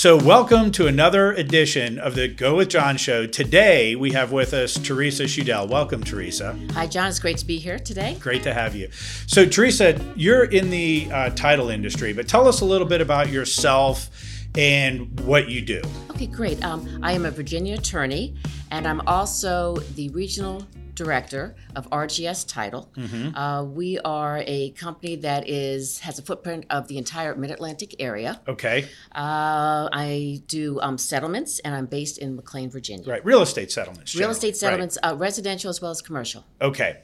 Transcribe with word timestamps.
So, 0.00 0.16
welcome 0.16 0.72
to 0.72 0.86
another 0.86 1.32
edition 1.32 1.98
of 1.98 2.14
the 2.14 2.26
Go 2.26 2.56
with 2.56 2.70
John 2.70 2.96
show. 2.96 3.26
Today, 3.26 3.96
we 3.96 4.12
have 4.12 4.32
with 4.32 4.54
us 4.54 4.78
Teresa 4.78 5.24
Shudell. 5.24 5.68
Welcome, 5.68 6.02
Teresa. 6.02 6.58
Hi, 6.72 6.86
John. 6.86 7.08
It's 7.08 7.18
great 7.18 7.36
to 7.36 7.44
be 7.44 7.58
here 7.58 7.78
today. 7.78 8.16
Great 8.18 8.42
to 8.44 8.54
have 8.54 8.74
you. 8.74 8.88
So, 9.26 9.44
Teresa, 9.44 10.02
you're 10.16 10.44
in 10.44 10.70
the 10.70 11.10
uh, 11.12 11.28
title 11.34 11.68
industry, 11.68 12.14
but 12.14 12.26
tell 12.26 12.48
us 12.48 12.62
a 12.62 12.64
little 12.64 12.86
bit 12.86 13.02
about 13.02 13.28
yourself 13.28 14.08
and 14.56 15.20
what 15.20 15.50
you 15.50 15.60
do. 15.60 15.82
Okay, 16.12 16.28
great. 16.28 16.64
Um, 16.64 17.00
I 17.02 17.12
am 17.12 17.26
a 17.26 17.30
Virginia 17.30 17.74
attorney, 17.74 18.36
and 18.70 18.88
I'm 18.88 19.02
also 19.06 19.76
the 19.96 20.08
regional 20.08 20.66
director 21.00 21.56
of 21.74 21.88
RGS 21.88 22.46
Title. 22.46 22.90
Mm-hmm. 22.94 23.34
Uh, 23.34 23.64
we 23.64 23.98
are 24.00 24.42
a 24.46 24.70
company 24.72 25.16
that 25.16 25.48
is 25.48 26.00
has 26.00 26.18
a 26.18 26.22
footprint 26.22 26.66
of 26.68 26.88
the 26.88 26.98
entire 26.98 27.34
Mid 27.34 27.50
Atlantic 27.50 27.94
area. 27.98 28.40
Okay. 28.46 28.84
Uh, 29.14 29.88
I 29.92 30.42
do 30.46 30.78
um, 30.80 30.98
settlements, 30.98 31.58
and 31.60 31.74
I'm 31.74 31.86
based 31.86 32.18
in 32.18 32.36
McLean, 32.36 32.70
Virginia. 32.70 33.08
Right. 33.08 33.24
Real 33.24 33.40
estate 33.40 33.72
settlements. 33.72 34.14
Real 34.14 34.20
generally. 34.20 34.36
estate 34.36 34.56
settlements, 34.58 34.98
uh, 35.02 35.14
residential 35.16 35.70
as 35.70 35.80
well 35.80 35.90
as 35.90 36.02
commercial. 36.02 36.44
Okay. 36.60 36.98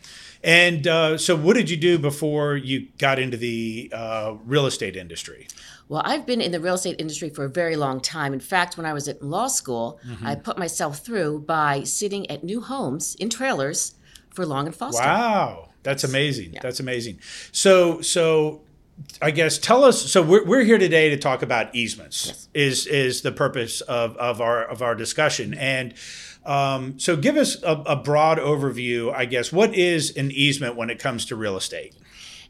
And 0.44 0.86
uh, 0.86 1.16
so, 1.16 1.34
what 1.34 1.56
did 1.56 1.70
you 1.70 1.78
do 1.78 1.98
before 1.98 2.56
you 2.56 2.88
got 2.98 3.18
into 3.18 3.38
the 3.38 3.90
uh, 3.94 4.34
real 4.44 4.66
estate 4.66 4.94
industry? 4.94 5.48
Well, 5.88 6.02
I've 6.04 6.26
been 6.26 6.40
in 6.40 6.50
the 6.52 6.60
real 6.60 6.74
estate 6.74 6.96
industry 6.98 7.30
for 7.30 7.44
a 7.44 7.48
very 7.48 7.76
long 7.76 8.00
time. 8.00 8.32
In 8.32 8.40
fact, 8.40 8.76
when 8.76 8.86
I 8.86 8.92
was 8.92 9.08
at 9.08 9.22
law 9.22 9.46
school, 9.46 10.00
Mm-hmm. 10.06 10.26
I 10.26 10.34
put 10.34 10.58
myself 10.58 10.98
through 10.98 11.40
by 11.40 11.82
sitting 11.84 12.30
at 12.30 12.42
new 12.44 12.60
homes 12.60 13.14
in 13.16 13.28
trailers 13.28 13.94
for 14.30 14.44
Long 14.46 14.66
and 14.66 14.74
Foster. 14.74 15.02
Wow, 15.02 15.70
that's 15.82 16.04
amazing. 16.04 16.54
That's 16.60 16.80
amazing. 16.80 17.20
So, 17.52 18.00
so 18.00 18.62
I 19.20 19.30
guess 19.30 19.58
tell 19.58 19.84
us. 19.84 20.10
So 20.10 20.22
we're, 20.22 20.44
we're 20.44 20.64
here 20.64 20.78
today 20.78 21.10
to 21.10 21.16
talk 21.16 21.42
about 21.42 21.74
easements. 21.74 22.26
Yes. 22.26 22.48
Is 22.54 22.86
is 22.86 23.22
the 23.22 23.32
purpose 23.32 23.80
of, 23.82 24.16
of 24.16 24.40
our 24.40 24.64
of 24.64 24.82
our 24.82 24.94
discussion 24.94 25.54
and. 25.54 25.94
Um, 26.44 26.96
so 27.00 27.16
give 27.16 27.36
us 27.36 27.60
a, 27.64 27.72
a 27.86 27.96
broad 27.96 28.38
overview, 28.38 29.12
I 29.12 29.24
guess. 29.24 29.50
What 29.50 29.74
is 29.74 30.16
an 30.16 30.30
easement 30.30 30.76
when 30.76 30.90
it 30.90 31.00
comes 31.00 31.24
to 31.24 31.34
real 31.34 31.56
estate? 31.56 31.96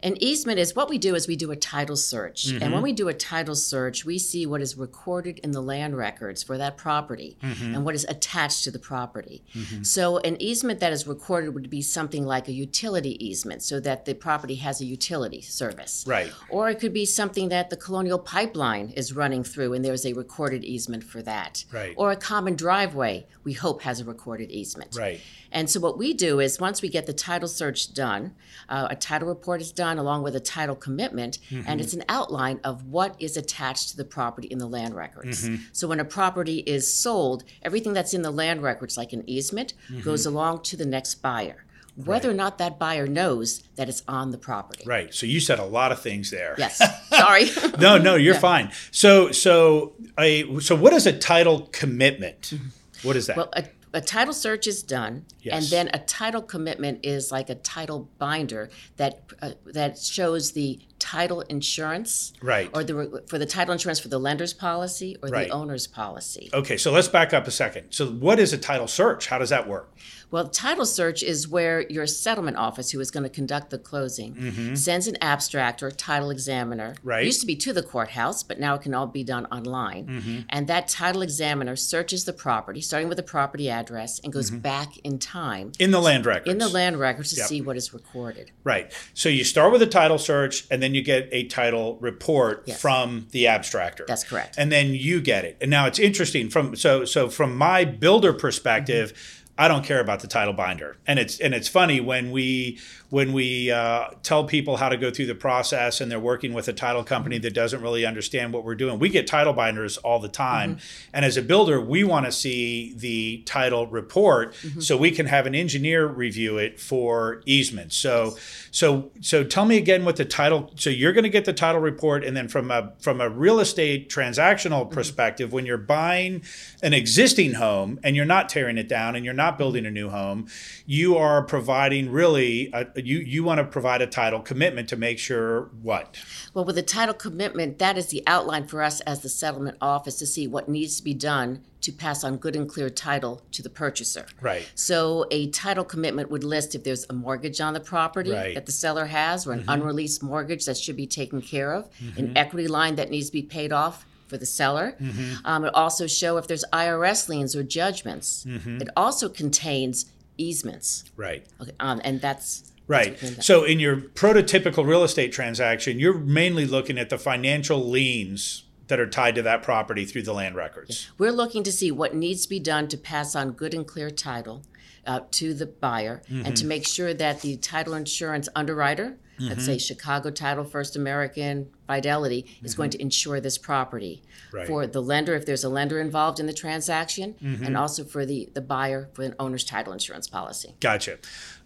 An 0.03 0.21
easement 0.23 0.59
is 0.59 0.75
what 0.77 0.89
we 0.89 0.99
do 0.99 1.15
is 1.15 1.27
we 1.27 1.37
do 1.37 1.51
a 1.51 1.57
title 1.57 1.97
search. 1.97 2.47
And 2.47 2.61
Mm-hmm. 2.61 2.73
when 2.73 2.83
we 2.83 2.93
do 2.93 3.09
a 3.09 3.15
title 3.15 3.55
search, 3.55 4.05
we 4.05 4.19
see 4.19 4.47
what 4.47 4.61
is 4.61 4.77
recorded 4.77 5.39
in 5.41 5.53
the 5.53 5.61
land 5.61 5.97
records 5.97 6.43
for 6.43 6.59
that 6.59 6.77
property 6.77 7.37
Mm-hmm. 7.43 7.75
and 7.75 7.85
what 7.85 7.95
is 7.95 8.05
attached 8.09 8.65
to 8.65 8.71
the 8.71 8.79
property. 8.79 9.43
So 9.83 10.19
an 10.19 10.41
easement 10.41 10.81
that 10.81 10.93
is 10.93 11.07
recorded 11.07 11.55
would 11.55 11.71
be 11.71 11.83
something 11.83 12.25
like 12.25 12.49
a 12.49 12.53
utility 12.53 13.15
easement 13.25 13.63
so 13.63 13.81
that 13.81 14.05
the 14.05 14.15
property 14.15 14.57
has 14.57 14.81
a 14.81 14.85
utility 14.85 15.41
service. 15.41 16.05
Right. 16.07 16.33
Or 16.49 16.69
it 16.69 16.79
could 16.81 16.93
be 16.93 17.07
something 17.07 17.49
that 17.51 17.71
the 17.71 17.77
colonial 17.77 18.19
pipeline 18.19 18.91
is 18.91 19.13
running 19.15 19.45
through 19.45 19.73
and 19.75 19.85
there's 19.85 20.05
a 20.07 20.13
recorded 20.13 20.65
easement 20.65 21.05
for 21.05 21.23
that. 21.23 21.65
Right. 21.73 21.95
Or 21.97 22.11
a 22.11 22.17
common 22.17 22.55
driveway, 22.57 23.27
we 23.45 23.53
hope 23.55 23.83
has 23.83 24.01
a 24.01 24.05
recorded 24.05 24.51
easement. 24.51 24.97
Right. 24.97 25.21
And 25.53 25.71
so 25.71 25.79
what 25.81 25.97
we 25.97 26.13
do 26.13 26.41
is 26.41 26.59
once 26.61 26.83
we 26.83 26.89
get 26.89 27.07
the 27.07 27.13
title 27.13 27.49
search 27.49 27.95
done, 27.95 28.35
uh, 28.69 28.89
a 28.91 28.97
title 28.97 29.29
report 29.29 29.61
is 29.61 29.71
done 29.73 29.86
along 29.99 30.23
with 30.23 30.35
a 30.37 30.41
title 30.41 30.77
commitment, 30.77 31.39
and 31.51 31.81
it's 31.81 31.93
mm-hmm. 31.93 32.01
an 32.01 32.07
outline 32.09 32.61
of 32.65 32.87
what 32.87 33.17
is 33.19 33.37
attached 33.37 33.91
to 33.91 33.97
the 33.97 34.05
property 34.05 34.49
in 34.49 34.59
the 34.59 34.67
land 34.67 34.95
records. 34.95 35.49
Mm-hmm. 35.49 35.63
So 35.73 35.89
when 35.89 36.01
a 36.01 36.05
property 36.05 36.59
is 36.59 36.93
sold, 36.93 37.45
everything 37.63 37.93
that's 37.93 38.15
in 38.15 38.23
the 38.23 38.31
land 38.31 38.63
records, 38.63 38.97
like 38.97 39.13
an 39.13 39.23
easement, 39.29 39.75
mm-hmm. 39.91 40.03
goes 40.03 40.27
along 40.27 40.63
to 40.65 40.77
the 40.77 40.87
next 40.87 41.17
buyer, 41.17 41.65
whether 41.97 42.31
or 42.31 42.35
not 42.35 42.59
that 42.59 42.79
buyer 42.79 43.07
knows 43.07 43.63
that 43.77 43.89
it's 43.89 44.03
on 44.07 44.31
the 44.31 44.39
property. 44.39 44.85
Right. 44.87 45.15
So 45.15 45.27
you 45.27 45.41
said 45.41 45.59
a 45.59 45.65
lot 45.65 45.93
of 45.93 46.01
things 46.01 46.31
there. 46.31 46.55
Yes. 46.59 46.83
Sorry. 47.09 47.47
No, 47.79 47.99
no, 47.99 48.17
you're 48.17 48.35
fine. 48.35 48.71
So, 48.91 49.33
so 49.33 49.93
a 50.19 50.61
so 50.61 50.75
what 50.75 50.93
is 50.95 51.07
a 51.07 51.13
title 51.13 51.69
commitment? 51.73 52.55
What 53.03 53.17
is 53.17 53.27
that? 53.27 53.37
Well, 53.37 53.51
a, 53.55 53.65
a 53.97 54.01
title 54.01 54.35
search 54.35 54.67
is 54.67 54.83
done, 54.83 55.25
Yes. 55.41 55.55
and 55.55 55.65
then 55.71 55.91
a 55.95 55.99
title 56.05 56.43
commitment 56.43 57.01
is 57.05 57.33
like 57.33 57.49
a 57.49 57.55
title 57.55 58.09
binder 58.19 58.69
that 58.99 59.23
uh, 59.41 59.53
that 59.73 59.99
shows 59.99 60.53
the 60.53 60.79
title 60.99 61.41
insurance, 61.43 62.33
Right. 62.43 62.69
or 62.75 62.85
the 62.85 63.23
for 63.27 63.39
the 63.39 63.47
title 63.47 63.73
insurance 63.73 63.99
for 63.99 64.09
the 64.09 64.19
lender's 64.19 64.53
policy 64.53 65.17
or 65.23 65.31
Right. 65.31 65.49
the 65.49 65.55
owner's 65.55 65.87
policy. 65.87 66.51
okay, 66.53 66.77
so 66.77 66.93
let's 66.93 67.09
back 67.09 67.33
up 67.33 67.47
a 67.47 67.51
second. 67.51 67.87
So, 67.91 68.07
what 68.07 68.39
is 68.39 68.53
a 68.53 68.59
title 68.59 68.87
search? 68.87 69.29
How 69.29 69.39
does 69.39 69.49
that 69.51 69.67
work? 69.67 69.95
Well, 70.31 70.49
title 70.49 70.87
search 70.87 71.23
is 71.23 71.47
where 71.49 71.87
your 71.89 72.07
settlement 72.07 72.57
office, 72.57 72.91
who 72.91 73.01
is 73.01 73.11
going 73.11 73.23
to 73.25 73.31
conduct 73.31 73.71
the 73.71 73.79
closing, 73.79 74.75
sends 74.77 75.07
an 75.07 75.17
abstract 75.21 75.83
or 75.83 75.91
title 75.91 76.31
examiner. 76.31 76.95
Mm-hmm. 76.95 77.09
Right. 77.09 77.23
It 77.23 77.27
used 77.27 77.41
to 77.43 77.47
be 77.47 77.57
to 77.57 77.73
the 77.73 77.83
courthouse, 77.83 78.43
but 78.43 78.59
now 78.59 78.75
it 78.75 78.83
can 78.83 78.93
all 78.93 79.07
be 79.07 79.23
done 79.23 79.47
online. 79.47 80.07
Mm-hmm. 80.07 80.39
And 80.49 80.67
that 80.67 80.89
title 80.89 81.23
examiner 81.23 81.77
searches 81.77 82.25
the 82.25 82.33
property, 82.33 82.81
starting 82.81 83.09
with 83.09 83.17
the 83.17 83.23
property 83.23 83.71
address, 83.71 84.19
and 84.19 84.33
goes 84.33 84.51
back 84.51 84.99
in 84.99 85.19
time 85.19 85.73
In 85.79 85.91
the 85.93 86.01
land 86.01 86.27
records. 86.27 86.51
in 86.51 86.59
the 86.59 86.69
land 86.69 86.99
records 86.99 87.31
to 87.31 87.37
Yep. 87.41 87.47
see 87.49 87.61
what 87.63 87.77
is 87.77 87.95
recorded. 87.95 88.51
Right. 88.65 88.93
So 89.15 89.29
you 89.29 89.45
start 89.45 89.71
with 89.73 89.83
a 89.83 89.87
title 89.87 90.19
search 90.19 90.67
and 90.71 90.83
then 90.83 90.95
you 90.95 91.03
get 91.03 91.29
a 91.33 91.45
title 91.45 91.99
report 92.01 92.65
Yes. 92.67 92.81
from 92.81 93.29
the 93.31 93.45
abstractor. 93.45 94.07
That's 94.07 94.25
correct. 94.25 94.57
And 94.59 94.73
then 94.73 94.89
you 94.95 95.21
get 95.21 95.45
it. 95.45 95.57
And 95.61 95.71
now 95.71 95.87
it's 95.87 95.99
interesting 95.99 96.51
from 96.51 96.75
so 96.77 97.05
so 97.05 97.29
from 97.29 97.57
my 97.57 97.85
builder 97.85 98.33
perspective, 98.33 99.13
I 99.59 99.69
don't 99.69 99.85
care 99.85 100.01
about 100.01 100.21
the 100.21 100.27
title 100.27 100.53
binder. 100.53 100.97
And 101.07 101.19
it's 101.19 101.41
and 101.41 101.55
it's 101.55 101.69
funny 101.69 102.01
when 102.01 102.31
we 102.31 102.79
when 103.11 103.33
we 103.33 103.71
uh, 103.71 104.09
tell 104.23 104.45
people 104.45 104.77
how 104.77 104.89
to 104.89 104.97
go 104.97 105.11
through 105.11 105.27
the 105.27 105.35
process 105.35 106.01
and 106.01 106.11
they're 106.11 106.19
working 106.19 106.53
with 106.53 106.67
a 106.67 106.73
title 106.73 107.05
company 107.05 107.39
that 107.39 107.55
doesn't 107.55 107.81
really 107.81 108.05
understand 108.05 108.53
what 108.53 108.65
we're 108.65 108.75
doing. 108.75 108.99
We 108.99 109.09
get 109.09 109.27
title 109.27 109.53
binders 109.53 109.97
all 109.99 110.19
the 110.19 110.29
time. 110.29 110.77
Mm-hmm. 110.77 111.11
And 111.15 111.25
as 111.25 111.37
a 111.37 111.43
builder, 111.43 111.81
we 111.81 112.03
want 112.03 112.27
to 112.27 112.33
see 112.33 112.95
the 112.97 113.43
title 113.47 113.87
report 113.87 114.55
mm-hmm. 114.55 114.81
so 114.81 114.97
we 114.97 115.13
can 115.13 115.27
have 115.27 115.47
an 115.47 115.55
engineer 115.55 116.07
review 116.07 116.59
it 116.59 116.81
for 116.81 117.43
easement. 117.47 117.93
So 117.93 118.37
so 118.73 119.11
so 119.21 119.45
tell 119.45 119.65
me 119.65 119.77
again 119.77 120.05
what 120.05 120.17
the 120.17 120.25
title 120.25 120.73
so 120.77 120.91
you're 120.91 121.13
going 121.13 121.25
to 121.25 121.31
get 121.31 121.45
the 121.45 121.53
title 121.53 121.81
report 121.81 122.25
and 122.25 122.37
then 122.37 122.49
from 122.49 122.71
a 122.71 122.93
from 122.99 123.21
a 123.21 123.29
real 123.29 123.61
estate 123.61 124.11
transactional 124.11 124.85
mm-hmm. 124.85 124.95
perspective 124.95 125.53
when 125.53 125.65
you're 125.65 125.79
buying 125.79 126.43
an 126.83 126.93
existing 126.93 127.55
home 127.55 128.01
and 128.03 128.17
you're 128.17 128.25
not 128.25 128.49
tearing 128.49 128.79
it 128.79 128.89
down 128.89 129.15
and 129.15 129.25
you're 129.25 129.35
not 129.35 129.57
building 129.59 129.87
a 129.87 129.91
new 129.91 130.09
home, 130.09 130.49
you 130.87 131.17
are 131.17 131.43
providing 131.43 132.11
really 132.11 132.71
a, 132.73 132.87
you 133.05 133.19
you 133.19 133.45
want 133.45 133.59
to 133.59 133.65
provide 133.65 134.01
a 134.01 134.07
title 134.07 134.41
commitment 134.41 134.89
to 134.89 134.97
make 134.97 135.19
sure 135.19 135.71
what? 135.83 136.17
Well, 136.55 136.65
with 136.65 136.79
a 136.79 136.83
title 136.83 137.15
commitment, 137.15 137.79
that 137.79 137.99
is 137.99 138.07
the 138.07 138.23
outline 138.27 138.67
for 138.67 138.83
us 138.83 139.01
as 139.03 139.21
the 139.21 139.29
settlement 139.29 139.77
office 139.81 140.19
to 140.21 140.27
see 140.27 140.47
what 140.47 140.69
needs 140.69 140.97
to 140.97 141.05
be 141.05 141.15
done 141.15 141.63
to 141.83 141.93
pass 141.93 142.25
on 142.25 142.37
good 142.39 142.57
and 142.57 142.69
clear 142.69 142.89
title 142.89 143.43
to 143.53 143.63
the 143.63 143.69
purchaser. 143.71 144.27
Right. 144.41 144.69
So 144.75 145.27
a 145.31 145.51
title 145.51 145.85
commitment 145.85 146.31
would 146.31 146.43
list 146.43 146.75
if 146.75 146.83
there's 146.85 147.07
a 147.11 147.13
mortgage 147.13 147.61
on 147.61 147.75
the 147.75 147.81
property 147.81 148.31
Right. 148.31 148.47
Mm-hmm. 148.47 148.55
that 148.55 148.67
the 148.67 148.73
seller 148.73 149.07
has 149.07 149.47
or 149.47 149.53
an 149.53 149.65
unreleased 149.69 150.23
mortgage 150.23 150.65
that 150.65 150.77
should 150.77 150.97
be 150.97 151.07
taken 151.07 151.41
care 151.43 151.73
of, 151.75 151.89
an 152.17 152.33
equity 152.37 152.67
line 152.67 152.97
that 152.97 153.11
needs 153.11 153.27
to 153.27 153.33
be 153.33 153.43
paid 153.43 153.73
off 153.73 154.05
for 154.27 154.37
the 154.37 154.47
seller. 154.47 154.97
Mm-hmm. 155.01 155.47
Um, 155.47 155.65
it 155.67 155.75
also 155.75 156.09
show 156.09 156.37
if 156.39 156.49
there's 156.49 156.65
IRS 156.73 157.29
liens 157.29 157.55
or 157.55 157.63
judgments. 157.63 158.45
Mm-hmm. 158.49 158.83
It 158.83 158.89
also 158.97 159.29
contains 159.29 160.07
easements. 160.39 161.05
Right. 161.17 161.47
Okay, 161.61 161.71
um, 161.79 162.01
and 162.05 162.21
that's 162.21 162.73
Right. 162.89 163.19
So 163.41 163.65
in 163.65 163.81
your 163.81 163.97
prototypical 163.97 164.87
real 164.87 165.03
estate 165.03 165.33
transaction, 165.33 165.99
you're 165.99 166.19
mainly 166.19 166.67
looking 166.67 166.99
at 166.99 167.11
the 167.11 167.19
financial 167.19 167.85
liens 167.85 168.65
that 168.87 169.01
are 169.01 169.09
tied 169.09 169.35
to 169.35 169.43
that 169.43 169.63
property 169.63 170.05
through 170.05 170.23
the 170.23 170.33
land 170.33 170.55
records. 170.55 171.11
We're 171.19 171.33
looking 171.33 171.65
to 171.65 171.73
see 171.73 171.91
what 171.91 172.15
needs 172.15 172.43
to 172.45 172.49
be 172.49 172.61
done 172.61 172.87
to 172.89 172.97
pass 172.97 173.35
on 173.35 173.53
good 173.53 173.75
and 173.75 173.87
clear 173.87 174.11
title 174.11 174.63
uh, 175.05 175.21
to 175.33 175.55
the 175.55 175.67
buyer 175.67 176.23
and 176.29 176.57
to 176.57 176.65
make 176.65 176.87
sure 176.87 177.13
that 177.15 177.41
the 177.41 177.57
title 177.57 177.95
insurance 177.95 178.49
underwriter, 178.55 179.17
let's 179.39 179.63
mm-hmm. 179.63 179.73
say 179.73 179.79
Chicago 179.79 180.31
Title, 180.31 180.65
First 180.65 180.97
American, 180.97 181.71
Fidelity, 181.87 182.47
is 182.63 182.75
going 182.75 182.91
to 182.91 182.99
mm-hmm. 182.99 183.07
insure 183.07 183.41
this 183.41 183.59
property 183.59 184.23
Right. 184.53 184.67
for 184.67 184.87
the 184.87 185.03
lender 185.03 185.35
if 185.35 185.45
there's 185.45 185.65
a 185.65 185.69
lender 185.69 186.01
involved 186.01 186.41
in 186.41 186.47
the 186.47 186.53
transaction 186.53 187.35
and 187.41 187.59
mm-hmm. 187.59 187.77
also 187.77 188.05
for 188.05 188.25
the, 188.25 188.49
the 188.55 188.61
buyer 188.61 189.11
for 189.13 189.23
an 189.23 189.35
owner's 189.39 189.65
title 189.65 189.93
insurance 189.93 190.29
policy. 190.29 190.75
Gotcha. 190.81 191.19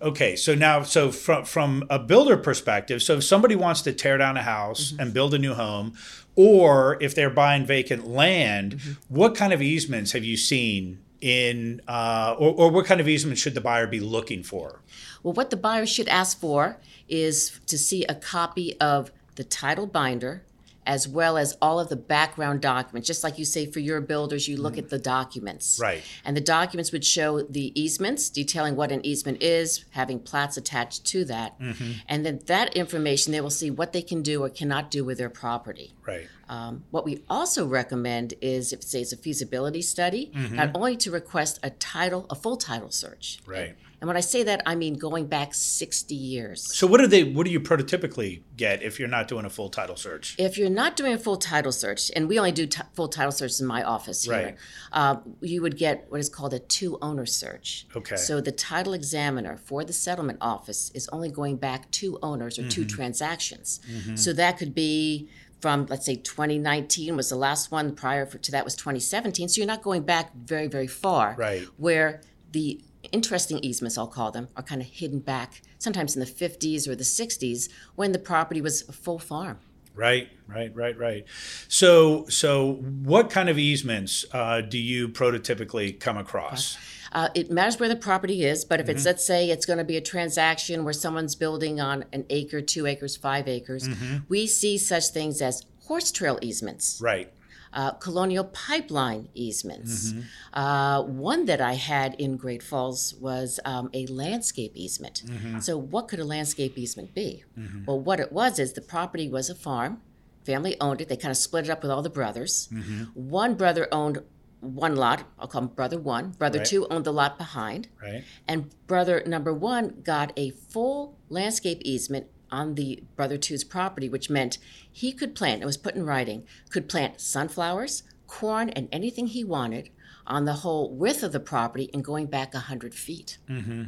Okay, 0.03 0.35
so 0.35 0.55
now, 0.55 0.83
so 0.83 1.13
from 1.13 1.45
from 1.45 1.85
a 1.91 1.99
builder 1.99 2.37
perspective, 2.37 3.03
so 3.03 3.19
if 3.19 3.25
somebody 3.25 3.55
wants 3.55 3.83
to 3.83 3.93
tear 3.93 4.19
down 4.19 4.37
a 4.37 4.43
house 4.43 4.95
and 4.99 5.13
build 5.13 5.35
a 5.35 5.39
new 5.39 5.55
home, 5.55 5.95
or 6.37 6.97
if 7.01 7.15
they're 7.15 7.31
buying 7.31 7.67
vacant 7.67 8.09
land, 8.09 8.81
what 9.09 9.35
kind 9.35 9.53
of 9.53 9.61
easements 9.61 10.13
have 10.13 10.25
you 10.25 10.37
seen 10.37 10.99
in, 11.21 11.81
uh, 11.89 12.35
or, 12.39 12.55
or 12.55 12.71
what 12.71 12.87
kind 12.87 13.01
of 13.01 13.09
easement 13.09 13.39
should 13.39 13.55
the 13.55 13.61
buyer 13.61 13.87
be 13.87 14.01
looking 14.01 14.43
for? 14.43 14.81
Well, 15.23 15.35
what 15.35 15.51
the 15.51 15.57
buyer 15.57 15.87
should 15.87 16.09
ask 16.09 16.39
for 16.39 16.79
is 17.09 17.61
to 17.67 17.77
see 17.77 18.05
a 18.05 18.15
copy 18.15 18.79
of 18.81 19.11
the 19.37 19.45
title 19.45 19.87
binder 19.87 20.43
as 20.87 21.07
well 21.07 21.37
as 21.37 21.57
all 21.61 21.79
of 21.79 21.89
the 21.89 21.97
background 21.97 22.61
documents. 22.61 23.07
Just 23.07 23.23
like 23.23 23.39
you 23.39 23.45
say 23.45 23.67
for 23.67 23.81
your 23.81 24.01
builders, 24.01 24.49
you 24.49 24.57
look 24.57 24.75
mm. 24.75 24.79
at 24.79 24.89
the 24.89 24.99
documents. 24.99 25.79
Right. 25.81 26.03
And 26.25 26.37
the 26.37 26.41
documents 26.41 26.91
would 26.93 27.05
show 27.05 27.43
the 27.43 27.79
easements, 27.81 28.31
detailing 28.31 28.77
what 28.77 28.91
an 28.91 29.05
easement 29.05 29.43
is, 29.43 29.85
having 29.91 30.19
plats 30.19 30.57
attached 30.57 31.05
to 31.07 31.25
that. 31.27 31.61
Mm-hmm. 31.61 31.93
And 32.09 32.25
then 32.25 32.41
that 32.47 32.75
information, 32.75 33.33
they 33.33 33.41
will 33.41 33.51
see 33.51 33.71
what 33.71 33.93
they 33.93 34.03
can 34.03 34.23
do 34.23 34.43
or 34.43 34.49
cannot 34.49 34.91
do 34.91 35.05
with 35.05 35.19
their 35.19 35.31
property. 35.31 35.95
Right. 36.07 36.29
Um, 36.49 36.85
what 36.91 37.05
we 37.05 37.23
also 37.29 37.67
recommend 37.67 38.35
is, 38.41 38.73
if 38.73 38.83
say 38.83 39.03
it's 39.03 39.13
a 39.13 39.17
feasibility 39.17 39.83
study, 39.83 40.33
mm-hmm. 40.35 40.57
not 40.57 40.71
only 40.75 40.97
to 40.97 41.11
request 41.11 41.61
a 41.63 41.71
title, 41.71 42.27
a 42.29 42.35
full 42.35 42.57
title 42.57 42.91
search. 42.91 43.39
Right. 43.47 43.77
And 44.01 44.09
when 44.09 44.17
I 44.17 44.21
say 44.21 44.43
that, 44.45 44.63
I 44.65 44.75
mean 44.77 44.95
going 44.95 45.27
back 45.27 45.53
60 45.53 46.15
years. 46.15 46.75
So 46.75 46.87
what 46.87 46.99
do 47.01 47.07
they? 47.07 47.23
What 47.23 47.45
do 47.45 47.53
you 47.53 47.61
prototypically 47.61 48.43
get 48.57 48.83
if 48.83 48.99
you're 48.99 49.09
not 49.09 49.29
doing 49.29 49.45
a 49.45 49.51
full 49.51 49.69
title 49.69 49.97
search? 49.97 50.37
If 50.39 50.57
you're 50.57 50.71
not 50.71 50.97
doing 50.97 51.13
a 51.13 51.19
full 51.19 51.37
title 51.37 51.71
search, 51.73 52.11
and 52.17 52.27
we 52.27 52.39
only 52.39 52.53
do 52.53 52.67
t- 52.67 52.81
full 52.95 53.09
title 53.09 53.31
searches 53.33 53.61
in 53.61 53.67
my 53.67 53.83
office 53.83 54.23
here, 54.25 54.33
Right. 54.35 54.57
uh, 54.93 55.17
you 55.43 55.61
would 55.61 55.77
get 55.77 56.07
what 56.09 56.19
is 56.19 56.31
called 56.31 56.55
a 56.55 56.59
two 56.59 56.97
owner 57.03 57.27
search. 57.27 57.87
Okay. 57.95 58.17
So 58.17 58.41
the 58.41 58.53
title 58.53 58.95
examiner 58.95 59.59
for 59.59 59.85
the 59.85 59.93
settlement 59.93 60.39
office 60.41 60.91
is 60.95 61.07
only 61.13 61.31
going 61.31 61.57
back 61.57 61.91
two 61.91 62.19
owners 62.23 62.59
or 62.59 62.63
Mm-hmm. 62.63 62.71
two 62.71 62.85
transactions. 62.87 63.81
So 64.15 64.33
that 64.33 64.57
could 64.59 64.75
be 64.75 65.29
from, 65.61 65.85
let's 65.91 66.07
say, 66.07 66.17
2019 66.17 67.17
was 67.17 67.29
the 67.29 67.37
last 67.37 67.71
one, 67.71 67.95
prior 67.95 68.25
for, 68.25 68.39
to 68.39 68.51
that 68.53 68.65
was 68.65 68.75
2017. 68.77 69.49
So 69.51 69.61
you're 69.61 69.67
not 69.67 69.83
going 69.83 70.03
back 70.05 70.35
very, 70.35 70.69
very 70.69 70.87
far. 70.87 71.35
Right. 71.39 71.65
Where 71.77 72.23
the 72.53 72.81
interesting 73.13 73.59
easements, 73.59 73.99
I'll 73.99 74.07
call 74.07 74.31
them, 74.31 74.49
are 74.57 74.63
kind 74.63 74.81
of 74.81 74.89
hidden 74.89 75.21
back, 75.21 75.63
sometimes 75.79 76.15
in 76.17 76.21
the 76.21 76.27
50s 76.27 76.87
or 76.89 76.95
the 76.95 77.05
60s, 77.05 77.69
when 77.95 78.13
the 78.13 78.19
property 78.19 78.61
was 78.61 78.89
a 78.89 78.93
full 78.93 79.19
farm. 79.19 79.59
Right, 79.95 80.29
right, 80.47 80.75
right, 80.75 80.97
right. 80.97 81.25
So, 81.69 82.27
so 82.29 82.75
what 82.75 83.29
kind 83.29 83.49
of 83.49 83.59
easements 83.59 84.25
uh, 84.33 84.61
do 84.61 84.79
you 84.79 85.09
prototypically 85.09 85.99
come 85.99 86.17
across? 86.17 86.79
Uh, 87.13 87.29
it 87.35 87.51
matters 87.51 87.81
where 87.81 87.89
the 87.89 87.97
property 87.97 88.45
is, 88.45 88.65
but 88.65 88.79
if 88.79 88.89
it's, 88.89 89.05
let's 89.05 89.27
say, 89.27 89.51
it's 89.51 89.67
going 89.67 89.79
to 89.79 89.85
be 89.85 89.97
a 89.97 90.01
transaction 90.01 90.85
where 90.85 90.93
someone's 90.93 91.35
building 91.35 91.81
on 91.81 92.05
an 92.13 92.25
acre, 92.31 92.61
two 92.63 92.87
acres, 92.87 93.17
five 93.17 93.49
acres, 93.49 93.89
we 94.29 94.47
see 94.47 94.79
such 94.79 95.09
things 95.09 95.43
as 95.43 95.65
horse 95.83 96.13
trail 96.13 96.39
easements, 96.41 97.01
Right. 97.03 97.33
Uh, 97.73 97.93
colonial 97.93 98.45
pipeline 98.45 99.29
easements. 99.35 100.13
Uh, 100.53 101.03
one 101.03 101.45
that 101.47 101.61
I 101.61 101.75
had 101.75 102.15
in 102.19 102.37
Great 102.37 102.63
Falls 102.63 103.15
was 103.21 103.61
um, 103.65 103.91
a 103.95 104.07
landscape 104.07 104.73
easement. 104.75 105.23
So, 105.61 105.77
what 105.79 106.09
could 106.09 106.19
a 106.21 106.25
landscape 106.25 106.77
easement 106.77 107.15
be? 107.15 107.45
Well, 107.87 108.01
what 108.01 108.19
it 108.21 108.33
was 108.33 108.59
is 108.59 108.73
the 108.73 108.81
property 108.81 109.29
was 109.29 109.49
a 109.51 109.55
farm, 109.55 110.01
family 110.45 110.77
owned 110.81 111.01
it, 111.01 111.09
they 111.09 111.17
kind 111.17 111.31
of 111.31 111.37
split 111.37 111.65
it 111.67 111.71
up 111.71 111.83
with 111.83 111.91
all 111.93 112.03
the 112.03 112.11
brothers. 112.11 112.69
One 113.15 113.55
brother 113.55 113.87
owned 113.93 114.23
one 114.61 114.95
lot, 114.95 115.25
I'll 115.39 115.49
call 115.49 115.63
him 115.63 115.69
brother 115.69 115.99
one. 115.99 116.31
Brother 116.33 116.59
Right. 116.59 116.67
two 116.67 116.87
owned 116.89 117.05
the 117.07 117.13
lot 117.15 117.39
behind. 117.39 117.89
Right. 118.03 118.25
And 118.47 118.71
brother 118.87 119.23
number 119.27 119.55
one 119.55 120.03
got 120.05 120.33
a 120.37 120.51
full 120.51 121.17
landscape 121.31 121.81
easement 121.83 122.27
on 122.51 122.75
the 122.75 123.03
brother 123.17 123.39
two's 123.39 123.65
property, 123.65 124.09
which 124.09 124.31
meant 124.31 124.59
he 124.91 125.13
could 125.13 125.35
plant, 125.35 125.63
it 125.63 125.67
was 125.67 125.77
put 125.77 125.95
in 125.95 126.05
writing, 126.05 126.47
could 126.71 126.89
plant 126.89 127.21
sunflowers, 127.21 128.03
corn, 128.27 128.71
and 128.71 128.89
anything 128.93 129.27
he 129.27 129.45
wanted 129.45 129.91
on 130.27 130.45
the 130.45 130.55
whole 130.55 130.91
width 130.91 131.23
of 131.23 131.33
the 131.33 131.41
property 131.41 131.91
and 131.93 132.05
going 132.05 132.27
back 132.27 132.55
100 132.55 132.95
feet. 132.95 133.39
Mm-hmm. 133.49 133.85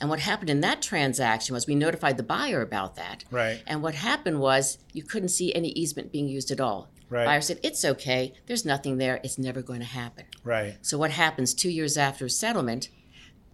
And 0.00 0.10
what 0.10 0.20
happened 0.20 0.50
in 0.50 0.60
that 0.60 0.82
transaction 0.82 1.54
was 1.54 1.66
we 1.66 1.74
notified 1.74 2.16
the 2.16 2.22
buyer 2.22 2.60
about 2.60 2.96
that. 2.96 3.24
Right. 3.30 3.62
And 3.66 3.82
what 3.82 3.94
happened 3.94 4.40
was 4.40 4.78
you 4.92 5.02
couldn't 5.02 5.30
see 5.30 5.54
any 5.54 5.70
easement 5.70 6.12
being 6.12 6.28
used 6.28 6.50
at 6.50 6.60
all. 6.60 6.90
Right. 7.08 7.24
Buyer 7.24 7.40
said, 7.40 7.60
It's 7.62 7.84
okay. 7.84 8.34
There's 8.46 8.64
nothing 8.64 8.98
there. 8.98 9.20
It's 9.24 9.38
never 9.38 9.62
going 9.62 9.80
to 9.80 9.86
happen. 9.86 10.26
Right. 10.44 10.76
So 10.82 10.98
what 10.98 11.10
happens 11.10 11.54
two 11.54 11.70
years 11.70 11.96
after 11.96 12.28
settlement? 12.28 12.90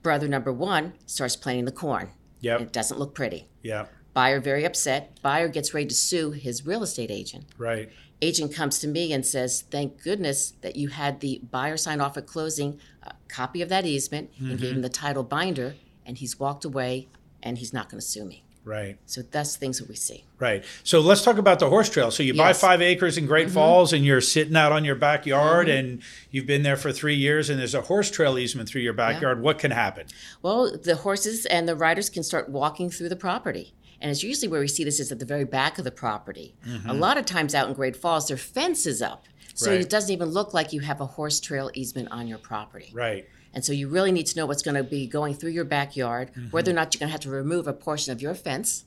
Brother 0.02 0.28
number 0.28 0.52
one 0.52 0.94
starts 1.06 1.36
planting 1.36 1.64
the 1.64 1.72
corn. 1.72 2.10
Yep. 2.40 2.60
It 2.60 2.72
doesn't 2.72 2.98
look 2.98 3.14
pretty. 3.14 3.48
Yeah. 3.62 3.86
Buyer 4.14 4.40
very 4.40 4.64
upset. 4.64 5.20
Buyer 5.22 5.48
gets 5.48 5.74
ready 5.74 5.86
to 5.86 5.94
sue 5.94 6.30
his 6.30 6.64
real 6.64 6.82
estate 6.82 7.10
agent. 7.10 7.44
Right. 7.58 7.90
Agent 8.22 8.54
comes 8.54 8.78
to 8.78 8.88
me 8.88 9.12
and 9.12 9.26
says, 9.26 9.62
"Thank 9.70 10.02
goodness 10.02 10.52
that 10.62 10.76
you 10.76 10.88
had 10.88 11.20
the 11.20 11.40
buyer 11.50 11.76
sign 11.76 12.00
off 12.00 12.16
at 12.16 12.26
closing 12.26 12.80
a 13.02 13.12
copy 13.28 13.60
of 13.60 13.68
that 13.68 13.84
easement 13.84 14.30
and 14.38 14.50
gave 14.50 14.60
him 14.60 14.74
mm-hmm. 14.74 14.82
the 14.82 14.88
title 14.88 15.24
binder, 15.24 15.74
and 16.06 16.16
he's 16.16 16.38
walked 16.38 16.64
away 16.64 17.08
and 17.42 17.58
he's 17.58 17.72
not 17.72 17.90
going 17.90 18.00
to 18.00 18.06
sue 18.06 18.24
me." 18.24 18.44
Right. 18.64 18.96
So 19.04 19.20
that's 19.20 19.56
things 19.56 19.78
that 19.78 19.88
we 19.88 19.94
see. 19.94 20.24
Right. 20.38 20.64
So 20.84 21.00
let's 21.00 21.22
talk 21.22 21.36
about 21.36 21.58
the 21.58 21.68
horse 21.68 21.90
trail. 21.90 22.10
So 22.10 22.22
you 22.22 22.32
buy 22.32 22.54
five 22.54 22.80
acres 22.80 23.18
in 23.18 23.26
Great 23.26 23.48
mm-hmm. 23.48 23.54
Falls 23.54 23.92
and 23.92 24.04
you're 24.06 24.22
sitting 24.22 24.56
out 24.56 24.72
on 24.72 24.86
your 24.86 24.94
backyard 24.94 25.68
mm-hmm. 25.68 25.76
and 25.76 26.02
you've 26.30 26.46
been 26.46 26.62
there 26.62 26.76
for 26.76 26.90
three 26.90 27.14
years 27.14 27.50
and 27.50 27.60
there's 27.60 27.74
a 27.74 27.82
horse 27.82 28.10
trail 28.10 28.38
easement 28.38 28.70
through 28.70 28.80
your 28.80 28.94
backyard. 28.94 29.42
What 29.42 29.58
can 29.58 29.70
happen? 29.70 30.06
Well, 30.40 30.78
the 30.78 30.96
horses 30.96 31.44
and 31.44 31.68
the 31.68 31.76
riders 31.76 32.08
can 32.08 32.22
start 32.22 32.48
walking 32.48 32.88
through 32.88 33.10
the 33.10 33.16
property. 33.16 33.74
And 34.04 34.10
it's 34.10 34.22
usually 34.22 34.48
where 34.48 34.60
we 34.60 34.68
see 34.68 34.84
this 34.84 35.00
is 35.00 35.10
at 35.10 35.18
the 35.18 35.24
very 35.24 35.46
back 35.46 35.78
of 35.78 35.84
the 35.84 35.90
property. 35.90 36.54
A 36.86 36.92
lot 36.92 37.16
of 37.16 37.24
times 37.24 37.54
out 37.54 37.68
in 37.68 37.72
Great 37.74 37.96
Falls, 37.96 38.28
their 38.28 38.36
fence 38.36 38.84
is 38.84 39.00
up. 39.00 39.24
So 39.54 39.70
Right. 39.70 39.80
it 39.80 39.88
doesn't 39.88 40.12
even 40.12 40.28
look 40.28 40.52
like 40.52 40.74
you 40.74 40.80
have 40.80 41.00
a 41.00 41.06
horse 41.06 41.40
trail 41.40 41.70
easement 41.72 42.08
on 42.10 42.26
your 42.28 42.36
property. 42.36 42.90
Right. 42.92 43.26
And 43.54 43.64
so 43.64 43.72
you 43.72 43.88
really 43.88 44.12
need 44.12 44.26
to 44.26 44.36
know 44.36 44.44
what's 44.44 44.60
going 44.62 44.74
to 44.74 44.82
be 44.84 45.06
going 45.06 45.32
through 45.34 45.52
your 45.52 45.64
backyard, 45.64 46.30
Mm-hmm. 46.32 46.50
whether 46.50 46.70
or 46.70 46.74
not 46.74 46.92
you're 46.92 46.98
going 46.98 47.08
to 47.08 47.12
have 47.12 47.20
to 47.22 47.30
remove 47.30 47.66
a 47.66 47.72
portion 47.72 48.12
of 48.12 48.20
your 48.20 48.34
fence 48.34 48.84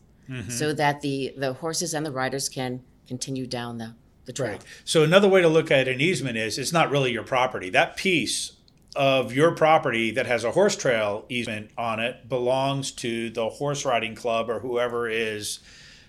so 0.49 0.71
that 0.73 1.01
the, 1.01 1.33
the 1.35 1.53
horses 1.53 1.93
and 1.95 2.05
the 2.05 2.11
riders 2.11 2.47
can 2.47 2.83
continue 3.07 3.47
down 3.47 3.79
the. 3.79 3.95
Right. 4.37 4.61
So 4.85 5.03
another 5.03 5.27
way 5.29 5.41
to 5.41 5.47
look 5.47 5.71
at 5.71 5.87
an 5.87 5.99
easement 6.01 6.37
is 6.37 6.59
it's 6.59 6.73
not 6.73 6.91
really 6.91 7.11
your 7.13 7.23
property. 7.23 7.69
That 7.71 7.95
piece 7.97 8.51
of 8.95 9.33
your 9.33 9.51
property 9.51 10.11
that 10.11 10.25
has 10.25 10.43
a 10.43 10.51
horse 10.51 10.75
trail 10.75 11.25
easement 11.29 11.69
on 11.77 11.99
it 11.99 12.27
belongs 12.27 12.91
to 12.91 13.29
the 13.29 13.47
horse 13.49 13.85
riding 13.85 14.15
club 14.15 14.49
or 14.49 14.59
whoever 14.59 15.07
is 15.07 15.59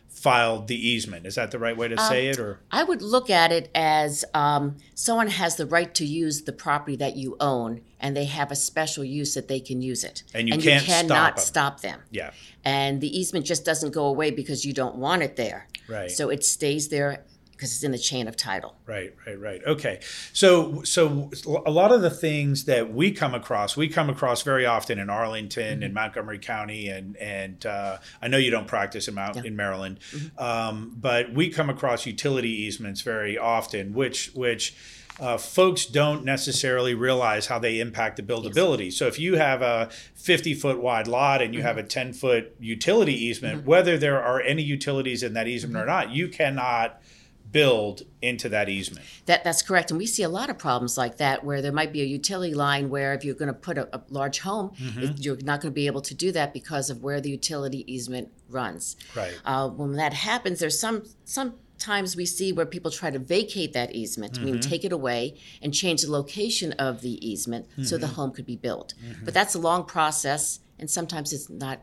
filed 0.08 0.66
the 0.68 0.88
easement. 0.88 1.26
Is 1.26 1.36
that 1.36 1.50
the 1.50 1.58
right 1.58 1.76
way 1.76 1.88
to 1.88 1.98
say 1.98 2.28
it 2.28 2.38
or 2.38 2.60
I 2.72 2.82
would 2.82 3.02
look 3.02 3.30
at 3.30 3.52
it 3.52 3.70
as 3.74 4.24
um, 4.34 4.76
someone 4.94 5.28
has 5.28 5.56
the 5.56 5.66
right 5.66 5.94
to 5.94 6.04
use 6.04 6.42
the 6.42 6.52
property 6.52 6.96
that 6.96 7.16
you 7.16 7.36
own, 7.38 7.82
and 8.00 8.16
they 8.16 8.24
have 8.24 8.50
a 8.50 8.56
special 8.56 9.04
use 9.04 9.34
that 9.34 9.46
they 9.48 9.60
can 9.60 9.80
use 9.80 10.02
it. 10.02 10.24
And 10.34 10.48
you 10.48 10.58
can't 10.58 10.82
stop 10.82 10.96
cannot 10.96 11.32
'em. 11.34 11.38
stop 11.38 11.80
them. 11.82 12.00
yeah. 12.10 12.30
And 12.64 13.00
the 13.00 13.16
easement 13.16 13.46
just 13.46 13.64
doesn't 13.64 13.92
go 13.92 14.06
away 14.06 14.30
because 14.30 14.64
you 14.64 14.72
don't 14.72 14.96
want 14.96 15.22
it 15.22 15.36
there. 15.36 15.68
Right. 15.88 16.10
So 16.10 16.28
it 16.30 16.44
stays 16.44 16.88
there 16.88 17.24
because 17.58 17.74
it's 17.74 17.82
in 17.82 17.90
the 17.90 17.98
chain 17.98 18.28
of 18.28 18.36
title. 18.36 18.76
Right, 18.86 19.12
right, 19.26 19.38
right. 19.38 19.60
Okay. 19.66 19.98
So 20.32 20.84
so 20.84 21.30
a 21.66 21.70
lot 21.72 21.90
of 21.90 22.02
the 22.02 22.10
things 22.10 22.66
that 22.66 22.94
we 22.94 23.10
come 23.10 23.34
across, 23.34 23.76
we 23.76 23.88
come 23.88 24.08
across 24.08 24.42
very 24.42 24.64
often 24.64 25.00
in 25.00 25.10
Arlington 25.10 25.82
and 25.82 25.92
Montgomery 25.92 26.38
County 26.38 26.88
and 26.88 27.16
and 27.16 27.66
uh, 27.66 27.98
I 28.22 28.28
know 28.28 28.38
you 28.38 28.52
don't 28.52 28.68
practice 28.68 29.08
in 29.08 29.14
Mount 29.14 29.44
in 29.44 29.56
Maryland. 29.56 29.98
Um, 30.38 30.94
but 30.96 31.32
we 31.34 31.50
come 31.50 31.68
across 31.68 32.06
utility 32.06 32.50
easements 32.50 33.00
very 33.00 33.36
often 33.36 33.92
which 33.92 34.30
which 34.34 34.76
uh, 35.20 35.36
folks 35.36 35.84
don't 35.84 36.24
necessarily 36.24 36.94
realize 36.94 37.46
how 37.46 37.58
they 37.58 37.80
impact 37.80 38.16
the 38.18 38.22
buildability. 38.22 38.92
So 38.92 39.08
if 39.08 39.18
you 39.18 39.34
have 39.34 39.62
a 39.62 39.88
50 40.14 40.54
foot 40.54 40.80
wide 40.80 41.08
lot 41.08 41.42
and 41.42 41.52
you 41.52 41.62
have 41.62 41.76
a 41.76 41.82
10 41.82 42.12
foot 42.12 42.54
utility 42.60 43.14
easement, 43.14 43.66
whether 43.66 43.98
there 43.98 44.22
are 44.22 44.40
any 44.40 44.62
utilities 44.62 45.24
in 45.24 45.32
that 45.32 45.48
easement 45.48 45.76
or 45.76 45.86
not, 45.86 46.10
you 46.12 46.28
cannot 46.28 47.02
build 47.50 48.02
into 48.20 48.48
that 48.50 48.68
easement. 48.68 49.06
That 49.26 49.44
that's 49.44 49.62
correct, 49.62 49.90
and 49.90 49.98
we 49.98 50.06
see 50.06 50.22
a 50.22 50.28
lot 50.28 50.50
of 50.50 50.58
problems 50.58 50.98
like 50.98 51.16
that 51.18 51.44
where 51.44 51.62
there 51.62 51.72
might 51.72 51.92
be 51.92 52.02
a 52.02 52.04
utility 52.04 52.54
line 52.54 52.90
where 52.90 53.14
if 53.14 53.24
you're 53.24 53.34
going 53.34 53.48
to 53.48 53.54
put 53.54 53.78
a, 53.78 53.88
a 53.96 54.02
large 54.10 54.40
home, 54.40 54.70
Mm-hmm. 54.80 55.00
it- 55.02 55.24
you're 55.24 55.36
not 55.36 55.60
going 55.60 55.72
to 55.72 55.74
be 55.74 55.86
able 55.86 56.02
to 56.02 56.14
do 56.14 56.32
that 56.32 56.52
because 56.52 56.90
of 56.90 57.02
where 57.02 57.20
the 57.20 57.30
utility 57.30 57.84
easement 57.92 58.28
runs. 58.50 58.96
Right. 59.16 59.38
Uh, 59.44 59.68
when 59.68 59.92
that 59.92 60.12
happens, 60.12 60.58
there's 60.58 60.78
some 60.78 61.04
sometimes 61.24 62.16
we 62.16 62.26
see 62.26 62.52
where 62.52 62.66
people 62.66 62.90
try 62.90 63.10
to 63.10 63.18
vacate 63.18 63.72
that 63.72 63.94
easement, 63.94 64.34
Mm-hmm. 64.34 64.44
mean 64.44 64.60
take 64.60 64.84
it 64.84 64.92
away 64.92 65.36
and 65.62 65.72
change 65.72 66.02
the 66.02 66.10
location 66.10 66.72
of 66.72 67.00
the 67.02 67.14
easement 67.26 67.66
so 67.82 67.96
Mm-hmm. 67.96 68.00
the 68.00 68.06
home 68.08 68.32
could 68.32 68.46
be 68.46 68.56
built. 68.56 68.94
But 69.24 69.32
that's 69.34 69.54
a 69.54 69.58
long 69.58 69.84
process, 69.84 70.60
and 70.78 70.90
sometimes 70.90 71.32
it's 71.32 71.48
not 71.48 71.80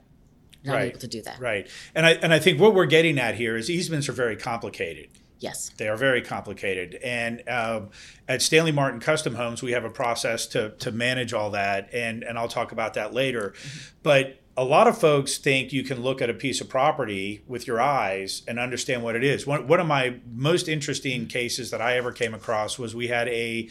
not 0.63 0.74
Right. 0.77 0.89
able 0.89 1.00
to 1.00 1.07
do 1.07 1.22
that. 1.22 1.39
Right. 1.39 1.67
And 1.93 2.05
I 2.07 2.12
and 2.13 2.34
I 2.34 2.39
think 2.39 2.60
what 2.60 2.74
we're 2.74 2.88
getting 2.88 3.19
at 3.19 3.36
here 3.36 3.55
is 3.55 3.69
easements 3.69 4.10
are 4.10 4.13
very 4.13 4.36
complicated. 4.36 5.10
Yes. 5.46 5.72
They 5.78 5.88
are 5.88 5.96
very 5.96 6.22
complicated. 6.22 6.96
And 7.04 7.48
um, 7.48 7.90
at 8.28 8.42
Stanley 8.42 8.72
Martin 8.72 9.00
Custom 9.00 9.36
Homes, 9.36 9.62
we 9.62 9.72
have 9.74 9.86
a 9.86 9.90
process 9.90 10.48
to, 10.48 10.72
to 10.80 10.92
manage 10.92 11.34
all 11.34 11.52
that. 11.52 11.90
And, 11.94 12.24
and 12.24 12.38
I'll 12.38 12.48
talk 12.48 12.72
about 12.72 12.96
that 12.96 13.14
later. 13.14 13.54
But 14.02 14.42
a 14.58 14.64
lot 14.64 14.88
of 14.88 14.98
folks 14.98 15.38
think 15.38 15.72
you 15.72 15.84
can 15.84 16.02
look 16.02 16.22
at 16.22 16.30
a 16.30 16.34
piece 16.34 16.62
of 16.62 16.70
property 16.70 17.44
with 17.48 17.68
your 17.68 17.80
eyes 17.80 18.42
and 18.48 18.58
understand 18.58 19.04
what 19.04 19.16
it 19.16 19.24
is. 19.24 19.46
One, 19.46 19.68
one 19.68 19.80
of 19.80 19.88
my 19.88 20.20
most 20.34 20.68
interesting 20.68 21.28
cases 21.28 21.72
that 21.72 21.82
I 21.82 21.98
ever 21.98 22.12
came 22.12 22.34
across 22.34 22.80
was 22.80 22.96
we 22.96 23.10
had 23.10 23.28
a, 23.28 23.70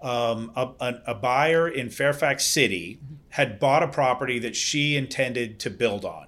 um, 0.00 0.52
a, 0.54 0.68
a, 0.78 0.94
a 1.08 1.14
buyer 1.14 1.68
in 1.68 1.90
Fairfax 1.90 2.46
City 2.46 3.00
had 3.30 3.58
bought 3.58 3.82
a 3.82 3.88
property 3.88 4.38
that 4.38 4.54
she 4.54 4.96
intended 4.96 5.58
to 5.60 5.70
build 5.70 6.04
on 6.04 6.26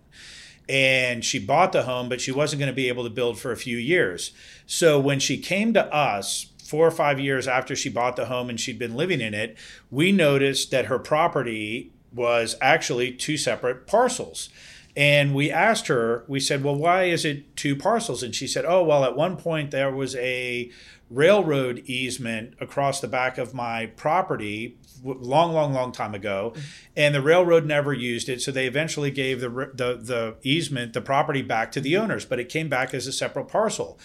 and 0.68 1.25
she 1.25 1.38
bought 1.38 1.72
the 1.72 1.84
home, 1.84 2.08
but 2.08 2.20
she 2.20 2.32
wasn't 2.32 2.60
going 2.60 2.70
to 2.70 2.76
be 2.76 2.88
able 2.88 3.04
to 3.04 3.10
build 3.10 3.38
for 3.38 3.52
a 3.52 3.56
few 3.56 3.78
years. 3.78 4.32
So 4.66 5.00
when 5.00 5.18
she 5.18 5.38
came 5.38 5.72
to 5.75 5.94
us 5.94 6.52
four 6.62 6.87
or 6.87 6.90
five 6.90 7.18
years 7.18 7.48
after 7.48 7.75
she 7.75 7.88
bought 7.88 8.16
the 8.16 8.26
home 8.26 8.50
and 8.50 8.60
she'd 8.60 8.78
been 8.78 8.94
living 8.94 9.20
in 9.20 9.32
it, 9.32 9.56
we 9.90 10.12
noticed 10.12 10.70
that 10.70 10.87
her 10.87 10.98
property 10.98 11.92
was 12.12 12.56
actually 12.60 13.12
two 13.12 13.37
separate 13.37 13.87
parcels. 13.87 14.50
And 14.99 15.33
we 15.33 15.49
asked 15.49 15.87
her, 15.87 16.25
we 16.26 16.40
said, 16.40 16.64
well, 16.64 16.75
why 16.75 17.05
is 17.05 17.25
it 17.25 17.55
two 17.55 17.76
parcels? 17.76 18.25
And 18.25 18.35
she 18.35 18.49
said, 18.49 18.64
oh, 18.64 18.83
well, 18.83 19.05
at 19.05 19.14
one 19.14 19.37
point 19.37 19.71
there 19.71 19.93
was 19.93 20.17
a 20.17 20.73
railroad 21.09 21.85
easement 21.87 22.55
across 22.61 23.00
the 23.00 23.07
back 23.07 23.38
of 23.38 23.55
my 23.55 23.87
property 23.87 24.76
long 25.05 25.52
long 25.52 25.73
long 25.73 25.90
time 25.90 26.14
ago 26.14 26.52
mm-hmm. 26.55 26.61
and 26.97 27.14
the 27.14 27.23
railroad 27.23 27.64
never 27.64 27.95
used 27.95 28.28
it 28.28 28.43
so 28.43 28.50
they 28.50 28.67
eventually 28.67 29.11
gave 29.11 29.40
the 29.40 29.49
the 29.49 29.99
the 30.02 30.37
easement 30.43 30.93
the 30.93 31.00
property 31.00 31.40
back 31.40 31.73
to 31.73 31.81
the 31.81 31.97
owners 31.97 32.26
but 32.26 32.38
it 32.38 32.50
came 32.50 32.69
back 32.69 32.93
as 32.93 33.07
a 33.07 33.12
separate 33.12 33.49
parcel 33.49 33.99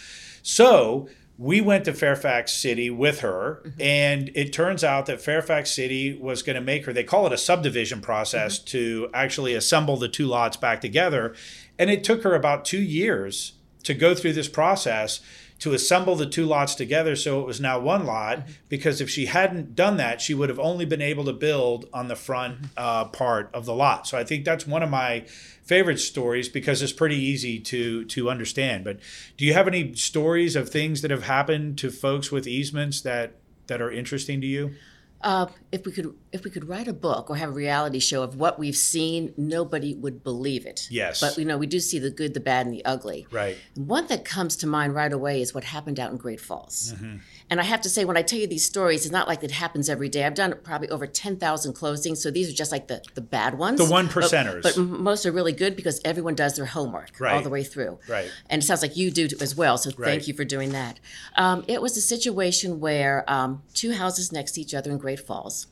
so 0.43 1.09
we 1.37 1.61
went 1.61 1.85
to 1.85 1.93
Fairfax 1.93 2.53
City 2.53 2.89
with 2.89 3.21
her, 3.21 3.61
mm-hmm. 3.65 3.81
and 3.81 4.31
it 4.35 4.53
turns 4.53 4.83
out 4.83 5.07
that 5.07 5.21
Fairfax 5.21 5.71
City 5.71 6.15
was 6.15 6.43
going 6.43 6.55
to 6.55 6.61
make 6.61 6.85
her, 6.85 6.93
they 6.93 7.03
call 7.03 7.25
it 7.25 7.33
a 7.33 7.37
subdivision 7.37 8.01
process 8.01 8.59
mm-hmm. 8.59 8.65
to 8.67 9.09
actually 9.13 9.55
assemble 9.55 9.97
the 9.97 10.07
two 10.07 10.27
lots 10.27 10.57
back 10.57 10.79
together. 10.81 11.35
And 11.79 11.89
it 11.89 12.03
took 12.03 12.23
her 12.23 12.35
about 12.35 12.65
two 12.65 12.81
years 12.81 13.53
to 13.83 13.93
go 13.93 14.13
through 14.15 14.33
this 14.33 14.47
process 14.47 15.21
to 15.59 15.73
assemble 15.73 16.15
the 16.15 16.25
two 16.25 16.45
lots 16.45 16.75
together 16.75 17.15
so 17.15 17.39
it 17.39 17.47
was 17.47 17.61
now 17.61 17.79
one 17.79 18.05
lot 18.05 18.39
mm-hmm. 18.39 18.51
because 18.69 19.01
if 19.01 19.09
she 19.09 19.27
hadn't 19.27 19.75
done 19.75 19.97
that 19.97 20.21
she 20.21 20.33
would 20.33 20.49
have 20.49 20.59
only 20.59 20.85
been 20.85 21.01
able 21.01 21.25
to 21.25 21.33
build 21.33 21.87
on 21.93 22.07
the 22.07 22.15
front 22.15 22.55
mm-hmm. 22.55 22.67
uh, 22.77 23.05
part 23.05 23.49
of 23.53 23.65
the 23.65 23.73
lot 23.73 24.07
so 24.07 24.17
i 24.17 24.23
think 24.23 24.45
that's 24.45 24.67
one 24.67 24.83
of 24.83 24.89
my 24.89 25.19
favorite 25.63 25.99
stories 25.99 26.49
because 26.49 26.81
it's 26.81 26.93
pretty 26.93 27.17
easy 27.17 27.59
to 27.59 28.03
to 28.05 28.29
understand 28.29 28.83
but 28.83 28.99
do 29.37 29.45
you 29.45 29.53
have 29.53 29.67
any 29.67 29.93
stories 29.95 30.55
of 30.55 30.69
things 30.69 31.01
that 31.01 31.11
have 31.11 31.23
happened 31.23 31.77
to 31.77 31.89
folks 31.89 32.31
with 32.31 32.47
easements 32.47 33.01
that 33.01 33.33
that 33.67 33.81
are 33.81 33.91
interesting 33.91 34.41
to 34.41 34.47
you 34.47 34.73
uh, 35.23 35.47
if 35.71 35.85
we 35.85 35.91
could 35.91 36.13
if 36.31 36.43
we 36.43 36.51
could 36.51 36.67
write 36.67 36.87
a 36.87 36.93
book 36.93 37.29
or 37.29 37.37
have 37.37 37.49
a 37.49 37.53
reality 37.53 37.99
show 37.99 38.23
of 38.23 38.35
what 38.35 38.59
we've 38.59 38.75
seen, 38.75 39.33
nobody 39.37 39.95
would 39.95 40.23
believe 40.23 40.65
it. 40.65 40.87
Yes. 40.91 41.21
But 41.21 41.37
you 41.37 41.45
know, 41.45 41.57
we 41.57 41.65
do 41.65 41.79
see 41.79 41.97
the 41.97 42.09
good, 42.09 42.33
the 42.33 42.39
bad, 42.39 42.65
and 42.65 42.75
the 42.75 42.83
ugly. 42.85 43.25
Right. 43.31 43.57
One 43.75 44.07
that 44.07 44.25
comes 44.25 44.57
to 44.57 44.67
mind 44.67 44.93
right 44.93 45.11
away 45.11 45.41
is 45.41 45.53
what 45.53 45.63
happened 45.63 45.99
out 45.99 46.11
in 46.11 46.17
Great 46.17 46.41
Falls. 46.41 46.93
Mm-hmm. 46.93 47.17
And 47.49 47.59
I 47.59 47.63
have 47.63 47.81
to 47.81 47.89
say, 47.89 48.05
when 48.05 48.17
I 48.17 48.21
tell 48.21 48.39
you 48.39 48.47
these 48.47 48.65
stories, 48.65 49.05
it's 49.05 49.11
not 49.11 49.27
like 49.27 49.43
it 49.43 49.51
happens 49.51 49.89
every 49.89 50.09
day. 50.09 50.23
I've 50.23 50.33
done 50.33 50.55
probably 50.63 50.89
over 50.89 51.05
10,000 51.05 51.73
closings. 51.73 52.17
So 52.17 52.31
these 52.31 52.49
are 52.49 52.53
just 52.53 52.71
like 52.71 52.87
the, 52.87 53.03
the 53.13 53.21
bad 53.21 53.57
ones. 53.57 53.79
The 53.79 53.91
one 53.91 54.07
percenters. 54.07 54.63
But, 54.63 54.75
but, 54.75 54.83
most 54.83 55.25
are 55.25 55.31
really 55.31 55.51
good 55.51 55.75
because 55.75 55.99
everyone 56.05 56.35
does 56.35 56.55
their 56.55 56.65
homework 56.65 57.19
right. 57.19 57.33
all 57.33 57.41
the 57.41 57.49
way 57.49 57.63
through. 57.63 57.99
Right. 58.07 58.29
And 58.49 58.61
it 58.61 58.65
sounds 58.65 58.81
like 58.81 58.97
you 58.97 59.11
do 59.11 59.27
as 59.41 59.55
well. 59.55 59.77
So 59.77 59.91
right. 59.97 60.07
thank 60.07 60.27
you 60.27 60.33
for 60.33 60.45
doing 60.45 60.71
that. 60.71 60.99
Um, 61.35 61.63
it 61.67 61.81
was 61.81 61.97
a 61.97 62.01
situation 62.01 62.79
where 62.79 63.23
um, 63.27 63.63
two 63.73 63.91
houses 63.91 64.31
next 64.31 64.53
to 64.53 64.61
each 64.61 64.73
other 64.73 64.91
in 64.91 64.97
Great 64.97 65.19
Falls. 65.19 65.67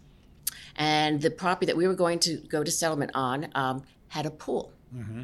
And 0.76 1.22
the 1.22 1.32
property 1.32 1.66
that 1.68 1.78
we 1.78 1.88
were 1.88 1.96
going 1.96 2.20
to 2.20 2.38
go 2.38 2.64
to 2.64 2.72
settlement 2.72 3.12
on 3.14 3.50
um, 3.56 3.84
had 4.10 4.26
a 4.26 4.32
pool. 4.32 4.72
Mm-hmm. 4.96 5.24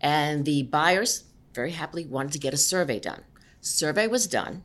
And 0.00 0.44
the 0.44 0.64
buyers 0.64 1.24
very 1.54 1.72
happily 1.72 2.06
wanted 2.06 2.32
to 2.32 2.38
get 2.38 2.54
a 2.54 2.58
survey 2.58 3.00
done. 3.00 3.22
Survey 3.60 4.06
was 4.06 4.26
done 4.26 4.62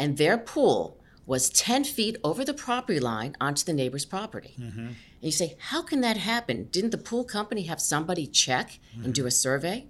and 0.00 0.16
their 0.16 0.38
pool 0.38 0.98
was 1.26 1.50
10 1.50 1.84
feet 1.84 2.16
over 2.24 2.44
the 2.44 2.54
property 2.54 2.98
line 2.98 3.36
onto 3.40 3.64
the 3.64 3.72
neighbor's 3.72 4.06
property. 4.06 4.56
Mm-hmm. 4.58 4.86
And 4.86 4.96
you 5.20 5.30
say, 5.30 5.56
how 5.58 5.82
can 5.82 6.00
that 6.00 6.16
happen? 6.16 6.68
Didn't 6.72 6.90
the 6.90 6.98
pool 6.98 7.22
company 7.22 7.64
have 7.64 7.80
somebody 7.80 8.26
check 8.26 8.80
mm-hmm. 8.92 9.04
and 9.04 9.14
do 9.14 9.26
a 9.26 9.30
survey? 9.30 9.86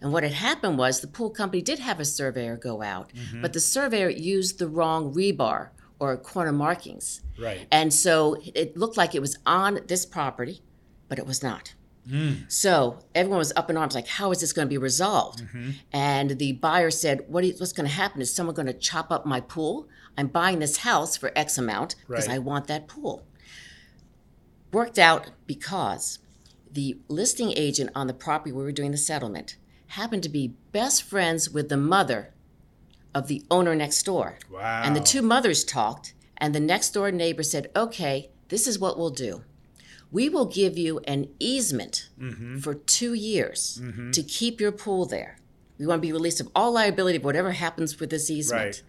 And 0.00 0.12
what 0.12 0.22
had 0.22 0.32
happened 0.32 0.78
was 0.78 1.00
the 1.00 1.06
pool 1.06 1.28
company 1.28 1.60
did 1.60 1.78
have 1.78 2.00
a 2.00 2.06
surveyor 2.06 2.56
go 2.56 2.80
out, 2.82 3.12
mm-hmm. 3.12 3.42
but 3.42 3.52
the 3.52 3.60
surveyor 3.60 4.08
used 4.08 4.58
the 4.58 4.66
wrong 4.66 5.14
rebar 5.14 5.68
or 5.98 6.16
corner 6.16 6.52
markings. 6.52 7.20
Right. 7.38 7.68
And 7.70 7.92
so 7.92 8.38
it 8.54 8.78
looked 8.78 8.96
like 8.96 9.14
it 9.14 9.20
was 9.20 9.38
on 9.44 9.80
this 9.86 10.06
property, 10.06 10.62
but 11.08 11.18
it 11.18 11.26
was 11.26 11.42
not. 11.42 11.74
Mm. 12.08 12.50
So 12.50 12.98
everyone 13.14 13.38
was 13.38 13.52
up 13.56 13.70
in 13.70 13.76
arms, 13.76 13.94
like, 13.94 14.06
how 14.06 14.30
is 14.30 14.40
this 14.40 14.52
going 14.52 14.66
to 14.66 14.70
be 14.70 14.78
resolved? 14.78 15.42
Mm-hmm. 15.42 15.70
And 15.92 16.38
the 16.38 16.52
buyer 16.52 16.90
said, 16.90 17.24
what 17.28 17.44
is, 17.44 17.60
what's 17.60 17.72
going 17.72 17.88
to 17.88 17.94
happen? 17.94 18.20
Is 18.20 18.32
someone 18.32 18.54
going 18.54 18.66
to 18.66 18.72
chop 18.72 19.10
up 19.10 19.26
my 19.26 19.40
pool? 19.40 19.88
I'm 20.16 20.28
buying 20.28 20.58
this 20.58 20.78
house 20.78 21.16
for 21.16 21.32
X 21.36 21.58
amount 21.58 21.96
because 22.08 22.28
right. 22.28 22.36
I 22.36 22.38
want 22.38 22.66
that 22.66 22.88
pool. 22.88 23.26
Worked 24.72 24.98
out 24.98 25.30
because 25.46 26.18
the 26.70 26.98
listing 27.08 27.52
agent 27.56 27.90
on 27.94 28.06
the 28.06 28.14
property 28.14 28.52
where 28.52 28.60
we 28.60 28.68
were 28.68 28.72
doing 28.72 28.92
the 28.92 28.96
settlement 28.96 29.56
happened 29.88 30.22
to 30.22 30.28
be 30.28 30.54
best 30.72 31.02
friends 31.02 31.50
with 31.50 31.68
the 31.68 31.76
mother 31.76 32.32
of 33.14 33.26
the 33.26 33.42
owner 33.50 33.74
next 33.74 34.04
door. 34.04 34.38
Wow. 34.50 34.82
And 34.84 34.94
the 34.94 35.00
two 35.00 35.22
mothers 35.22 35.64
talked, 35.64 36.14
and 36.36 36.54
the 36.54 36.60
next 36.60 36.90
door 36.90 37.10
neighbor 37.10 37.42
said, 37.42 37.70
okay, 37.74 38.30
this 38.48 38.68
is 38.68 38.78
what 38.78 38.96
we'll 38.96 39.10
do 39.10 39.42
we 40.12 40.28
will 40.28 40.46
give 40.46 40.76
you 40.76 41.00
an 41.00 41.28
easement 41.38 42.08
mm-hmm. 42.18 42.58
for 42.58 42.74
two 42.74 43.14
years 43.14 43.80
mm-hmm. 43.82 44.10
to 44.10 44.22
keep 44.22 44.60
your 44.60 44.72
pool 44.72 45.06
there. 45.06 45.36
We 45.78 45.86
want 45.86 46.02
to 46.02 46.06
be 46.06 46.12
released 46.12 46.40
of 46.40 46.50
all 46.54 46.72
liability 46.72 47.16
of 47.16 47.24
whatever 47.24 47.52
happens 47.52 47.98
with 47.98 48.10
this 48.10 48.28
easement. 48.30 48.62
Right. 48.62 48.82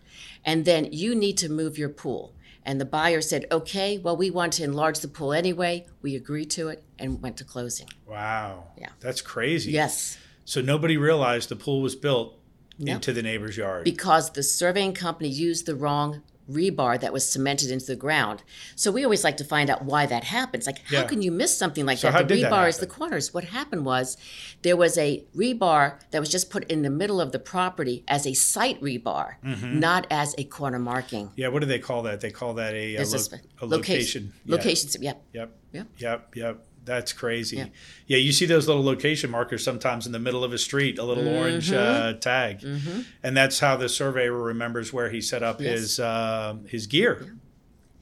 And 0.43 0.65
then 0.65 0.89
you 0.91 1.15
need 1.15 1.37
to 1.37 1.49
move 1.49 1.77
your 1.77 1.89
pool. 1.89 2.33
And 2.63 2.79
the 2.79 2.85
buyer 2.85 3.21
said, 3.21 3.45
okay, 3.51 3.97
well, 3.97 4.17
we 4.17 4.29
want 4.29 4.53
to 4.53 4.63
enlarge 4.63 4.99
the 4.99 5.07
pool 5.07 5.33
anyway. 5.33 5.87
We 6.01 6.15
agreed 6.15 6.51
to 6.51 6.67
it 6.69 6.83
and 6.99 7.21
went 7.21 7.37
to 7.37 7.43
closing. 7.43 7.87
Wow. 8.05 8.65
Yeah. 8.77 8.89
That's 8.99 9.21
crazy. 9.21 9.71
Yes. 9.71 10.17
So 10.45 10.61
nobody 10.61 10.97
realized 10.97 11.49
the 11.49 11.55
pool 11.55 11.81
was 11.81 11.95
built 11.95 12.37
into 12.77 13.13
the 13.13 13.21
neighbor's 13.21 13.57
yard. 13.57 13.83
Because 13.83 14.31
the 14.31 14.43
surveying 14.43 14.93
company 14.93 15.29
used 15.29 15.65
the 15.65 15.75
wrong 15.75 16.23
rebar 16.50 17.00
that 17.00 17.13
was 17.13 17.29
cemented 17.29 17.71
into 17.71 17.86
the 17.86 17.95
ground. 17.95 18.43
So 18.75 18.91
we 18.91 19.03
always 19.03 19.24
like 19.24 19.38
to 19.38 19.43
find 19.43 19.69
out 19.69 19.83
why 19.86 20.05
that 20.05 20.24
happens. 20.25 20.65
Like, 20.65 20.79
how 20.86 21.01
yeah. 21.01 21.07
can 21.07 21.21
you 21.21 21.31
miss 21.31 21.57
something 21.57 21.86
like 21.86 21.98
so 21.98 22.12
that? 22.12 22.27
The 22.27 22.43
rebar 22.43 22.67
is 22.67 22.77
the 22.77 22.88
corners. 22.88 23.33
What 23.33 23.45
happened 23.45 23.86
was 23.86 24.17
there 24.62 24.77
was 24.77 24.98
a 24.98 25.24
rebar 25.36 26.00
that 26.12 26.19
was 26.19 26.29
just 26.29 26.50
put 26.50 26.63
in 26.65 26.81
the 26.81 26.89
middle 26.89 27.21
of 27.21 27.31
the 27.31 27.39
property 27.39 28.03
as 28.07 28.25
a 28.25 28.33
site 28.33 28.81
rebar, 28.81 29.36
mm-hmm. 29.43 29.79
not 29.79 30.07
as 30.10 30.36
a 30.38 30.43
corner 30.45 30.79
marking. 30.79 31.31
Yeah, 31.36 31.50
what 31.50 31.60
do 31.60 31.65
they 31.65 31.79
call 31.79 32.03
that? 32.03 32.21
They 32.21 32.31
call 32.31 32.55
that 32.55 32.74
a, 32.74 32.95
a, 32.95 33.03
lo- 33.03 33.19
a 33.62 33.65
location. 33.65 33.69
Location. 33.69 34.33
Yeah. 34.45 34.55
Locations. 34.55 34.98
Yep. 35.01 35.24
Yep. 35.33 35.57
Yep. 35.74 35.88
Yep. 35.98 36.36
Yep. 36.36 36.65
That's 36.83 37.13
crazy. 37.13 37.57
Yeah. 37.57 37.65
yeah. 38.07 38.17
you 38.17 38.31
see 38.31 38.45
those 38.45 38.67
little 38.67 38.83
location 38.83 39.29
markers 39.29 39.63
sometimes 39.63 40.05
in 40.05 40.11
the 40.11 40.19
middle 40.19 40.43
of 40.43 40.51
a 40.51 40.57
street, 40.57 40.97
a 40.97 41.03
little 41.03 41.23
mm-hmm. 41.23 41.39
orange 41.39 41.71
uh, 41.71 42.13
tag, 42.13 42.61
mm-hmm. 42.61 43.01
and 43.23 43.38
that's 43.38 43.59
how 43.59 43.77
the 43.77 43.88
surveyor 43.88 44.33
remembers 44.33 44.91
where 44.91 45.09
he 45.09 45.21
set 45.21 45.43
up 45.43 45.61
yes. 45.61 45.79
his 45.79 46.00
uh, 46.00 46.55
his 46.67 46.88
gear. 46.88 47.19
Yeah. 47.23 47.29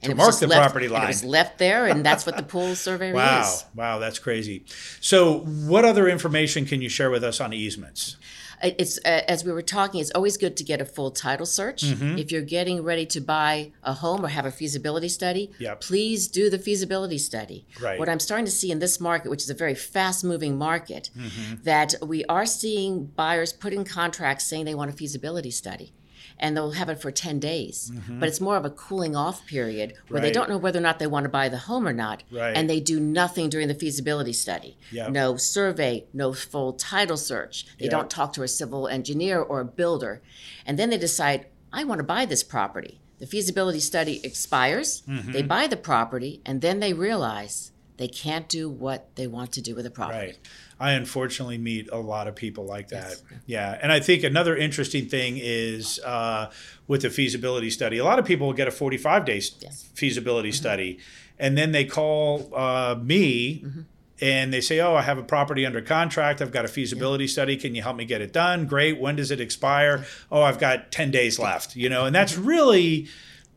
To 0.02 0.14
mark 0.14 0.38
the 0.38 0.46
left, 0.46 0.62
property 0.62 0.88
line. 0.88 1.04
it 1.04 1.08
was 1.08 1.24
left 1.24 1.58
there, 1.58 1.86
and 1.86 2.04
that's 2.04 2.24
what 2.24 2.38
the 2.38 2.42
pool 2.42 2.74
surveyor 2.74 3.12
wow. 3.12 3.42
is. 3.42 3.66
Wow, 3.74 3.98
that's 3.98 4.18
crazy. 4.18 4.64
So, 4.98 5.40
what 5.40 5.84
other 5.84 6.08
information 6.08 6.64
can 6.64 6.80
you 6.80 6.88
share 6.88 7.10
with 7.10 7.22
us 7.22 7.38
on 7.38 7.52
easements? 7.52 8.16
It's 8.62 8.98
uh, 8.98 9.22
as 9.28 9.44
we 9.44 9.52
were 9.52 9.62
talking 9.62 10.00
it's 10.00 10.10
always 10.12 10.36
good 10.36 10.56
to 10.56 10.64
get 10.64 10.80
a 10.80 10.84
full 10.84 11.10
title 11.10 11.46
search 11.46 11.84
mm-hmm. 11.84 12.18
if 12.18 12.30
you're 12.30 12.42
getting 12.42 12.82
ready 12.82 13.06
to 13.06 13.20
buy 13.20 13.72
a 13.82 13.94
home 13.94 14.24
or 14.24 14.28
have 14.28 14.46
a 14.46 14.50
feasibility 14.50 15.08
study 15.08 15.50
yep. 15.58 15.80
please 15.80 16.28
do 16.28 16.50
the 16.50 16.58
feasibility 16.58 17.18
study 17.18 17.66
right. 17.80 17.98
what 17.98 18.08
i'm 18.08 18.20
starting 18.20 18.44
to 18.44 18.50
see 18.50 18.70
in 18.70 18.78
this 18.78 19.00
market 19.00 19.30
which 19.30 19.42
is 19.42 19.50
a 19.50 19.54
very 19.54 19.74
fast 19.74 20.24
moving 20.24 20.58
market 20.58 21.10
mm-hmm. 21.16 21.62
that 21.62 21.94
we 22.02 22.24
are 22.26 22.46
seeing 22.46 23.06
buyers 23.06 23.52
put 23.52 23.72
in 23.72 23.84
contracts 23.84 24.44
saying 24.44 24.64
they 24.64 24.74
want 24.74 24.90
a 24.90 24.94
feasibility 24.94 25.50
study 25.50 25.92
and 26.40 26.56
they'll 26.56 26.72
have 26.72 26.88
it 26.88 27.00
for 27.00 27.12
10 27.12 27.38
days. 27.38 27.92
Mm-hmm. 27.94 28.18
But 28.18 28.28
it's 28.28 28.40
more 28.40 28.56
of 28.56 28.64
a 28.64 28.70
cooling 28.70 29.14
off 29.14 29.46
period 29.46 29.94
where 30.08 30.20
right. 30.20 30.26
they 30.26 30.32
don't 30.32 30.48
know 30.48 30.58
whether 30.58 30.78
or 30.78 30.82
not 30.82 30.98
they 30.98 31.06
want 31.06 31.24
to 31.24 31.30
buy 31.30 31.48
the 31.48 31.58
home 31.58 31.86
or 31.86 31.92
not. 31.92 32.24
Right. 32.32 32.56
And 32.56 32.68
they 32.68 32.80
do 32.80 32.98
nothing 32.98 33.50
during 33.50 33.68
the 33.68 33.74
feasibility 33.74 34.32
study. 34.32 34.76
Yep. 34.90 35.10
No 35.10 35.36
survey, 35.36 36.06
no 36.12 36.32
full 36.32 36.72
title 36.72 37.18
search. 37.18 37.66
They 37.78 37.84
yep. 37.84 37.92
don't 37.92 38.10
talk 38.10 38.32
to 38.32 38.42
a 38.42 38.48
civil 38.48 38.88
engineer 38.88 39.40
or 39.40 39.60
a 39.60 39.64
builder. 39.64 40.22
And 40.66 40.78
then 40.78 40.90
they 40.90 40.98
decide, 40.98 41.46
I 41.72 41.84
want 41.84 42.00
to 42.00 42.04
buy 42.04 42.24
this 42.24 42.42
property. 42.42 43.00
The 43.18 43.26
feasibility 43.26 43.80
study 43.80 44.24
expires, 44.24 45.02
mm-hmm. 45.06 45.32
they 45.32 45.42
buy 45.42 45.66
the 45.66 45.76
property, 45.76 46.40
and 46.46 46.62
then 46.62 46.80
they 46.80 46.94
realize 46.94 47.70
they 48.00 48.08
can't 48.08 48.48
do 48.48 48.70
what 48.70 49.14
they 49.14 49.26
want 49.26 49.52
to 49.52 49.60
do 49.60 49.74
with 49.74 49.84
a 49.84 49.90
property. 49.90 50.18
Right. 50.18 50.38
I 50.80 50.92
unfortunately 50.92 51.58
meet 51.58 51.90
a 51.92 51.98
lot 51.98 52.28
of 52.28 52.34
people 52.34 52.64
like 52.64 52.88
that. 52.88 53.10
Yes. 53.10 53.22
Yeah. 53.44 53.78
And 53.82 53.92
I 53.92 54.00
think 54.00 54.24
another 54.24 54.56
interesting 54.56 55.06
thing 55.06 55.36
is 55.36 56.00
uh, 56.00 56.50
with 56.88 57.02
the 57.02 57.10
feasibility 57.10 57.68
study, 57.68 57.98
a 57.98 58.04
lot 58.04 58.18
of 58.18 58.24
people 58.24 58.46
will 58.46 58.54
get 58.54 58.68
a 58.68 58.70
45 58.70 59.26
day 59.26 59.34
yes. 59.60 59.90
feasibility 59.94 60.48
mm-hmm. 60.48 60.56
study 60.56 60.98
and 61.38 61.58
then 61.58 61.72
they 61.72 61.84
call 61.84 62.50
uh, 62.54 62.96
me. 63.02 63.62
Mm-hmm. 63.62 63.80
And 64.22 64.52
they 64.52 64.60
say, 64.60 64.80
"Oh, 64.80 64.94
I 64.94 65.00
have 65.00 65.16
a 65.16 65.22
property 65.22 65.64
under 65.64 65.80
contract. 65.80 66.42
I've 66.42 66.52
got 66.52 66.66
a 66.66 66.68
feasibility 66.68 67.24
yeah. 67.24 67.30
study. 67.30 67.56
Can 67.56 67.74
you 67.74 67.80
help 67.80 67.96
me 67.96 68.04
get 68.04 68.20
it 68.20 68.34
done?" 68.34 68.66
Great. 68.66 69.00
When 69.00 69.16
does 69.16 69.30
it 69.30 69.40
expire? 69.40 70.04
Oh, 70.30 70.42
I've 70.42 70.58
got 70.58 70.92
ten 70.92 71.10
days 71.10 71.38
left. 71.38 71.74
You 71.74 71.88
know, 71.88 72.04
and 72.04 72.14
that's 72.14 72.36
really 72.36 73.08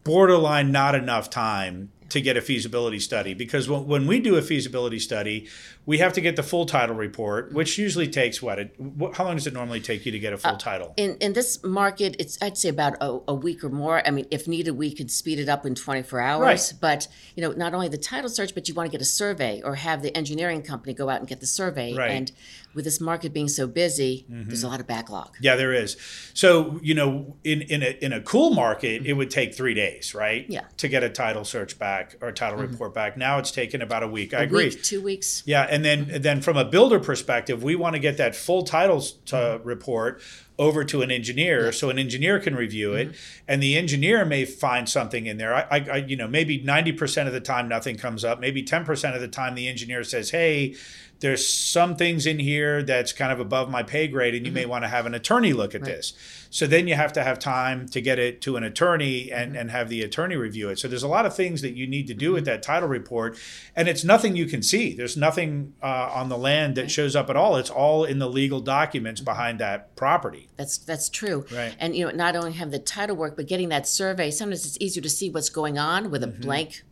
borderline 0.06 0.72
not 0.72 0.96
enough 0.96 1.30
time 1.30 1.92
to 2.10 2.22
get 2.22 2.38
a 2.38 2.42
feasibility 2.42 3.00
study. 3.00 3.34
Because 3.34 3.70
when, 3.70 4.08
we 4.08 4.20
do 4.20 4.36
a 4.36 4.42
feasibility 4.42 5.00
study, 5.00 5.48
we 5.86 5.98
have 5.98 6.14
to 6.14 6.22
get 6.22 6.36
the 6.36 6.44
full 6.44 6.66
title 6.66 6.96
report, 6.96 7.52
which 7.52 7.78
usually 7.78 8.08
takes 8.08 8.42
what? 8.42 8.58
It, 8.58 8.76
how 9.14 9.26
long 9.26 9.36
does 9.36 9.48
it 9.48 9.54
normally 9.54 9.82
take 9.82 10.06
you 10.06 10.14
to 10.14 10.20
get 10.20 10.32
a 10.32 10.38
full 10.38 10.52
uh, 10.52 10.58
title? 10.58 10.94
In 10.96 11.18
in 11.18 11.34
this 11.34 11.62
market, 11.64 12.16
it's 12.20 12.38
I'd 12.42 12.58
say 12.58 12.70
about 12.70 12.96
a, 13.02 13.20
a 13.28 13.34
week 13.34 13.64
or 13.64 13.70
more. 13.70 14.02
I 14.06 14.12
mean, 14.12 14.26
if 14.32 14.48
needed, 14.48 14.72
we 14.72 14.94
could 14.94 15.12
speed 15.12 15.40
it 15.40 15.50
up 15.50 15.66
in 15.66 15.76
24 15.76 16.20
hours. 16.20 16.42
Right. 16.42 16.74
But 16.80 17.08
you 17.36 17.42
know, 17.42 17.52
not 17.52 17.74
only 17.74 17.90
the 17.90 17.98
title 17.98 18.30
search, 18.30 18.54
but 18.54 18.70
you 18.70 18.74
want 18.74 18.88
to 18.88 18.92
get 18.92 19.02
a 19.02 19.06
survey 19.06 19.62
or 19.64 19.76
have 19.76 20.02
the 20.02 20.16
engineering 20.16 20.62
company 20.62 20.94
go 20.94 21.10
out 21.10 21.20
and 21.20 21.28
get 21.28 21.42
the 21.42 21.48
survey. 21.48 21.94
Right. 21.94 22.12
And 22.12 22.32
with 22.74 22.86
this 22.86 23.00
market 23.00 23.34
being 23.34 23.48
so 23.48 23.68
busy, 23.68 24.26
mm-hmm. 24.30 24.48
there's 24.48 24.64
a 24.64 24.68
lot 24.68 24.80
of 24.80 24.88
backlog. 24.88 25.36
Yeah, 25.42 25.56
there 25.56 25.74
is. 25.74 25.98
So 26.34 26.80
you 26.82 26.96
know, 26.96 27.36
in 27.44 27.62
in 27.64 27.84
a 27.84 27.98
in 28.02 28.14
a 28.14 28.22
cool 28.22 28.52
market, 28.52 28.88
it 28.88 29.04
mm-hmm. 29.04 29.18
would 29.18 29.32
take 29.32 29.54
three 29.54 29.74
days, 29.74 30.16
right? 30.16 30.46
Yeah. 30.50 30.64
To 30.78 30.88
get 30.88 31.04
a 31.04 31.10
title 31.10 31.44
search 31.44 31.78
back 31.78 32.16
or 32.22 32.30
a 32.30 32.34
title 32.34 32.60
mm-hmm. 32.60 32.72
report 32.72 32.94
back. 32.94 33.18
Now 33.18 33.38
it's 33.40 33.52
taken 33.52 33.82
about 33.82 34.04
a 34.04 34.08
week. 34.08 34.34
I 34.34 34.40
A 34.40 34.44
agree. 34.44 34.70
week, 34.70 34.82
two 34.82 35.02
weeks. 35.02 35.44
Yeah, 35.46 35.68
and 35.74 35.84
then 35.84 36.22
then 36.22 36.40
from 36.40 36.56
a 36.56 36.64
builder 36.64 37.00
perspective, 37.00 37.64
we 37.64 37.76
want 37.76 37.96
to 37.96 38.00
get 38.00 38.18
that 38.18 38.36
full 38.36 38.62
titles 38.62 39.14
to 39.26 39.36
mm-hmm. 39.36 39.68
report 39.68 40.22
over 40.60 40.84
to 40.84 41.02
an 41.02 41.10
engineer 41.10 41.72
so 41.72 41.90
an 41.90 41.98
engineer 41.98 42.40
can 42.40 42.56
review 42.56 42.94
it. 42.94 43.08
Mm-hmm. 43.08 43.44
And 43.48 43.64
the 43.64 43.76
engineer 43.76 44.24
may 44.24 44.46
find 44.46 44.88
something 44.88 45.26
in 45.26 45.38
there. 45.38 45.56
I, 45.56 45.62
I, 45.72 45.86
I 45.94 45.98
you 45.98 46.16
know 46.16 46.28
maybe 46.28 46.60
90% 46.60 47.26
of 47.26 47.34
the 47.34 47.40
time 47.40 47.68
nothing 47.68 47.98
comes 47.98 48.24
up. 48.24 48.40
Maybe 48.40 48.62
10% 48.62 49.16
of 49.16 49.22
the 49.22 49.28
time 49.28 49.56
the 49.56 49.68
engineer 49.68 50.04
says 50.04 50.30
hey 50.30 50.76
there's 51.24 51.48
some 51.48 51.96
things 51.96 52.26
in 52.26 52.38
here 52.38 52.84
that's 52.84 53.14
kind 53.14 53.32
of 53.32 53.40
above 53.40 53.70
my 53.70 53.82
pay 53.82 54.10
grade 54.10 54.36
and 54.36 54.46
you 54.46 54.52
may 54.52 54.66
want 54.66 54.84
to 54.84 54.90
have 54.90 55.06
an 55.06 55.14
attorney 55.14 55.54
look 55.54 55.74
at 55.74 55.86
this. 55.86 56.12
So 56.50 56.68
then 56.68 56.86
you 56.86 56.96
have 56.96 57.14
to 57.14 57.24
have 57.24 57.40
time 57.40 57.88
to 57.90 58.02
get 58.02 58.20
it 58.20 58.42
to 58.42 58.58
an 58.58 58.64
attorney 58.66 59.32
and, 59.32 59.56
and 59.56 59.72
have 59.72 59.88
the 59.88 60.02
attorney 60.02 60.36
review 60.36 60.68
it. 60.68 60.80
So 60.80 60.90
there's 60.90 61.02
a 61.02 61.08
lot 61.08 61.26
of 61.26 61.34
things 61.34 61.62
that 61.62 61.76
you 61.76 61.88
need 61.88 62.08
to 62.08 62.14
do 62.14 62.34
with 62.34 62.44
that 62.44 62.62
title 62.62 62.90
report 62.90 63.38
and 63.74 63.88
it's 63.88 64.04
nothing 64.04 64.36
you 64.36 64.46
can 64.48 64.62
see. 64.62 64.94
There's 64.94 65.16
nothing 65.16 65.74
uh, 65.82 66.12
on 66.14 66.28
the 66.28 66.38
land 66.38 66.76
that 66.76 66.92
shows 66.92 67.16
up 67.16 67.30
at 67.30 67.38
all. 67.38 67.56
It's 67.56 67.70
all 67.70 68.04
in 68.04 68.20
the 68.20 68.28
legal 68.30 68.60
documents 68.60 69.22
behind 69.22 69.60
that 69.60 69.96
property. 69.96 70.50
That's 70.58 70.78
that's 70.78 71.08
true. 71.08 71.46
Right. 71.54 71.74
And 71.80 71.96
you 71.96 72.06
know, 72.06 72.12
not 72.12 72.36
only 72.36 72.52
have 72.52 72.72
the 72.72 72.80
title 72.80 73.16
work, 73.16 73.38
but 73.38 73.48
getting 73.48 73.70
that 73.70 73.88
survey. 73.88 74.30
Sometimes 74.30 74.66
it's 74.66 74.78
easier 74.82 75.02
to 75.02 75.10
see 75.10 75.30
what's 75.30 75.50
going 75.50 75.78
on 75.80 76.12
with 76.12 76.22
a 76.22 76.28
Mm-hmm. 76.28 76.42
blank 76.42 76.84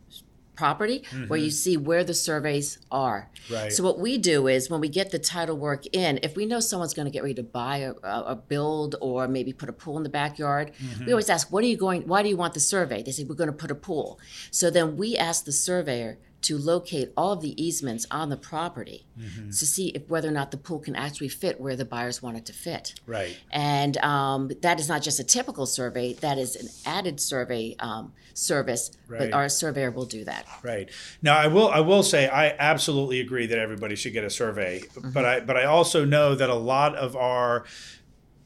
property 0.54 1.02
where 1.28 1.38
you 1.38 1.50
see 1.50 1.76
where 1.76 2.04
the 2.04 2.14
surveys 2.14 2.78
are. 2.90 3.30
Right. 3.50 3.72
So 3.72 3.82
what 3.82 3.98
we 3.98 4.18
do 4.18 4.48
is 4.48 4.68
when 4.70 4.80
we 4.80 4.88
get 4.88 5.10
the 5.10 5.18
title 5.18 5.56
work 5.56 5.84
in, 5.92 6.18
if 6.22 6.36
we 6.36 6.44
know 6.46 6.60
someone's 6.60 6.94
going 6.94 7.06
to 7.06 7.10
get 7.10 7.22
ready 7.22 7.34
to 7.34 7.42
buy 7.42 7.78
a, 7.78 7.92
a, 8.02 8.22
a 8.28 8.36
build 8.36 8.96
or 9.00 9.26
maybe 9.28 9.52
put 9.52 9.68
a 9.68 9.72
pool 9.72 9.96
in 9.96 10.02
the 10.02 10.08
backyard, 10.08 10.72
Mm-hmm. 10.82 11.06
we 11.06 11.12
always 11.12 11.30
ask, 11.30 11.50
"What 11.52 11.64
are 11.64 11.66
you 11.66 11.76
going? 11.76 12.02
Why 12.06 12.22
do 12.22 12.28
you 12.28 12.36
want 12.36 12.54
the 12.54 12.60
survey?" 12.60 13.02
They 13.02 13.12
say, 13.12 13.24
"We're 13.24 13.34
going 13.34 13.50
to 13.50 13.56
put 13.56 13.70
a 13.70 13.74
pool." 13.74 14.18
So 14.50 14.70
then 14.70 14.96
we 14.96 15.16
ask 15.16 15.44
the 15.44 15.52
surveyor 15.52 16.18
to 16.42 16.58
locate 16.58 17.12
all 17.16 17.32
of 17.32 17.40
the 17.40 17.60
easements 17.62 18.06
on 18.10 18.28
the 18.28 18.36
property 18.36 19.06
Mm-hmm. 19.18 19.50
to 19.50 19.66
see 19.66 19.88
if 19.90 20.08
whether 20.08 20.26
or 20.28 20.32
not 20.32 20.50
the 20.52 20.56
pool 20.56 20.78
can 20.78 20.96
actually 20.96 21.28
fit 21.28 21.60
where 21.60 21.76
the 21.76 21.84
buyers 21.84 22.22
want 22.22 22.36
it 22.38 22.46
to 22.46 22.52
fit. 22.52 22.94
right 23.06 23.36
And 23.50 23.96
um, 23.98 24.50
that 24.62 24.80
is 24.80 24.88
not 24.88 25.02
just 25.02 25.20
a 25.20 25.24
typical 25.24 25.66
survey, 25.66 26.14
that 26.14 26.38
is 26.38 26.56
an 26.56 26.68
added 26.86 27.20
survey 27.20 27.76
um, 27.78 28.14
service, 28.34 28.90
Right. 29.06 29.18
but 29.20 29.32
our 29.34 29.48
surveyor 29.50 29.90
will 29.90 30.06
do 30.06 30.24
that. 30.24 30.46
Right. 30.62 30.88
Now 31.20 31.36
I 31.36 31.46
will 31.48 31.68
I 31.68 31.80
will 31.80 32.02
say 32.02 32.26
I 32.26 32.56
absolutely 32.58 33.20
agree 33.20 33.46
that 33.46 33.58
everybody 33.58 33.94
should 33.96 34.14
get 34.14 34.24
a 34.24 34.30
survey, 34.30 34.82
but 35.12 35.24
I 35.26 35.40
but 35.40 35.56
I 35.58 35.64
also 35.64 36.04
know 36.06 36.34
that 36.34 36.48
a 36.48 36.54
lot 36.54 36.96
of 36.96 37.14
our 37.14 37.64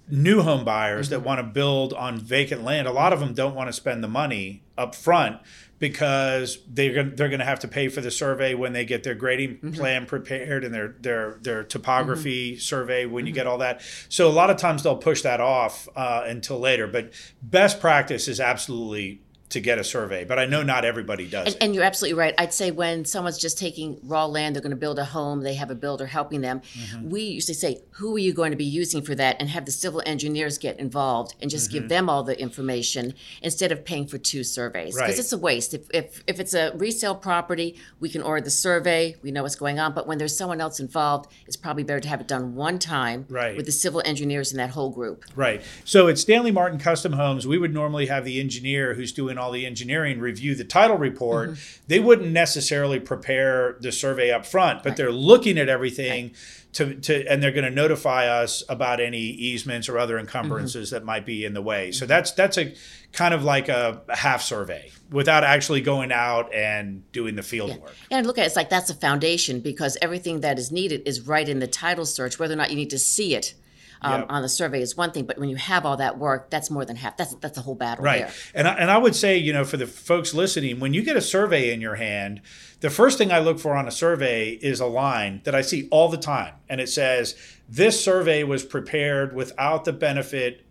new 0.09 0.43
home 0.43 0.65
buyers 0.65 1.09
that 1.09 1.21
want 1.23 1.39
to 1.39 1.43
build 1.45 1.93
on 1.93 2.19
vacant 2.19 2.63
land, 2.65 2.87
a 2.87 2.93
lot 2.93 3.13
of 3.13 3.21
them 3.21 3.35
don't 3.35 3.55
want 3.55 3.69
to 3.69 3.73
spend 3.73 4.03
the 4.05 4.09
money 4.09 4.63
up 4.79 4.95
front 4.95 5.39
because 5.79 6.59
they're 6.69 6.95
going 6.95 7.15
they're 7.17 7.29
going 7.29 7.41
to 7.41 7.45
have 7.47 7.61
to 7.61 7.69
pay 7.69 7.89
for 7.89 8.01
the 8.01 8.11
survey 8.11 8.55
when 8.55 8.73
they 8.73 8.85
get 8.85 9.03
their 9.03 9.15
grading 9.15 9.57
mm-hmm. 9.57 9.73
plan 9.73 10.07
prepared 10.07 10.65
and 10.65 10.75
their 10.75 10.95
their 11.01 11.39
their 11.43 11.65
topography 11.65 12.53
mm-hmm. 12.53 12.61
survey 12.61 13.05
when 13.05 13.27
you 13.27 13.33
mm-hmm. 13.33 13.37
get 13.37 13.47
all 13.47 13.59
that. 13.59 13.83
So 14.09 14.29
a 14.29 14.33
lot 14.33 14.51
of 14.51 14.57
times 14.57 14.83
they'll 14.83 14.97
push 14.97 15.23
that 15.23 15.41
off 15.41 15.89
uh, 15.95 16.25
until 16.27 16.59
later. 16.59 16.87
But 16.87 17.13
best 17.43 17.81
practice 17.81 18.29
is 18.29 18.41
absolutely 18.41 19.21
to 19.51 19.61
get 19.61 19.79
a 19.79 19.85
survey. 19.85 20.25
But 20.25 20.39
I 20.39 20.47
know 20.47 20.63
not 20.63 20.85
everybody 20.85 21.27
does. 21.29 21.55
And, 21.55 21.63
and 21.63 21.75
you're 21.75 21.85
absolutely 21.85 22.19
right. 22.19 22.35
I'd 22.37 22.53
say 22.53 22.71
when 22.73 23.05
someone's 23.05 23.39
just 23.39 23.59
taking 23.59 23.99
raw 24.03 24.27
land, 24.27 24.55
they're 24.55 24.63
going 24.63 24.71
to 24.71 24.77
build 24.77 24.99
a 24.99 25.05
home, 25.05 25.43
they 25.43 25.55
have 25.55 25.71
a 25.71 25.75
builder 25.75 26.07
helping 26.07 26.41
them. 26.41 26.61
Mm-hmm. 26.61 27.11
We 27.11 27.23
usually 27.23 27.55
say, 27.55 27.83
who 27.91 28.15
are 28.17 28.19
you 28.19 28.33
going 28.33 28.51
to 28.51 28.57
be 28.57 28.65
using 28.65 29.03
for 29.03 29.15
that? 29.15 29.37
And 29.39 29.49
have 29.49 29.65
the 29.65 29.73
civil 29.73 30.03
engineers 30.05 30.59
get 30.59 30.79
involved 30.79 31.35
and 31.41 31.51
just 31.51 31.67
Mm-hmm. 31.71 31.79
give 31.81 31.89
them 31.89 32.09
all 32.09 32.23
the 32.23 32.39
information 32.41 33.15
instead 33.43 33.73
of 33.73 33.85
paying 33.85 34.07
for 34.07 34.19
two 34.19 34.45
surveys. 34.45 34.95
Because 34.95 35.11
Right. 35.11 35.19
it's 35.19 35.33
a 35.33 35.39
waste. 35.39 35.75
If, 35.75 35.89
if, 35.95 36.23
if 36.27 36.39
it's 36.41 36.55
a 36.55 36.73
resale 36.77 37.15
property, 37.15 37.77
we 38.01 38.09
can 38.09 38.23
order 38.23 38.41
the 38.45 38.51
survey, 38.51 39.17
we 39.23 39.31
know 39.33 39.43
what's 39.43 39.57
going 39.57 39.79
on. 39.79 39.95
But 39.95 40.07
when 40.07 40.19
there's 40.19 40.37
someone 40.37 40.61
else 40.61 40.81
involved, 40.81 41.31
it's 41.47 41.57
probably 41.57 41.83
better 41.85 42.01
to 42.01 42.09
have 42.09 42.21
it 42.21 42.29
done 42.29 42.55
one 42.55 42.79
time 42.79 43.27
Right. 43.29 43.57
with 43.57 43.67
the 43.67 43.73
civil 43.73 44.03
engineers 44.05 44.51
in 44.53 44.59
that 44.59 44.71
whole 44.71 44.91
group. 44.91 45.25
Right. 45.35 45.63
So 45.85 46.09
at 46.09 46.19
Stanley 46.19 46.51
Martin 46.53 46.79
Custom 46.79 47.13
Homes, 47.15 47.47
we 47.47 47.59
would 47.59 47.73
normally 47.75 48.07
have 48.07 48.25
the 48.25 48.41
engineer 48.41 48.95
who's 48.95 49.13
doing 49.37 49.45
all 49.45 49.53
the 49.53 49.67
engineering 49.67 50.19
review 50.19 50.55
the 50.55 50.65
title 50.65 50.97
report. 50.97 51.51
Mm-hmm. 51.51 51.85
They 51.87 52.01
wouldn't 52.01 52.33
necessarily 52.33 53.01
prepare 53.01 53.77
the 53.81 53.93
survey 53.93 54.31
up 54.31 54.47
front, 54.47 54.83
but 54.83 54.97
they're 54.97 55.13
looking 55.13 55.59
at 55.59 55.69
everything 55.69 56.35
to, 56.73 56.95
to 56.95 57.27
and 57.27 57.43
they're 57.43 57.53
going 57.53 57.65
to 57.65 57.71
notify 57.71 58.27
us 58.27 58.63
about 58.69 59.01
any 59.01 59.19
easements 59.19 59.89
or 59.89 59.99
other 59.99 60.19
encumbrances 60.19 60.89
mm-hmm. 60.89 60.97
that 60.97 61.05
might 61.05 61.25
be 61.25 61.45
in 61.45 61.55
the 61.55 61.63
way. 61.63 61.93
So 61.93 62.05
mm-hmm. 62.05 62.09
that's 62.09 62.33
that's 62.33 62.59
a 62.59 62.75
kind 63.13 63.33
of 63.33 63.45
like 63.45 63.69
a 63.69 64.03
half 64.11 64.43
survey 64.43 64.91
without 65.11 65.45
actually 65.45 65.81
going 65.81 66.13
out 66.13 66.53
and 66.53 67.11
doing 67.13 67.37
the 67.37 67.43
field 67.43 67.81
work. 67.81 67.95
And 68.11 68.27
look 68.27 68.39
at 68.39 68.43
it, 68.43 68.47
it's 68.47 68.57
like 68.57 68.69
that's 68.69 68.91
a 68.91 68.95
foundation 68.95 69.61
because 69.61 69.97
everything 70.03 70.41
that 70.41 70.59
is 70.59 70.71
needed 70.71 71.03
is 71.07 71.23
right 71.23 71.49
in 71.49 71.61
the 71.61 71.69
title 71.69 72.05
search. 72.07 72.39
Whether 72.39 72.55
or 72.55 72.59
not 72.59 72.71
you 72.71 72.77
need 72.77 72.91
to 72.91 72.99
see 72.99 73.35
it 73.35 73.55
um, 74.03 74.21
Yep. 74.21 74.27
on 74.31 74.43
the 74.43 74.49
survey 74.49 74.81
is 74.83 74.97
one 74.97 75.11
thing, 75.13 75.25
but 75.27 75.39
when 75.39 75.49
you 75.49 75.57
have 75.57 75.85
all 75.87 75.97
that 75.97 76.19
work, 76.19 76.51
that's 76.51 76.71
more 76.71 76.85
than 76.85 76.97
half. 76.97 77.17
That's 77.17 77.35
that's 77.37 77.59
a 77.59 77.63
whole 77.63 77.75
battle 77.75 78.05
Right. 78.05 78.21
there. 78.21 78.31
And 78.55 78.69
I, 78.69 78.75
and 78.75 78.91
I 78.91 78.99
would 78.99 79.15
say, 79.15 79.37
you 79.37 79.53
know, 79.53 79.65
for 79.65 79.77
the 79.77 79.87
folks 79.87 80.35
listening, 80.35 80.81
when 80.81 80.95
you 80.95 81.03
get 81.03 81.17
a 81.17 81.21
survey 81.21 81.73
in 81.73 81.81
your 81.81 81.97
hand, 81.97 82.41
the 82.81 82.91
first 82.91 83.19
thing 83.19 83.33
I 83.33 83.39
look 83.39 83.59
for 83.59 83.75
on 83.75 83.89
a 83.89 83.91
survey 83.93 84.51
is 84.51 84.81
a 84.81 84.87
line 84.87 85.41
that 85.45 85.55
I 85.55 85.63
see 85.63 85.89
all 85.91 86.09
the 86.09 86.17
time. 86.19 86.55
And 86.69 86.81
it 86.81 86.89
says, 86.89 87.35
this 87.69 88.03
survey 88.03 88.45
was 88.45 88.65
prepared 88.65 89.35
without 89.35 89.85
the 89.85 89.93
benefit 89.93 90.65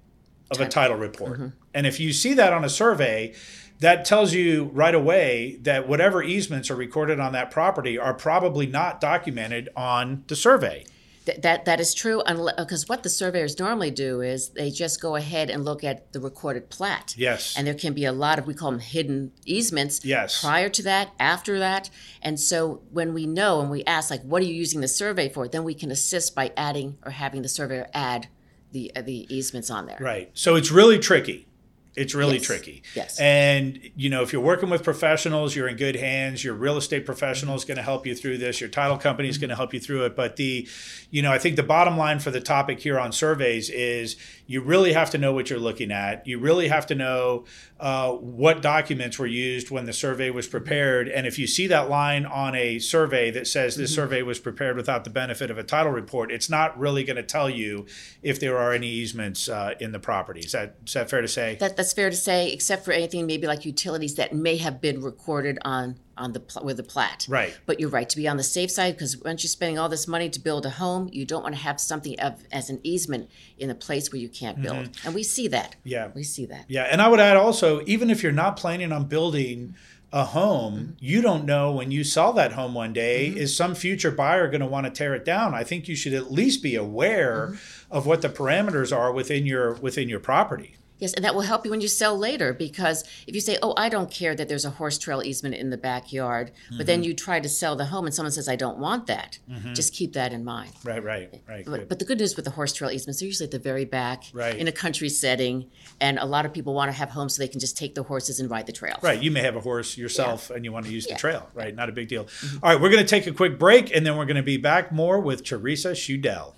of 0.52 0.62
a 0.62 0.68
title 0.68 0.98
report. 0.98 1.42
And 1.74 1.88
if 1.88 2.00
you 2.00 2.14
see 2.14 2.34
that 2.36 2.54
on 2.54 2.64
a 2.64 2.70
survey, 2.70 3.34
that 3.80 4.06
tells 4.06 4.34
you 4.34 4.70
right 4.74 4.96
away 4.96 5.58
that 5.64 5.88
whatever 5.88 6.24
easements 6.24 6.72
are 6.72 6.76
recorded 6.76 7.20
on 7.20 7.34
that 7.34 7.52
property 7.52 7.98
are 7.98 8.14
probably 8.14 8.66
not 8.68 9.02
documented 9.02 9.68
on 9.76 10.24
the 10.28 10.36
survey. 10.36 10.86
Th- 11.26 11.42
that 11.42 11.66
that 11.66 11.80
is 11.80 11.94
true, 11.94 12.22
because 12.58 12.88
what 12.88 13.04
the 13.04 13.10
surveyors 13.10 13.58
normally 13.58 13.92
do 13.92 14.22
is 14.22 14.50
they 14.50 14.70
just 14.70 15.02
go 15.02 15.16
ahead 15.16 15.50
and 15.50 15.66
look 15.66 15.84
at 15.84 16.14
the 16.14 16.20
recorded 16.20 16.70
plat. 16.70 17.16
Yes. 17.18 17.56
And 17.58 17.66
there 17.66 17.74
can 17.74 17.94
be 17.94 18.06
a 18.06 18.12
lot 18.12 18.38
of 18.38 18.46
we 18.46 18.54
call 18.54 18.72
them 18.72 18.80
hidden 18.80 19.32
easements. 19.46 20.06
Yes. 20.06 20.42
Prior 20.42 20.70
to 20.70 20.84
that, 20.84 21.14
after 21.20 21.58
that, 21.60 21.90
and 22.22 22.40
so 22.40 22.82
when 22.92 23.14
we 23.14 23.26
know 23.26 23.62
and 23.62 23.70
we 23.72 23.84
ask 23.86 24.12
like, 24.12 24.22
what 24.22 24.42
are 24.42 24.46
you 24.46 24.54
using 24.54 24.82
the 24.82 24.88
survey 24.88 25.28
for? 25.30 25.48
Then 25.48 25.64
we 25.64 25.74
can 25.74 25.92
assist 25.92 26.36
by 26.36 26.52
adding 26.56 26.98
or 27.04 27.12
having 27.12 27.42
the 27.42 27.50
surveyor 27.50 27.90
add 27.94 28.28
the 28.72 28.92
uh, 28.96 29.02
the 29.02 29.26
easements 29.34 29.70
on 29.70 29.86
there. 29.88 29.98
Right. 30.00 30.30
So 30.34 30.56
it's 30.56 30.72
really 30.72 31.00
tricky. 31.00 31.48
It's 31.96 32.14
really 32.14 32.36
Yes. 32.36 32.46
tricky. 32.46 32.84
Yes. 32.94 33.20
And 33.20 33.80
you 33.96 34.10
know, 34.10 34.22
if 34.22 34.34
you're 34.34 34.42
working 34.42 34.70
with 34.70 34.84
professionals, 34.84 35.56
you're 35.56 35.68
in 35.68 35.78
good 35.78 35.96
hands. 35.96 36.44
Your 36.44 36.54
real 36.54 36.78
estate 36.78 37.06
professional 37.06 37.56
is 37.56 37.66
going 37.66 37.78
to 37.78 37.84
help 37.84 38.06
you 38.06 38.16
through 38.16 38.38
this. 38.38 38.60
Your 38.60 38.70
title 38.70 38.98
company 38.98 39.30
is 39.30 39.36
mm-hmm. 39.36 39.42
going 39.42 39.50
to 39.50 39.56
help 39.56 39.74
you 39.74 39.80
through 39.80 40.06
it. 40.06 40.16
But 40.16 40.36
the, 40.36 40.68
you 41.10 41.22
know, 41.22 41.32
I 41.32 41.40
think 41.40 41.56
the 41.56 41.64
bottom 41.64 41.98
line 41.98 42.20
for 42.20 42.32
the 42.32 42.42
topic 42.42 42.80
here 42.80 43.00
on 43.00 43.12
surveys 43.12 43.70
is 43.70 44.18
you 44.48 44.62
really 44.62 44.94
have 44.94 45.10
to 45.12 45.18
know 45.18 45.34
what 45.34 45.50
you're 45.50 45.60
looking 45.60 45.92
at. 45.92 46.26
You 46.28 46.40
really 46.40 46.68
have 46.68 46.86
to 46.88 46.96
know 46.96 47.46
uh, 47.80 48.12
what 48.12 48.62
documents 48.62 49.18
were 49.18 49.28
used 49.28 49.72
when 49.72 49.86
the 49.86 49.94
survey 49.94 50.30
was 50.30 50.48
prepared. 50.48 51.08
And 51.08 51.26
if 51.26 51.40
you 51.40 51.48
see 51.48 51.68
that 51.68 51.90
line 51.90 52.26
on 52.26 52.56
a 52.56 52.80
survey 52.80 53.32
that 53.32 53.48
says 53.48 53.76
this 53.76 53.94
survey 53.94 54.22
was 54.22 54.40
prepared 54.40 54.76
without 54.76 55.04
the 55.04 55.10
benefit 55.10 55.50
of 55.50 55.58
a 55.58 55.64
title 55.64 55.92
report, 55.92 56.32
it's 56.32 56.50
not 56.50 56.78
really 56.78 57.04
going 57.04 57.18
to 57.18 57.24
tell 57.24 57.50
you 57.50 57.86
if 58.22 58.40
there 58.40 58.58
are 58.58 58.72
any 58.72 58.88
easements 58.88 59.50
uh, 59.50 59.74
in 59.80 59.92
the 59.92 60.00
property. 60.00 60.42
Is 60.42 60.52
that 60.52 60.76
is 60.86 60.94
that 60.94 61.10
fair 61.10 61.22
to 61.22 61.28
say? 61.28 61.56
That, 61.60 61.76
that's 61.76 61.94
fair 61.94 62.10
to 62.10 62.16
say, 62.16 62.52
except 62.52 62.86
for 62.86 62.92
anything 62.92 63.26
maybe 63.26 63.48
like 63.48 63.66
utilities 63.66 64.16
that 64.16 64.34
may 64.34 64.58
have 64.58 64.80
been 64.80 65.02
recorded 65.02 65.58
on 65.64 65.98
on 66.18 66.34
the 66.34 66.42
with 66.64 66.78
the 66.78 66.84
plat. 66.84 67.26
Right. 67.30 67.58
But 67.66 67.80
you're 67.80 67.90
right 67.90 68.08
to 68.10 68.18
be 68.18 68.28
on 68.28 68.38
the 68.38 68.44
safe 68.44 68.72
side 68.72 68.96
because 68.96 69.18
once 69.18 69.44
you're 69.44 69.50
spending 69.50 69.78
all 69.78 69.90
this 69.90 70.08
money 70.08 70.30
to 70.30 70.40
build 70.40 70.66
a 70.66 70.70
home, 70.70 71.10
you 71.12 71.26
don't 71.26 71.44
want 71.44 71.56
to 71.56 71.62
have 71.62 71.80
something 71.80 72.20
of, 72.20 72.44
as 72.52 72.70
an 72.70 72.80
easement 72.84 73.30
in 73.58 73.70
a 73.70 73.76
place 73.76 74.12
where 74.12 74.20
you 74.20 74.30
can't 74.30 74.62
build. 74.62 74.78
Mm-hmm. 74.78 75.08
And 75.08 75.16
we 75.16 75.24
see 75.24 75.48
that. 75.50 75.72
Mm-hmm. 75.72 75.90
Yeah. 75.90 76.12
We 76.14 76.24
see 76.24 76.46
that. 76.48 76.66
Yeah, 76.68 76.84
and 76.84 77.02
I 77.02 77.08
would 77.08 77.20
add 77.20 77.38
also, 77.38 77.82
even 77.86 78.10
if 78.10 78.24
you're 78.24 78.32
not 78.32 78.58
planning 78.58 78.92
on 78.92 79.06
building 79.06 79.76
a 80.12 80.24
home, 80.24 80.76
mm-hmm. 80.76 80.92
you 81.00 81.22
don't 81.22 81.46
know 81.46 81.72
when 81.72 81.92
you 81.92 82.04
sell 82.04 82.32
that 82.34 82.54
home 82.54 82.74
one 82.74 82.94
day, 82.94 83.30
mm-hmm. 83.30 83.38
is 83.38 83.56
some 83.56 83.76
future 83.76 84.12
buyer 84.12 84.48
going 84.48 84.62
to 84.62 84.68
want 84.68 84.86
to 84.86 84.92
tear 84.92 85.14
it 85.14 85.26
down? 85.26 85.54
I 85.54 85.64
think 85.64 85.88
you 85.88 85.96
should 85.96 86.14
at 86.14 86.32
least 86.32 86.64
be 86.64 86.76
aware 86.76 87.58
of 87.92 88.06
what 88.06 88.22
the 88.22 88.30
parameters 88.30 88.96
are 88.96 89.12
within 89.12 89.46
your 89.46 89.74
within 89.74 90.08
your 90.08 90.20
property. 90.20 90.78
Yes, 90.98 91.14
and 91.14 91.26
that 91.26 91.36
will 91.36 91.42
help 91.42 91.66
you 91.66 91.72
when 91.72 91.82
you 91.82 91.88
sell 91.88 92.18
later 92.18 92.54
because 92.54 93.04
if 93.28 93.36
you 93.36 93.42
say, 93.42 93.58
"Oh, 93.62 93.74
I 93.78 93.90
don't 93.90 94.10
care 94.10 94.36
that 94.36 94.48
there's 94.48 94.66
a 94.66 94.70
horse 94.70 94.98
trail 94.98 95.22
easement 95.24 95.56
in 95.56 95.70
the 95.70 95.78
backyard," 95.78 96.52
but 96.78 96.86
then 96.86 97.00
mm-hmm. 97.00 97.10
you 97.10 97.14
try 97.14 97.40
to 97.40 97.50
sell 97.50 97.76
the 97.76 97.86
home 97.86 98.06
and 98.06 98.16
someone 98.16 98.32
says, 98.32 98.48
"I 98.48 98.56
don't 98.56 98.78
want 98.78 99.08
that," 99.08 99.40
mm-hmm. 99.50 99.74
just 99.74 99.94
keep 99.94 100.14
that 100.14 100.32
in 100.32 100.44
mind. 100.44 100.72
Right, 100.84 101.04
right, 101.04 101.42
right. 101.48 101.66
But, 101.66 101.90
but 101.90 102.00
the 102.00 102.06
good 102.06 102.20
news 102.20 102.36
with 102.36 102.46
the 102.46 102.52
horse 102.52 102.74
trail 102.74 102.92
easements, 102.92 103.20
they're 103.20 103.28
usually 103.28 103.46
at 103.46 103.52
the 103.52 103.60
very 103.60 103.86
back, 103.86 104.24
Right. 104.34 104.56
in 104.56 104.68
a 104.68 104.72
country 104.72 105.10
setting, 105.10 105.70
and 106.00 106.18
a 106.20 106.26
lot 106.26 106.46
of 106.46 106.54
people 106.54 106.74
want 106.74 106.90
to 106.90 106.98
have 106.98 107.10
homes 107.10 107.36
so 107.36 107.44
they 107.44 107.48
can 107.48 107.60
just 107.60 107.78
take 107.78 107.96
the 107.96 108.04
horses 108.04 108.40
and 108.40 108.50
ride 108.50 108.66
the 108.66 108.72
trail. 108.72 108.98
Right. 109.02 109.22
You 109.22 109.32
may 109.32 109.42
have 109.42 109.56
a 109.56 109.62
horse 109.62 109.98
yourself 109.98 110.50
and 110.50 110.64
you 110.66 110.72
want 110.72 110.86
to 110.86 110.92
use 110.92 111.08
the 111.08 111.16
trail. 111.16 111.50
Right. 111.54 111.76
Not 111.76 111.90
a 111.90 111.92
big 111.92 112.08
deal. 112.08 112.26
Mm-hmm. 112.26 112.58
All 112.64 112.72
right. 112.72 112.82
We're 112.82 112.90
going 112.90 113.04
to 113.04 113.10
take 113.10 113.28
a 113.28 113.32
quick 113.32 113.60
break 113.60 113.96
and 113.96 114.06
then 114.06 114.18
we're 114.18 114.26
going 114.26 114.36
to 114.38 114.44
be 114.44 114.58
back 114.58 114.92
more 114.92 115.20
with 115.20 115.44
Teresa 115.44 115.92
Schudel. 115.92 116.54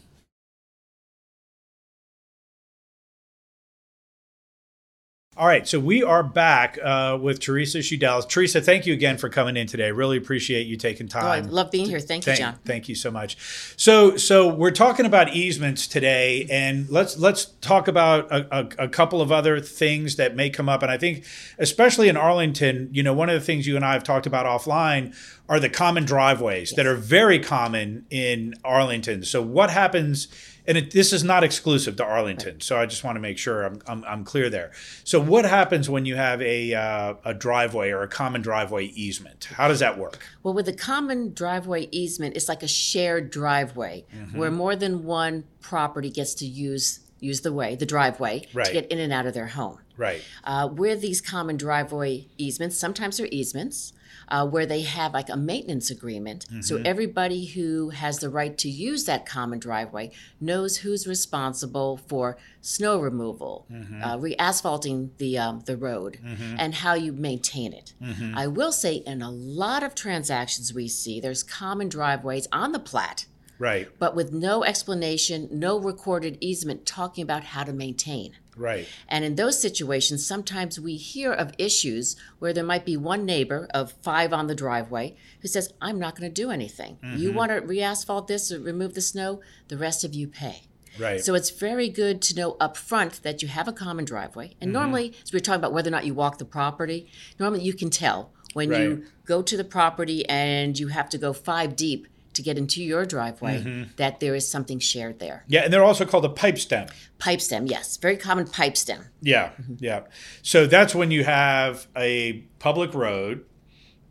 All 5.38 5.46
right, 5.46 5.68
so 5.68 5.80
we 5.80 6.02
are 6.02 6.24
back 6.24 6.80
uh, 6.84 7.16
with 7.22 7.40
Teresa 7.40 7.78
Schudel. 7.78 8.28
Teresa, 8.28 8.60
thank 8.60 8.88
you 8.88 8.94
again 8.94 9.20
for 9.20 9.30
coming 9.30 9.56
in 9.56 9.68
today. 9.68 9.92
Really 9.92 10.18
appreciate 10.18 10.66
you 10.66 10.78
taking 10.78 11.08
Oh, 11.14 11.20
I 11.20 11.42
time. 11.42 11.52
love 11.52 11.70
being 11.70 11.88
here. 11.88 12.00
Thank 12.00 12.26
you, 12.26 12.32
Thank, 12.32 12.40
John. 12.40 12.56
thank 12.66 12.90
you 12.90 12.96
so 12.96 13.12
much. 13.12 13.38
So, 13.78 14.18
so 14.18 14.48
we're 14.48 14.72
talking 14.72 15.06
about 15.06 15.36
easements 15.36 15.86
today, 15.86 16.48
and 16.50 16.90
let's 16.90 17.20
let's 17.20 17.46
talk 17.62 17.88
about 17.88 18.32
a, 18.32 18.48
a, 18.80 18.86
a 18.86 18.88
couple 18.90 19.22
of 19.22 19.32
other 19.32 19.60
things 19.60 20.16
that 20.16 20.36
may 20.36 20.50
come 20.50 20.68
up. 20.68 20.82
And 20.82 20.92
I 20.92 20.98
think, 20.98 21.24
especially 21.60 22.10
in 22.10 22.18
Arlington, 22.18 22.90
you 22.92 23.04
know, 23.04 23.14
one 23.14 23.30
of 23.30 23.40
the 23.40 23.46
things 23.46 23.68
you 23.68 23.76
and 23.76 23.86
I 23.86 23.94
have 23.94 24.04
talked 24.04 24.26
about 24.26 24.48
offline 24.48 25.16
are 25.48 25.60
the 25.60 25.70
common 25.70 26.04
driveways 26.04 26.72
that 26.72 26.88
are 26.88 26.96
very 26.96 27.38
common 27.38 28.08
in 28.10 28.56
Arlington. 28.64 29.22
So, 29.22 29.44
what 29.44 29.70
happens? 29.70 30.30
And 30.68 30.78
it, 30.78 30.92
this 30.92 31.14
is 31.14 31.24
not 31.24 31.44
exclusive 31.46 31.96
to 31.96 32.04
Arlington, 32.04 32.60
so 32.60 32.78
I 32.78 32.86
just 32.86 33.04
want 33.04 33.16
to 33.16 33.22
make 33.22 33.38
sure 33.38 33.64
I'm, 33.64 33.82
I'm, 33.88 34.04
I'm 34.04 34.24
clear 34.26 34.50
there. 34.50 34.72
So, 35.06 35.20
what 35.22 35.46
happens 35.46 35.90
when 35.90 36.06
you 36.06 36.16
have 36.18 36.42
a 36.42 36.74
uh, 36.74 37.14
a 37.24 37.34
driveway 37.34 37.92
or 37.92 38.02
a 38.04 38.08
common 38.08 38.42
driveway 38.42 38.86
easement? 38.88 39.46
How 39.54 39.68
does 39.70 39.80
that 39.80 39.98
work? 39.98 40.20
Well, 40.44 40.54
with 40.54 40.68
a 40.68 40.74
common 40.74 41.34
driveway 41.34 41.88
easement, 41.92 42.36
it's 42.36 42.50
like 42.50 42.64
a 42.64 42.68
shared 42.68 43.30
driveway 43.32 44.06
Mm-hmm. 44.14 44.38
where 44.38 44.52
more 44.52 44.76
than 44.76 45.04
one 45.06 45.44
property 45.62 46.10
gets 46.10 46.34
to 46.36 46.46
use 46.46 47.00
use 47.20 47.42
the 47.42 47.52
way, 47.54 47.76
the 47.76 47.86
driveway, 47.86 48.46
Right. 48.54 48.66
to 48.68 48.74
get 48.74 48.92
in 48.92 49.00
and 49.00 49.12
out 49.12 49.26
of 49.26 49.34
their 49.34 49.48
home. 49.48 49.80
Right. 49.98 50.22
Uh, 50.44 50.68
where 50.68 50.96
these 50.96 51.20
common 51.22 51.58
driveway 51.58 52.28
easements, 52.38 52.78
sometimes 52.78 53.18
they're 53.18 53.28
easements, 53.32 53.94
uh, 54.30 54.46
where 54.48 54.66
they 54.66 54.82
have 54.82 55.14
like 55.14 55.30
a 55.30 55.38
maintenance 55.38 55.90
agreement. 55.90 56.46
So 56.62 56.82
everybody 56.86 57.46
who 57.46 57.90
has 57.90 58.20
the 58.20 58.30
right 58.30 58.58
to 58.58 58.70
use 58.70 59.06
that 59.06 59.26
common 59.26 59.60
driveway 59.60 60.12
knows 60.42 60.78
who's 60.78 61.08
responsible 61.08 61.98
for 61.98 62.38
snow 62.62 63.00
removal, 63.00 63.66
uh, 64.04 64.18
re-asphalting 64.20 65.12
the 65.18 65.38
um, 65.38 65.62
the 65.66 65.78
road, 65.78 66.20
and 66.58 66.76
how 66.76 66.94
you 66.94 67.12
maintain 67.14 67.74
it. 67.74 67.94
I 68.36 68.48
will 68.48 68.72
say, 68.72 68.96
in 69.06 69.22
a 69.22 69.32
lot 69.32 69.84
of 69.84 69.96
transactions 69.96 70.74
we 70.74 70.88
see, 70.88 71.20
there's 71.20 71.44
common 71.44 71.90
driveways 71.90 72.48
on 72.52 72.72
the 72.72 72.80
plat 72.80 73.26
Right. 73.60 73.88
but 73.98 74.16
with 74.16 74.32
no 74.32 74.64
explanation, 74.64 75.50
no 75.52 75.80
recorded 75.80 76.38
easement 76.40 76.86
talking 76.86 77.24
about 77.24 77.44
how 77.44 77.64
to 77.64 77.74
maintain. 77.74 78.34
Right. 78.58 78.88
And 79.08 79.24
in 79.24 79.36
those 79.36 79.62
situations, 79.62 80.26
sometimes 80.26 80.80
we 80.80 80.96
hear 80.98 81.32
of 81.32 81.54
issues 81.58 82.16
where 82.40 82.54
there 82.54 82.64
might 82.64 82.86
be 82.86 82.98
one 82.98 83.26
neighbor 83.26 83.68
of 83.74 83.94
five 84.02 84.34
on 84.34 84.48
the 84.48 84.56
driveway 84.56 85.16
who 85.42 85.48
says, 85.48 85.74
I'm 85.82 86.00
not 86.00 86.18
going 86.18 86.30
to 86.30 86.42
do 86.42 86.52
anything. 86.52 86.98
You 87.02 87.30
mm-hmm. 87.30 87.38
want 87.38 87.52
to 87.52 87.62
re 87.62 87.82
asphalt 87.82 88.28
this 88.28 88.52
or 88.52 88.60
remove 88.60 88.94
the 88.94 89.02
snow, 89.02 89.42
the 89.68 89.78
rest 89.78 90.04
of 90.04 90.14
you 90.14 90.28
pay. 90.28 90.64
Right. 91.00 91.24
So 91.24 91.36
it's 91.36 91.52
very 91.52 91.90
good 91.90 92.22
to 92.24 92.36
know 92.36 92.58
up 92.60 92.76
front 92.76 93.22
that 93.24 93.42
you 93.42 93.48
have 93.48 93.68
a 93.68 93.74
common 93.74 94.06
driveway. 94.06 94.56
And 94.60 94.70
mm-hmm. 94.70 94.80
normally, 94.80 95.14
as 95.24 95.32
we 95.32 95.38
are 95.38 95.42
talking 95.42 95.60
about 95.60 95.74
whether 95.74 95.90
or 95.90 95.92
not 95.92 96.06
you 96.06 96.14
walk 96.14 96.38
the 96.38 96.46
property, 96.46 97.10
normally 97.40 97.62
you 97.62 97.74
can 97.74 97.90
tell 97.90 98.32
when 98.54 98.70
Right. 98.70 98.82
you 98.82 99.06
go 99.26 99.42
to 99.42 99.56
the 99.56 99.64
property 99.64 100.28
and 100.28 100.80
you 100.80 100.88
have 100.88 101.10
to 101.10 101.18
go 101.18 101.34
five 101.34 101.76
deep 101.76 102.08
to 102.38 102.42
get 102.42 102.58
into 102.58 102.82
your 102.82 103.06
driveway 103.06 103.62
mm-hmm. 103.62 103.84
that 103.98 104.20
there 104.20 104.34
is 104.34 104.48
something 104.48 104.80
shared 104.80 105.20
there. 105.20 105.44
yeah, 105.48 105.62
and 105.62 105.74
they're 105.74 105.84
also 105.84 106.06
called 106.06 106.26
a 106.26 106.30
pipe 106.30 106.58
stem. 106.58 106.88
Pipe 107.20 107.42
stem, 107.42 107.66
yes, 107.68 107.98
very 107.98 108.18
common 108.18 108.48
pipe 108.48 108.78
stem. 108.78 109.06
Yeah. 109.22 109.50
Mm-hmm. 109.50 109.76
Yeah. 109.80 110.02
So 110.42 110.66
that's 110.66 110.96
when 110.96 111.12
you 111.12 111.24
have 111.24 111.88
a 111.96 112.46
public 112.60 112.94
road 112.94 113.46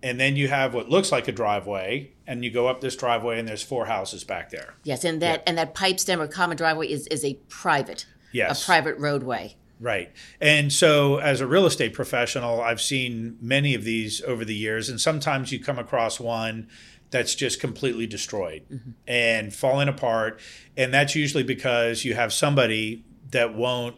and 0.03 0.21
then 0.21 0.37
you 0.37 0.49
have 0.49 0.75
what 0.75 0.89
looks 0.89 1.11
like 1.11 1.27
a 1.27 1.33
driveway 1.33 2.12
and 2.27 2.45
you 2.45 2.51
go 2.51 2.67
up 2.67 2.81
this 2.81 2.97
driveway 2.97 3.39
and 3.39 3.49
there's 3.49 3.62
four 3.62 3.87
houses 3.87 4.25
back 4.25 4.51
there. 4.51 4.75
Yes, 4.85 5.05
and 5.05 5.23
that 5.23 5.43
and 5.47 5.57
that 5.59 5.75
pipe 5.75 5.99
stem 5.99 6.21
or 6.21 6.27
common 6.29 6.57
driveway 6.57 6.89
is 6.89 7.07
is 7.09 7.25
a 7.25 7.35
private, 7.49 8.07
Yes. 8.33 8.62
a 8.62 8.67
private 8.67 8.99
roadway. 8.99 9.57
Right. 9.79 10.11
And 10.41 10.73
so, 10.73 11.19
as 11.19 11.41
a 11.41 11.47
real 11.47 11.67
estate 11.67 11.93
professional, 11.93 12.62
I've 12.62 12.81
seen 12.81 13.37
many 13.41 13.75
of 13.75 13.85
these 13.85 14.23
over 14.23 14.45
the 14.45 14.55
years, 14.55 14.89
and 14.89 14.99
sometimes 14.99 15.53
you 15.53 15.61
come 15.61 15.79
across 15.79 16.19
one 16.19 16.69
that's 17.16 17.35
just 17.35 17.61
completely 17.61 18.07
destroyed 18.07 18.62
and 19.07 19.55
falling 19.55 19.88
apart. 19.88 20.38
And 20.76 20.92
that's 20.92 21.14
usually 21.14 21.44
because 21.44 22.05
you 22.05 22.14
have 22.14 22.31
somebody 22.31 23.07
that 23.31 23.55
won't 23.55 23.96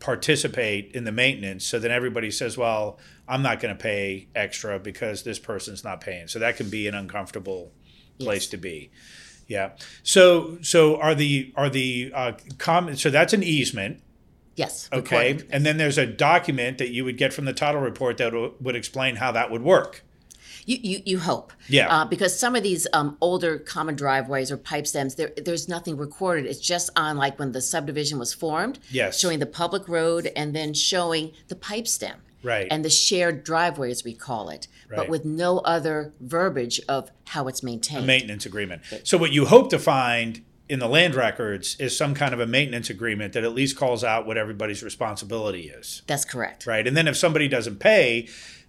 participate 0.00 0.92
in 0.92 1.04
the 1.04 1.12
maintenance. 1.12 1.64
So 1.64 1.78
then 1.78 1.92
everybody 1.92 2.32
says, 2.32 2.58
well, 2.58 2.98
I'm 3.28 3.42
not 3.42 3.60
going 3.60 3.72
to 3.72 3.80
pay 3.80 4.26
extra 4.34 4.80
because 4.80 5.22
this 5.22 5.38
person's 5.38 5.84
not 5.84 6.00
paying. 6.00 6.26
So 6.26 6.40
that 6.40 6.56
can 6.56 6.70
be 6.70 6.88
an 6.88 6.94
uncomfortable 6.94 7.72
place 8.18 8.48
to 8.48 8.56
be. 8.56 8.90
Yeah. 9.46 9.70
So 10.02 10.58
so 10.60 11.00
are 11.00 11.14
the 11.14 11.52
are 11.56 11.70
the 11.70 12.10
uh, 12.14 12.32
com- 12.58 12.96
so 12.96 13.10
that's 13.10 13.32
an 13.32 13.44
easement. 13.44 14.02
Yes. 14.56 14.88
Okay. 14.92 15.34
recorded. 15.34 15.50
And 15.52 15.64
then 15.64 15.76
there's 15.76 15.98
a 15.98 16.06
document 16.06 16.78
that 16.78 16.90
you 16.90 17.04
would 17.04 17.16
get 17.16 17.32
from 17.32 17.44
the 17.44 17.52
title 17.52 17.80
report 17.80 18.18
that 18.18 18.30
w- 18.30 18.54
would 18.60 18.74
explain 18.74 19.16
how 19.16 19.30
that 19.32 19.52
would 19.52 19.62
work. 19.62 20.02
You, 20.68 20.78
you, 20.82 21.02
you 21.06 21.18
hope. 21.18 21.54
Yeah. 21.66 21.88
Uh, 21.88 22.04
because 22.04 22.38
some 22.38 22.54
of 22.54 22.62
these 22.62 22.86
um, 22.92 23.16
older 23.22 23.58
common 23.58 23.96
driveways 23.96 24.52
or 24.52 24.58
pipe 24.58 24.86
stems, 24.86 25.14
there, 25.14 25.32
there's 25.42 25.66
nothing 25.66 25.96
recorded. 25.96 26.44
It's 26.44 26.60
just 26.60 26.90
on 26.94 27.16
like 27.16 27.38
when 27.38 27.52
the 27.52 27.62
subdivision 27.62 28.18
was 28.18 28.34
formed, 28.34 28.78
Yes. 28.90 29.18
showing 29.18 29.38
the 29.38 29.46
public 29.46 29.88
road 29.88 30.30
and 30.36 30.54
then 30.54 30.74
showing 30.74 31.32
the 31.48 31.56
pipe 31.56 31.88
stem. 31.88 32.18
Right. 32.42 32.68
And 32.70 32.84
the 32.84 32.90
shared 32.90 33.44
driveway, 33.44 33.90
as 33.90 34.04
we 34.04 34.12
call 34.12 34.50
it, 34.50 34.68
Right. 34.90 34.98
but 34.98 35.08
with 35.08 35.24
no 35.24 35.58
other 35.60 36.12
verbiage 36.20 36.82
of 36.86 37.10
how 37.28 37.48
it's 37.48 37.62
maintained. 37.62 38.04
A 38.04 38.06
maintenance 38.06 38.44
agreement. 38.44 38.82
So 39.04 39.16
what 39.16 39.32
you 39.32 39.46
hope 39.46 39.70
to 39.70 39.78
find 39.78 40.42
in 40.68 40.80
the 40.80 40.86
land 40.88 41.14
records 41.14 41.76
is 41.80 41.96
some 41.96 42.14
kind 42.14 42.34
of 42.34 42.40
a 42.40 42.46
maintenance 42.46 42.90
agreement 42.90 43.32
that 43.32 43.42
at 43.42 43.54
least 43.54 43.74
calls 43.76 44.04
out 44.04 44.26
what 44.26 44.36
everybody's 44.36 44.82
responsibility 44.82 45.62
is. 45.70 46.02
That's 46.06 46.26
correct. 46.26 46.66
Right. 46.66 46.86
And 46.86 46.94
then 46.94 47.08
if 47.08 47.16
somebody 47.16 47.48
doesn't 47.48 47.80
pay, 47.80 48.28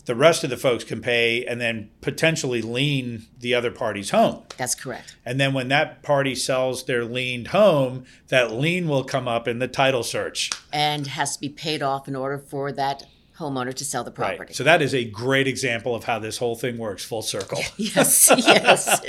the 0.09 0.15
rest 0.15 0.43
of 0.43 0.49
the 0.49 0.57
folks 0.57 0.83
can 0.83 1.01
pay 1.01 1.45
and 1.45 1.61
then 1.61 1.87
potentially 2.01 2.63
lien 2.63 3.27
the 3.39 3.53
other 3.53 3.69
party's 3.69 4.09
home. 4.09 4.41
That's 4.57 4.73
correct. 4.73 5.15
And 5.23 5.39
then 5.39 5.53
when 5.53 5.67
that 5.67 6.01
party 6.01 6.33
sells 6.33 6.85
their 6.85 7.05
liened 7.05 7.49
home, 7.49 8.05
that 8.29 8.51
lien 8.51 8.87
will 8.87 9.03
come 9.03 9.27
up 9.27 9.47
in 9.47 9.59
the 9.59 9.67
title 9.67 10.01
search. 10.01 10.49
And 10.73 11.05
has 11.05 11.35
to 11.35 11.39
be 11.39 11.49
paid 11.49 11.83
off 11.83 12.07
in 12.07 12.15
order 12.15 12.39
for 12.39 12.71
that 12.71 13.05
homeowner 13.37 13.71
to 13.73 13.85
sell 13.85 14.03
the 14.03 14.09
property. 14.09 14.39
Right. 14.39 14.55
So 14.55 14.63
that 14.63 14.81
is 14.81 14.95
a 14.95 15.05
great 15.05 15.47
example 15.47 15.93
of 15.93 16.03
how 16.03 16.17
this 16.17 16.39
whole 16.39 16.55
thing 16.55 16.79
works 16.79 17.05
full 17.05 17.21
circle. 17.21 17.59
yes, 17.77 18.31
yes. 18.35 19.01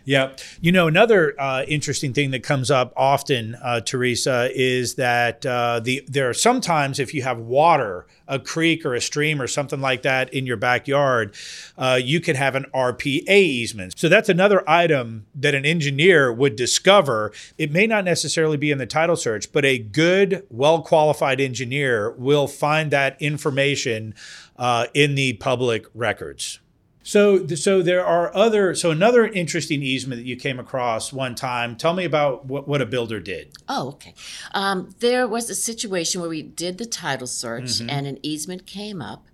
yeah. 0.04 0.36
You 0.60 0.70
know, 0.70 0.86
another 0.86 1.34
uh, 1.38 1.64
interesting 1.66 2.14
thing 2.14 2.30
that 2.30 2.44
comes 2.44 2.70
up 2.70 2.92
often, 2.96 3.56
uh, 3.56 3.80
Teresa, 3.80 4.50
is 4.54 4.94
that 4.94 5.44
uh, 5.44 5.80
the 5.80 6.04
there 6.06 6.30
are 6.30 6.34
sometimes 6.34 7.00
if 7.00 7.12
you 7.12 7.22
have 7.22 7.38
water, 7.38 8.06
a 8.28 8.38
creek 8.38 8.84
or 8.84 8.94
a 8.94 9.00
stream 9.00 9.40
or 9.40 9.46
something 9.46 9.80
like 9.80 10.02
that 10.02 10.32
in 10.32 10.46
your 10.46 10.56
backyard, 10.56 11.34
uh, 11.78 11.98
you 12.02 12.20
can 12.20 12.36
have 12.36 12.54
an 12.54 12.66
RPA 12.74 13.28
easement. 13.28 13.98
So 13.98 14.08
that's 14.08 14.28
another 14.28 14.68
item 14.68 15.26
that 15.34 15.54
an 15.54 15.64
engineer 15.64 16.32
would 16.32 16.56
discover. 16.56 17.32
It 17.58 17.70
may 17.70 17.86
not 17.86 18.04
necessarily 18.04 18.56
be 18.56 18.70
in 18.70 18.78
the 18.78 18.86
title 18.86 19.16
search, 19.16 19.52
but 19.52 19.64
a 19.64 19.78
good, 19.78 20.46
well 20.50 20.82
qualified 20.82 21.40
engineer 21.40 22.10
will 22.12 22.46
find 22.46 22.90
that 22.90 23.20
information 23.20 24.14
uh, 24.56 24.86
in 24.94 25.14
the 25.14 25.34
public 25.34 25.86
records. 25.94 26.60
So, 27.06 27.46
so 27.46 27.82
there 27.82 28.04
are 28.04 28.34
other. 28.36 28.74
So 28.74 28.90
another 28.90 29.24
interesting 29.26 29.80
easement 29.80 30.20
that 30.20 30.26
you 30.26 30.36
came 30.36 30.58
across 30.58 31.12
one 31.12 31.36
time. 31.36 31.76
Tell 31.76 31.94
me 31.94 32.04
about 32.04 32.46
what, 32.46 32.66
what 32.66 32.82
a 32.82 32.86
builder 32.86 33.20
did. 33.20 33.52
Oh, 33.68 33.90
okay. 33.90 34.12
Um, 34.52 34.92
there 34.98 35.28
was 35.28 35.48
a 35.48 35.54
situation 35.54 36.20
where 36.20 36.28
we 36.30 36.42
did 36.42 36.78
the 36.78 36.86
title 36.86 37.28
search 37.28 37.64
Mm-hmm. 37.78 37.90
and 37.90 38.06
an 38.08 38.18
easement 38.24 38.66
came 38.66 39.00
up. 39.00 39.28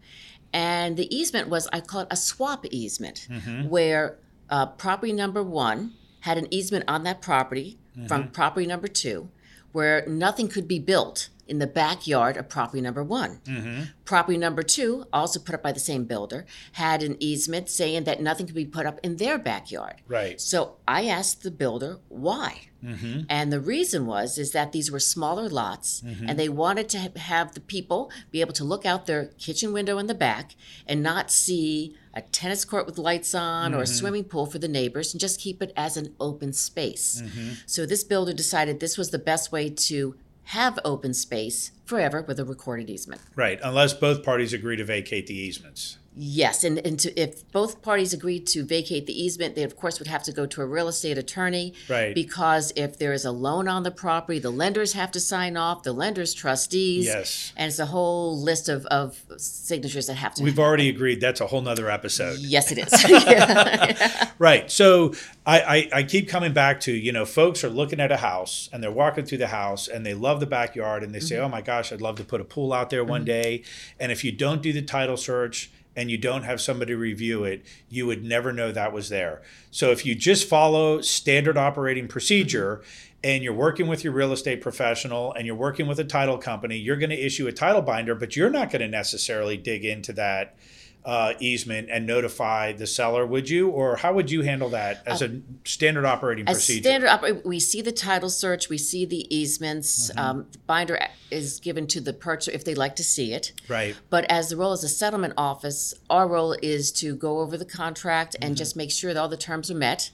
And 0.53 0.99
the 0.99 1.09
easement 1.15 1.49
was, 1.49 1.67
I 1.73 1.81
call 1.81 2.03
it 2.03 2.09
a 2.11 2.17
swap 2.17 2.67
easement, 2.71 3.27
Mm-hmm. 3.31 3.69
where 3.71 4.19
uh, 4.51 4.67
property 4.67 5.15
number 5.15 5.43
one 5.43 5.95
had 6.21 6.37
an 6.37 6.47
easement 6.53 6.85
on 6.89 7.05
that 7.05 7.23
property 7.23 7.79
Mm-hmm. 7.97 8.07
from 8.07 8.29
property 8.29 8.67
number 8.67 8.89
two, 8.89 9.29
where 9.73 10.05
nothing 10.07 10.49
could 10.49 10.67
be 10.69 10.79
built 10.79 11.29
in 11.49 11.59
the 11.59 11.67
backyard 11.67 12.37
of 12.37 12.49
property 12.49 12.81
number 12.81 13.03
one. 13.03 13.41
Mm-hmm. 13.45 13.83
Property 14.05 14.39
number 14.39 14.63
two, 14.63 15.05
also 15.13 15.41
put 15.41 15.55
up 15.55 15.63
by 15.63 15.73
the 15.73 15.81
same 15.81 16.05
builder, 16.05 16.47
had 16.73 17.03
an 17.03 17.17
easement 17.19 17.69
saying 17.69 18.05
that 18.05 18.21
nothing 18.23 18.47
could 18.47 18.55
be 18.55 18.65
put 18.65 18.87
up 18.87 19.01
in 19.03 19.17
their 19.17 19.39
backyard. 19.39 19.97
Right. 20.07 20.41
So 20.41 20.77
I 20.87 21.07
asked 21.07 21.43
the 21.43 21.51
builder 21.51 21.99
why. 22.09 22.69
Mm-hmm. 22.85 23.21
And 23.29 23.53
the 23.53 23.61
reason 23.61 24.07
was 24.07 24.39
is 24.39 24.51
that 24.53 24.73
these 24.73 24.91
were 24.91 24.99
smaller 25.01 25.49
lots 25.49 26.01
Mm-hmm. 26.03 26.29
and 26.29 26.39
they 26.39 26.49
wanted 26.49 26.89
to 26.91 26.99
ha- 27.01 27.09
have 27.17 27.55
the 27.55 27.61
people 27.61 28.11
be 28.31 28.41
able 28.41 28.53
to 28.55 28.65
look 28.65 28.85
out 28.85 29.07
their 29.07 29.27
kitchen 29.39 29.73
window 29.73 29.99
in 29.99 30.07
the 30.09 30.15
back 30.15 30.55
and 30.87 31.03
not 31.03 31.31
see 31.31 31.95
a 32.15 32.23
tennis 32.23 32.65
court 32.65 32.85
with 32.87 32.99
lights 32.99 33.35
on 33.35 33.73
or 33.73 33.79
a 33.79 33.83
Mm-hmm. 33.83 33.95
swimming 33.95 34.25
pool 34.25 34.47
for 34.47 34.59
the 34.59 34.69
neighbors 34.69 35.15
and 35.15 35.21
just 35.21 35.41
keep 35.41 35.63
it 35.63 35.73
as 35.77 35.97
an 35.97 36.15
open 36.19 36.53
space. 36.53 37.23
Mm-hmm. 37.25 37.49
So 37.67 37.87
this 37.87 38.03
builder 38.05 38.33
decided 38.33 38.81
this 38.81 38.99
was 38.99 39.11
the 39.11 39.19
best 39.19 39.53
way 39.53 39.71
to 39.71 40.17
have 40.45 40.79
open 40.85 41.15
space 41.15 41.73
forever 41.85 42.23
with 42.23 42.39
a 42.39 42.45
recorded 42.45 42.91
easement. 42.91 43.21
Right. 43.37 43.61
Unless 43.63 43.95
both 43.95 44.25
parties 44.25 44.53
agree 44.53 44.77
to 44.77 44.85
vacate 44.85 45.27
the 45.27 45.35
easements. 45.35 45.99
Yes, 46.15 46.63
and, 46.63 46.79
and 46.87 46.99
to, 47.01 47.21
if 47.21 47.51
both 47.53 47.81
parties 47.81 48.13
agreed 48.13 48.47
to 48.49 48.65
vacate 48.65 49.07
the 49.07 49.19
easement, 49.19 49.55
they 49.55 49.63
of 49.63 49.77
course 49.77 49.99
would 49.99 50.09
have 50.09 50.23
to 50.25 50.33
go 50.33 50.45
to 50.45 50.61
a 50.61 50.67
real 50.67 50.89
estate 50.89 51.17
attorney. 51.17 51.73
Right. 51.89 52.15
Because 52.15 52.71
if 52.77 52.99
there 52.99 53.15
is 53.15 53.25
a 53.25 53.31
loan 53.31 53.67
on 53.67 53.83
the 53.83 53.91
property, 53.91 54.39
the 54.39 54.51
lenders 54.51 54.93
have 54.93 55.11
to 55.13 55.21
sign 55.21 55.57
off, 55.57 55.85
the 55.85 55.95
lenders 55.95 56.35
trustees. 56.35 57.07
Yes. 57.07 57.53
And 57.57 57.69
it's 57.69 57.79
a 57.79 57.87
whole 57.87 58.39
list 58.39 58.69
of, 58.69 58.85
of 58.87 59.23
signatures 59.39 60.07
that 60.09 60.15
have 60.15 60.35
to 60.35 60.43
We've 60.43 60.59
already 60.59 60.91
agreed 60.91 61.23
that's 61.23 61.41
a 61.41 61.47
whole 61.47 61.63
nother 61.63 61.91
episode. 61.91 62.41
Yes, 62.41 62.71
it 62.71 62.79
is. 62.79 63.11
Yeah. 63.11 64.29
Right. 64.39 64.73
So 64.73 65.15
I, 65.47 65.61
I, 65.61 65.89
I 65.99 66.03
keep 66.03 66.29
coming 66.29 66.53
back 66.53 66.81
to, 66.81 66.93
you 66.93 67.13
know, 67.13 67.25
folks 67.25 67.63
are 67.63 67.69
looking 67.69 68.01
at 68.01 68.11
a 68.11 68.17
house 68.17 68.69
and 68.73 68.83
they're 68.83 68.91
walking 68.91 69.25
through 69.25 69.39
the 69.39 69.47
house 69.47 69.87
and 69.87 70.05
they 70.05 70.15
love 70.15 70.41
the 70.41 70.47
backyard 70.47 71.05
and 71.05 71.15
they 71.15 71.21
say, 71.21 71.37
mm-hmm. 71.37 71.45
oh 71.45 71.49
my 71.49 71.61
gosh, 71.61 71.93
I'd 71.93 72.01
love 72.01 72.17
to 72.17 72.25
put 72.25 72.41
a 72.41 72.45
pool 72.45 72.73
out 72.73 72.91
there 72.91 73.05
one 73.05 73.21
mm-hmm. 73.21 73.43
day. 73.43 73.63
And 74.01 74.11
if 74.11 74.25
you 74.25 74.33
don't 74.33 74.61
do 74.61 74.73
the 74.73 74.83
title 74.83 75.17
search, 75.17 75.71
and 75.97 76.11
you 76.11 76.19
don't 76.19 76.45
have 76.45 76.61
somebody 76.61 76.95
review 76.95 77.45
it, 77.45 77.65
you 77.89 78.07
would 78.07 78.25
never 78.25 78.53
know 78.53 78.73
that 78.73 78.93
was 78.93 79.09
there. 79.09 79.43
So 79.71 79.91
if 79.91 80.07
you 80.07 80.15
just 80.15 80.49
follow 80.49 81.01
standard 81.01 81.57
operating 81.57 82.09
procedure 82.09 82.83
and 83.23 83.43
you're 83.43 83.53
working 83.53 83.87
with 83.87 84.03
your 84.03 84.13
real 84.13 84.33
estate 84.33 84.61
professional 84.61 85.33
and 85.35 85.47
you're 85.47 85.55
working 85.55 85.87
with 85.87 85.99
a 85.99 86.05
title 86.05 86.39
company, 86.39 86.77
you're 86.77 86.97
going 86.97 87.11
to 87.11 87.27
issue 87.27 87.47
a 87.47 87.53
title 87.53 87.83
binder, 87.83 88.15
but 88.15 88.37
you're 88.37 88.51
not 88.51 88.71
going 88.71 88.83
to 88.83 88.89
necessarily 88.89 89.57
dig 89.57 89.85
into 89.85 90.13
that 90.15 90.57
uh, 91.05 91.35
easement 91.41 91.89
and 91.91 92.07
notify 92.07 92.73
the 92.73 92.87
seller, 92.87 93.27
would 93.27 93.49
you? 93.51 93.69
Or 93.69 93.97
how 93.97 94.13
would 94.13 94.31
you 94.31 94.43
handle 94.43 94.69
that 94.71 95.03
as 95.07 95.21
a 95.23 95.41
standard 95.65 96.05
operating 96.05 96.47
As 96.49 96.59
procedure? 96.59 96.83
standard 96.89 97.09
oper- 97.11 97.45
we 97.45 97.59
see 97.59 97.81
the 97.83 97.91
title 97.93 98.31
search, 98.31 98.69
we 98.69 98.79
see 98.79 99.05
the 99.05 99.35
easements. 99.35 100.11
Mm-hmm. 100.11 100.19
Um, 100.19 100.47
the 100.53 100.59
binder 100.59 100.99
is 101.31 101.59
given 101.61 101.87
to 101.89 102.01
the 102.01 102.13
purchaser 102.13 102.53
if 102.53 102.65
they'd 102.65 102.79
like 102.79 102.95
to 102.97 103.05
see 103.05 103.33
it. 103.33 103.53
right. 103.69 103.97
But 104.11 104.25
as 104.31 104.51
the 104.51 104.57
role 104.57 104.73
as 104.73 104.85
a 104.85 104.89
settlement 104.89 105.35
office, 105.37 105.93
our 106.09 106.29
role 106.29 106.57
is 106.63 106.93
to 106.93 107.17
go 107.17 107.41
over 107.41 107.57
the 107.57 107.65
contract 107.65 108.35
Mm-hmm. 108.35 108.45
and 108.47 108.57
just 108.57 108.77
make 108.77 108.91
sure 108.91 109.13
that 109.13 109.21
all 109.21 109.29
the 109.29 109.37
terms 109.37 109.71
are 109.71 109.75
met. 109.75 110.11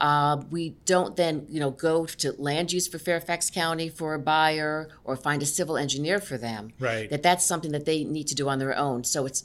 Uh, 0.00 0.42
we 0.50 0.70
don't 0.84 1.14
then, 1.16 1.46
you 1.48 1.60
know, 1.60 1.70
go 1.70 2.06
to 2.06 2.32
land 2.32 2.72
use 2.72 2.88
for 2.88 2.98
Fairfax 2.98 3.50
County 3.50 3.88
for 3.88 4.14
a 4.14 4.18
buyer 4.18 4.88
or 5.04 5.14
find 5.16 5.42
a 5.42 5.46
civil 5.46 5.76
engineer 5.76 6.18
for 6.18 6.36
them. 6.36 6.72
Right. 6.80 7.08
That 7.08 7.22
that's 7.22 7.44
something 7.46 7.70
that 7.72 7.84
they 7.84 8.02
need 8.02 8.26
to 8.28 8.34
do 8.34 8.48
on 8.48 8.58
their 8.58 8.76
own. 8.76 9.04
So 9.04 9.26
it's 9.26 9.44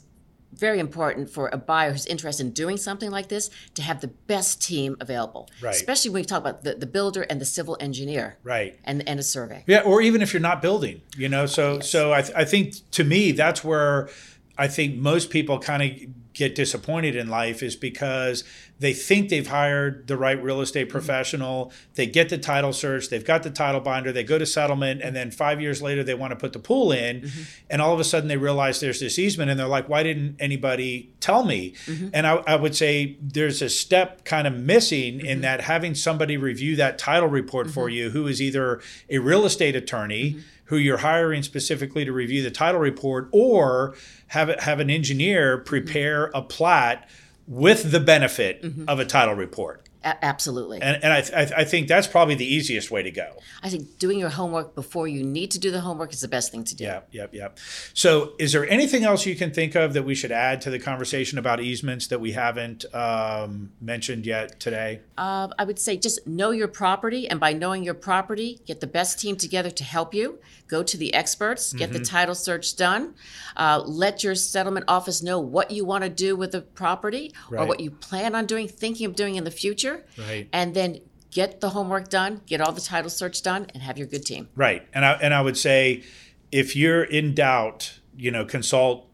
very 0.53 0.79
important 0.79 1.29
for 1.29 1.49
a 1.53 1.57
buyer 1.57 1.91
who's 1.91 2.05
interested 2.05 2.45
in 2.45 2.51
doing 2.51 2.77
something 2.77 3.11
like 3.11 3.27
this 3.27 3.49
to 3.75 3.81
have 3.81 4.01
the 4.01 4.07
best 4.07 4.61
team 4.61 4.95
available. 4.99 5.49
Right. 5.61 5.75
Especially 5.75 6.09
when 6.11 6.23
you 6.23 6.27
talk 6.27 6.39
about 6.41 6.63
the, 6.63 6.73
the 6.75 6.85
builder 6.87 7.23
and 7.23 7.39
the 7.41 7.45
civil 7.45 7.77
engineer 7.79 8.37
Right. 8.43 8.79
and, 8.83 9.07
and 9.07 9.19
a 9.19 9.23
survey. 9.23 9.63
Yeah, 9.67 9.81
or 9.81 10.01
even 10.01 10.21
if 10.21 10.33
you're 10.33 10.41
not 10.41 10.61
building, 10.61 11.01
you 11.17 11.29
know. 11.29 11.45
So 11.45 11.79
so 11.81 12.13
I, 12.13 12.21
th- 12.21 12.33
I 12.35 12.45
think 12.45 12.75
to 12.91 13.03
me 13.03 13.31
that's 13.33 13.63
where 13.63 14.09
I 14.57 14.67
think 14.67 14.95
most 14.95 15.29
people 15.29 15.59
kind 15.59 15.83
of 15.83 16.33
get 16.33 16.55
disappointed 16.55 17.15
in 17.15 17.27
life 17.29 17.61
is 17.63 17.75
because 17.75 18.43
they 18.79 18.93
think 18.93 19.29
they've 19.29 19.47
hired 19.47 20.07
the 20.07 20.17
right 20.17 20.41
real 20.41 20.61
estate 20.61 20.87
mm-hmm. 20.87 20.91
professional. 20.91 21.71
They 21.95 22.05
get 22.05 22.29
the 22.29 22.37
title 22.37 22.73
search, 22.73 23.09
they've 23.09 23.25
got 23.25 23.43
the 23.43 23.49
title 23.49 23.81
binder, 23.81 24.11
they 24.11 24.23
go 24.23 24.37
to 24.37 24.45
settlement, 24.45 25.01
and 25.01 25.15
then 25.15 25.31
five 25.31 25.59
years 25.59 25.81
later 25.81 26.03
they 26.03 26.13
want 26.13 26.31
to 26.31 26.35
put 26.35 26.53
the 26.53 26.59
pool 26.59 26.91
in, 26.91 27.21
mm-hmm. 27.21 27.41
and 27.69 27.81
all 27.81 27.93
of 27.93 27.99
a 27.99 28.03
sudden 28.03 28.27
they 28.27 28.37
realize 28.37 28.79
there's 28.79 28.99
this 28.99 29.17
easement, 29.17 29.49
and 29.49 29.59
they're 29.59 29.67
like, 29.67 29.89
"Why 29.89 30.03
didn't 30.03 30.35
anybody 30.39 31.11
tell 31.19 31.43
me?" 31.43 31.73
Mm-hmm. 31.85 32.09
And 32.13 32.27
I, 32.27 32.35
I 32.47 32.55
would 32.55 32.75
say 32.75 33.17
there's 33.21 33.61
a 33.61 33.69
step 33.69 34.25
kind 34.25 34.47
of 34.47 34.53
missing 34.53 35.25
in 35.25 35.41
that 35.41 35.61
having 35.61 35.95
somebody 35.95 36.37
review 36.37 36.75
that 36.75 36.97
title 36.97 37.29
report 37.29 37.69
for 37.69 37.89
you, 37.89 38.11
who 38.11 38.27
is 38.27 38.41
either 38.41 38.81
a 39.09 39.17
real 39.19 39.45
estate 39.45 39.75
attorney 39.75 40.37
who 40.65 40.75
you're 40.75 40.97
hiring 40.97 41.41
specifically 41.43 42.03
to 42.03 42.11
review 42.11 42.43
the 42.43 42.51
title 42.51 42.81
report, 42.81 43.29
or 43.31 43.95
have 44.27 44.49
have 44.59 44.79
an 44.79 44.89
engineer 44.89 45.57
prepare 45.57 46.29
a 46.33 46.41
plat 46.41 47.09
with 47.47 47.91
the 47.91 47.99
benefit 47.99 48.61
mm-hmm. 48.61 48.85
of 48.87 48.99
a 48.99 49.05
title 49.05 49.33
report. 49.33 49.86
A- 50.03 50.23
absolutely. 50.25 50.81
And, 50.81 51.03
and 51.03 51.11
I, 51.11 51.21
th- 51.21 51.51
I 51.55 51.63
think 51.63 51.87
that's 51.87 52.07
probably 52.07 52.35
the 52.35 52.45
easiest 52.45 52.91
way 52.91 53.03
to 53.03 53.11
go. 53.11 53.37
I 53.63 53.69
think 53.69 53.97
doing 53.99 54.19
your 54.19 54.29
homework 54.29 54.75
before 54.75 55.07
you 55.07 55.23
need 55.23 55.51
to 55.51 55.59
do 55.59 55.71
the 55.71 55.81
homework 55.81 56.13
is 56.13 56.21
the 56.21 56.27
best 56.27 56.51
thing 56.51 56.63
to 56.65 56.75
do. 56.75 56.83
Yeah, 56.83 57.01
yep, 57.11 57.33
yep. 57.33 57.57
So, 57.93 58.33
is 58.39 58.53
there 58.53 58.67
anything 58.69 59.03
else 59.03 59.25
you 59.25 59.35
can 59.35 59.51
think 59.51 59.75
of 59.75 59.93
that 59.93 60.03
we 60.03 60.15
should 60.15 60.31
add 60.31 60.61
to 60.61 60.69
the 60.69 60.79
conversation 60.79 61.37
about 61.37 61.59
easements 61.59 62.07
that 62.07 62.19
we 62.21 62.33
haven't 62.33 62.85
um, 62.93 63.71
mentioned 63.81 64.25
yet 64.25 64.59
today? 64.59 65.01
Uh, 65.17 65.47
I 65.57 65.63
would 65.63 65.79
say 65.79 65.97
just 65.97 66.25
know 66.27 66.51
your 66.51 66.67
property, 66.67 67.27
and 67.27 67.39
by 67.39 67.53
knowing 67.53 67.83
your 67.83 67.93
property, 67.95 68.61
get 68.65 68.79
the 68.79 68.87
best 68.87 69.19
team 69.19 69.35
together 69.35 69.71
to 69.71 69.83
help 69.83 70.13
you. 70.13 70.39
Go 70.67 70.83
to 70.83 70.97
the 70.97 71.13
experts, 71.13 71.73
get 71.73 71.89
Mm-hmm. 71.89 71.99
the 71.99 72.05
title 72.05 72.35
search 72.35 72.75
done. 72.75 73.13
Uh, 73.55 73.81
let 73.85 74.23
your 74.23 74.35
settlement 74.35 74.85
office 74.89 75.23
know 75.23 75.39
what 75.39 75.71
you 75.71 75.85
want 75.85 76.03
to 76.03 76.09
do 76.09 76.35
with 76.35 76.51
the 76.51 76.61
property 76.61 77.33
or 77.51 77.65
what 77.65 77.79
you 77.79 77.89
plan 77.89 78.35
on 78.35 78.45
doing, 78.45 78.67
thinking 78.67 79.05
of 79.05 79.15
doing 79.15 79.35
in 79.35 79.45
the 79.45 79.51
future. 79.51 79.86
Right. 80.17 80.47
And 80.53 80.73
then 80.73 80.99
get 81.31 81.61
the 81.61 81.69
homework 81.69 82.09
done, 82.09 82.41
get 82.45 82.61
all 82.61 82.71
the 82.71 82.81
title 82.81 83.09
search 83.09 83.41
done, 83.41 83.67
and 83.73 83.83
have 83.83 83.97
your 83.97 84.07
good 84.07 84.25
team. 84.25 84.49
Right. 84.55 84.87
And 84.93 85.05
I 85.05 85.13
and 85.13 85.33
I 85.33 85.41
would 85.41 85.57
say 85.57 86.03
if 86.51 86.75
you're 86.75 87.03
in 87.03 87.33
doubt, 87.33 87.99
you 88.15 88.31
know, 88.31 88.45
consult 88.45 89.07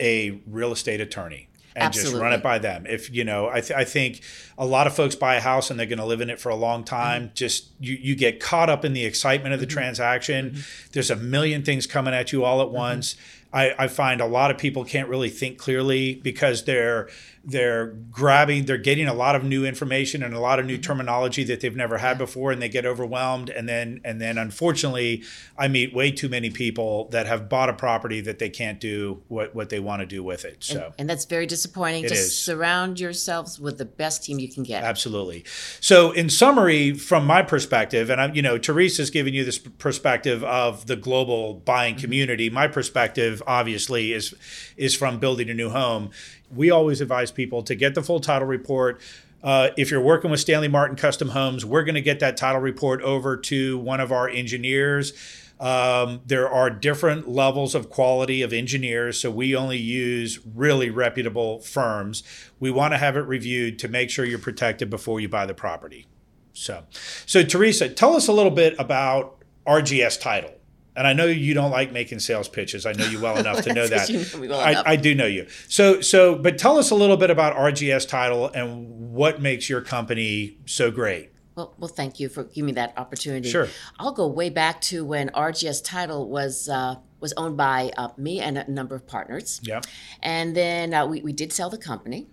a 0.00 0.40
real 0.46 0.72
estate 0.72 1.00
attorney 1.00 1.48
and 1.76 1.92
just 1.92 2.14
run 2.14 2.32
it 2.32 2.42
by 2.42 2.58
them. 2.58 2.86
If 2.86 3.12
you 3.12 3.24
know, 3.24 3.48
I, 3.48 3.60
th- 3.60 3.72
I 3.72 3.84
think 3.84 4.20
a 4.56 4.66
lot 4.66 4.86
of 4.86 4.94
folks 4.94 5.14
buy 5.14 5.36
a 5.36 5.40
house 5.40 5.70
and 5.70 5.78
they're 5.78 5.86
going 5.86 5.98
to 5.98 6.04
live 6.04 6.20
in 6.20 6.30
it 6.30 6.40
for 6.40 6.50
a 6.50 6.54
long 6.54 6.84
time. 6.84 7.24
Mm-hmm. 7.24 7.34
Just 7.34 7.70
you, 7.80 7.94
you 7.94 8.14
get 8.14 8.40
caught 8.40 8.70
up 8.70 8.84
in 8.84 8.92
the 8.92 9.04
excitement 9.04 9.54
of 9.54 9.60
the 9.60 9.66
mm-hmm. 9.66 9.74
transaction. 9.74 10.50
Mm-hmm. 10.50 10.90
There's 10.92 11.10
a 11.10 11.16
million 11.16 11.62
things 11.62 11.86
coming 11.86 12.14
at 12.14 12.32
you 12.32 12.44
all 12.44 12.62
at 12.62 12.70
once. 12.70 13.16
I, 13.52 13.74
I 13.78 13.88
find 13.88 14.20
a 14.20 14.26
lot 14.26 14.50
of 14.50 14.58
people 14.58 14.84
can't 14.84 15.08
really 15.08 15.30
think 15.30 15.58
clearly 15.58 16.16
because 16.16 16.64
they're 16.64 17.08
they're 17.46 17.88
grabbing 18.10 18.64
they're 18.64 18.78
getting 18.78 19.06
a 19.06 19.14
lot 19.14 19.34
of 19.36 19.44
new 19.44 19.64
information 19.64 20.22
and 20.22 20.34
a 20.34 20.40
lot 20.40 20.58
of 20.58 20.66
new 20.66 20.74
mm-hmm. 20.74 20.82
terminology 20.82 21.44
that 21.44 21.60
they've 21.60 21.76
never 21.76 21.98
had 21.98 22.18
before 22.18 22.52
and 22.52 22.60
they 22.60 22.68
get 22.68 22.86
overwhelmed 22.86 23.50
and 23.50 23.68
then 23.68 24.00
and 24.04 24.20
then 24.20 24.38
unfortunately 24.38 25.22
I 25.56 25.68
meet 25.68 25.94
way 25.94 26.10
too 26.10 26.28
many 26.28 26.50
people 26.50 27.08
that 27.10 27.26
have 27.26 27.48
bought 27.48 27.68
a 27.68 27.74
property 27.74 28.20
that 28.22 28.38
they 28.38 28.50
can't 28.50 28.80
do 28.80 29.22
what 29.28 29.54
what 29.54 29.68
they 29.68 29.80
want 29.80 30.00
to 30.00 30.06
do 30.06 30.22
with 30.22 30.44
it. 30.44 30.64
So 30.64 30.92
And 30.98 31.08
that's 31.08 31.24
very 31.24 31.46
disappointing. 31.46 32.04
It 32.04 32.08
Just 32.08 32.20
is. 32.20 32.38
surround 32.38 33.00
yourselves 33.00 33.60
with 33.60 33.78
the 33.78 33.84
best 33.84 34.24
team 34.24 34.38
you 34.38 34.48
can 34.48 34.62
get. 34.62 34.84
Absolutely. 34.84 35.44
So, 35.80 36.12
in 36.12 36.30
summary, 36.30 36.94
from 36.94 37.26
my 37.26 37.42
perspective, 37.42 38.10
and 38.10 38.20
I'm, 38.20 38.34
you 38.34 38.42
know, 38.42 38.58
Teresa's 38.58 39.10
giving 39.10 39.34
you 39.34 39.44
this 39.44 39.58
perspective 39.58 40.42
of 40.44 40.86
the 40.86 40.96
global 40.96 41.54
buying 41.54 41.94
mm-hmm. 41.94 42.02
community. 42.02 42.50
My 42.50 42.68
perspective, 42.68 43.42
obviously, 43.46 44.12
is 44.12 44.34
is 44.76 44.94
from 44.94 45.18
building 45.18 45.50
a 45.50 45.54
new 45.54 45.70
home. 45.70 46.10
We 46.54 46.70
always 46.70 47.00
advise 47.00 47.30
people 47.30 47.62
to 47.64 47.74
get 47.74 47.94
the 47.94 48.02
full 48.02 48.20
title 48.20 48.48
report. 48.48 49.00
Uh, 49.42 49.70
if 49.76 49.90
you're 49.90 50.00
working 50.00 50.30
with 50.30 50.40
Stanley 50.40 50.68
Martin 50.68 50.96
Custom 50.96 51.30
Homes, 51.30 51.64
we're 51.64 51.84
going 51.84 51.96
to 51.96 52.00
get 52.00 52.20
that 52.20 52.36
title 52.36 52.60
report 52.60 53.02
over 53.02 53.36
to 53.36 53.78
one 53.78 54.00
of 54.00 54.10
our 54.10 54.28
engineers. 54.28 55.12
Um, 55.60 56.22
there 56.26 56.48
are 56.48 56.68
different 56.68 57.28
levels 57.28 57.74
of 57.74 57.88
quality 57.88 58.42
of 58.42 58.52
engineers, 58.52 59.20
so 59.20 59.30
we 59.30 59.54
only 59.54 59.78
use 59.78 60.40
really 60.54 60.90
reputable 60.90 61.60
firms. 61.60 62.22
We 62.58 62.70
want 62.70 62.92
to 62.92 62.98
have 62.98 63.16
it 63.16 63.20
reviewed 63.20 63.78
to 63.80 63.88
make 63.88 64.10
sure 64.10 64.24
you're 64.24 64.38
protected 64.38 64.90
before 64.90 65.20
you 65.20 65.28
buy 65.28 65.46
the 65.46 65.54
property. 65.54 66.06
So, 66.52 66.84
so 67.26 67.42
Teresa, 67.42 67.88
tell 67.88 68.16
us 68.16 68.28
a 68.28 68.32
little 68.32 68.50
bit 68.50 68.74
about 68.78 69.38
RGS 69.66 70.20
title. 70.20 70.54
And 70.96 71.06
I 71.06 71.12
know 71.12 71.26
you 71.26 71.54
don't 71.54 71.70
like 71.72 71.90
making 71.92 72.20
sales 72.20 72.48
pitches. 72.48 72.86
I 72.86 72.92
know 72.92 73.04
you 73.06 73.20
well 73.20 73.36
enough 73.44 73.62
to 73.64 73.72
know 73.72 73.86
that. 73.88 74.08
You 74.08 74.18
know 74.48 74.48
well. 74.48 74.60
I, 74.60 74.92
I 74.92 74.96
do 74.96 75.14
know 75.14 75.26
you. 75.26 75.46
So, 75.68 76.00
so, 76.00 76.36
but 76.36 76.56
tell 76.58 76.78
us 76.78 76.90
a 76.90 76.94
little 76.94 77.16
bit 77.16 77.30
about 77.30 77.56
RGS 77.56 78.08
title 78.08 78.48
and 78.48 79.12
what 79.12 79.40
makes 79.42 79.68
your 79.68 79.80
company 79.80 80.58
so 80.66 80.90
great. 80.92 81.30
Well, 81.56 81.74
well, 81.78 81.88
thank 81.88 82.18
you 82.18 82.28
for 82.28 82.44
giving 82.44 82.66
me 82.66 82.72
that 82.72 82.94
opportunity. 82.96 83.48
Sure. 83.48 83.68
I'll 83.98 84.12
go 84.12 84.26
way 84.26 84.50
back 84.50 84.80
to 84.82 85.04
when 85.04 85.28
RGS 85.30 85.84
Title 85.84 86.28
was 86.28 86.68
uh, 86.68 86.96
was 87.20 87.32
owned 87.36 87.56
by 87.56 87.92
uh, 87.96 88.08
me 88.16 88.40
and 88.40 88.58
a 88.58 88.68
number 88.70 88.96
of 88.96 89.06
partners, 89.06 89.60
Yeah. 89.62 89.80
and 90.20 90.56
then 90.56 90.92
uh, 90.92 91.06
we 91.06 91.22
we 91.22 91.32
did 91.32 91.52
sell 91.52 91.70
the 91.70 91.78
company, 91.78 92.26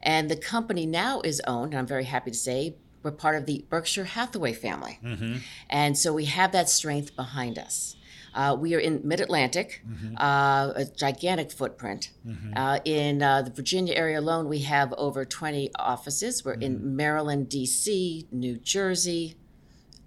and 0.00 0.30
the 0.30 0.36
company 0.36 0.86
now 0.86 1.20
is 1.22 1.40
owned. 1.46 1.72
And 1.72 1.80
I'm 1.80 1.88
very 1.88 2.04
happy 2.04 2.30
to 2.30 2.36
say 2.36 2.76
we're 3.02 3.10
part 3.10 3.34
of 3.34 3.46
the 3.46 3.64
Berkshire 3.68 4.04
Hathaway 4.04 4.52
family, 4.52 5.00
Mm-hmm. 5.04 5.38
and 5.70 5.98
so 5.98 6.12
we 6.12 6.26
have 6.26 6.52
that 6.52 6.68
strength 6.68 7.16
behind 7.16 7.58
us. 7.58 7.96
Uh, 8.34 8.56
we 8.58 8.74
are 8.74 8.78
in 8.78 9.00
Mid 9.04 9.20
Atlantic, 9.20 9.82
Mm-hmm. 9.88 10.16
uh, 10.18 10.72
a 10.76 10.84
gigantic 10.96 11.50
footprint. 11.52 12.10
Uh, 12.54 12.78
in 12.84 13.22
uh, 13.22 13.42
the 13.42 13.50
Virginia 13.50 13.94
area 13.94 14.18
alone, 14.20 14.48
we 14.48 14.60
have 14.60 14.92
over 14.98 15.24
20 15.24 15.70
offices. 15.78 16.44
We're 16.44 16.54
Mm-hmm. 16.54 16.62
in 16.62 16.96
Maryland, 16.96 17.48
D.C., 17.48 18.26
New 18.30 18.56
Jersey, 18.58 19.36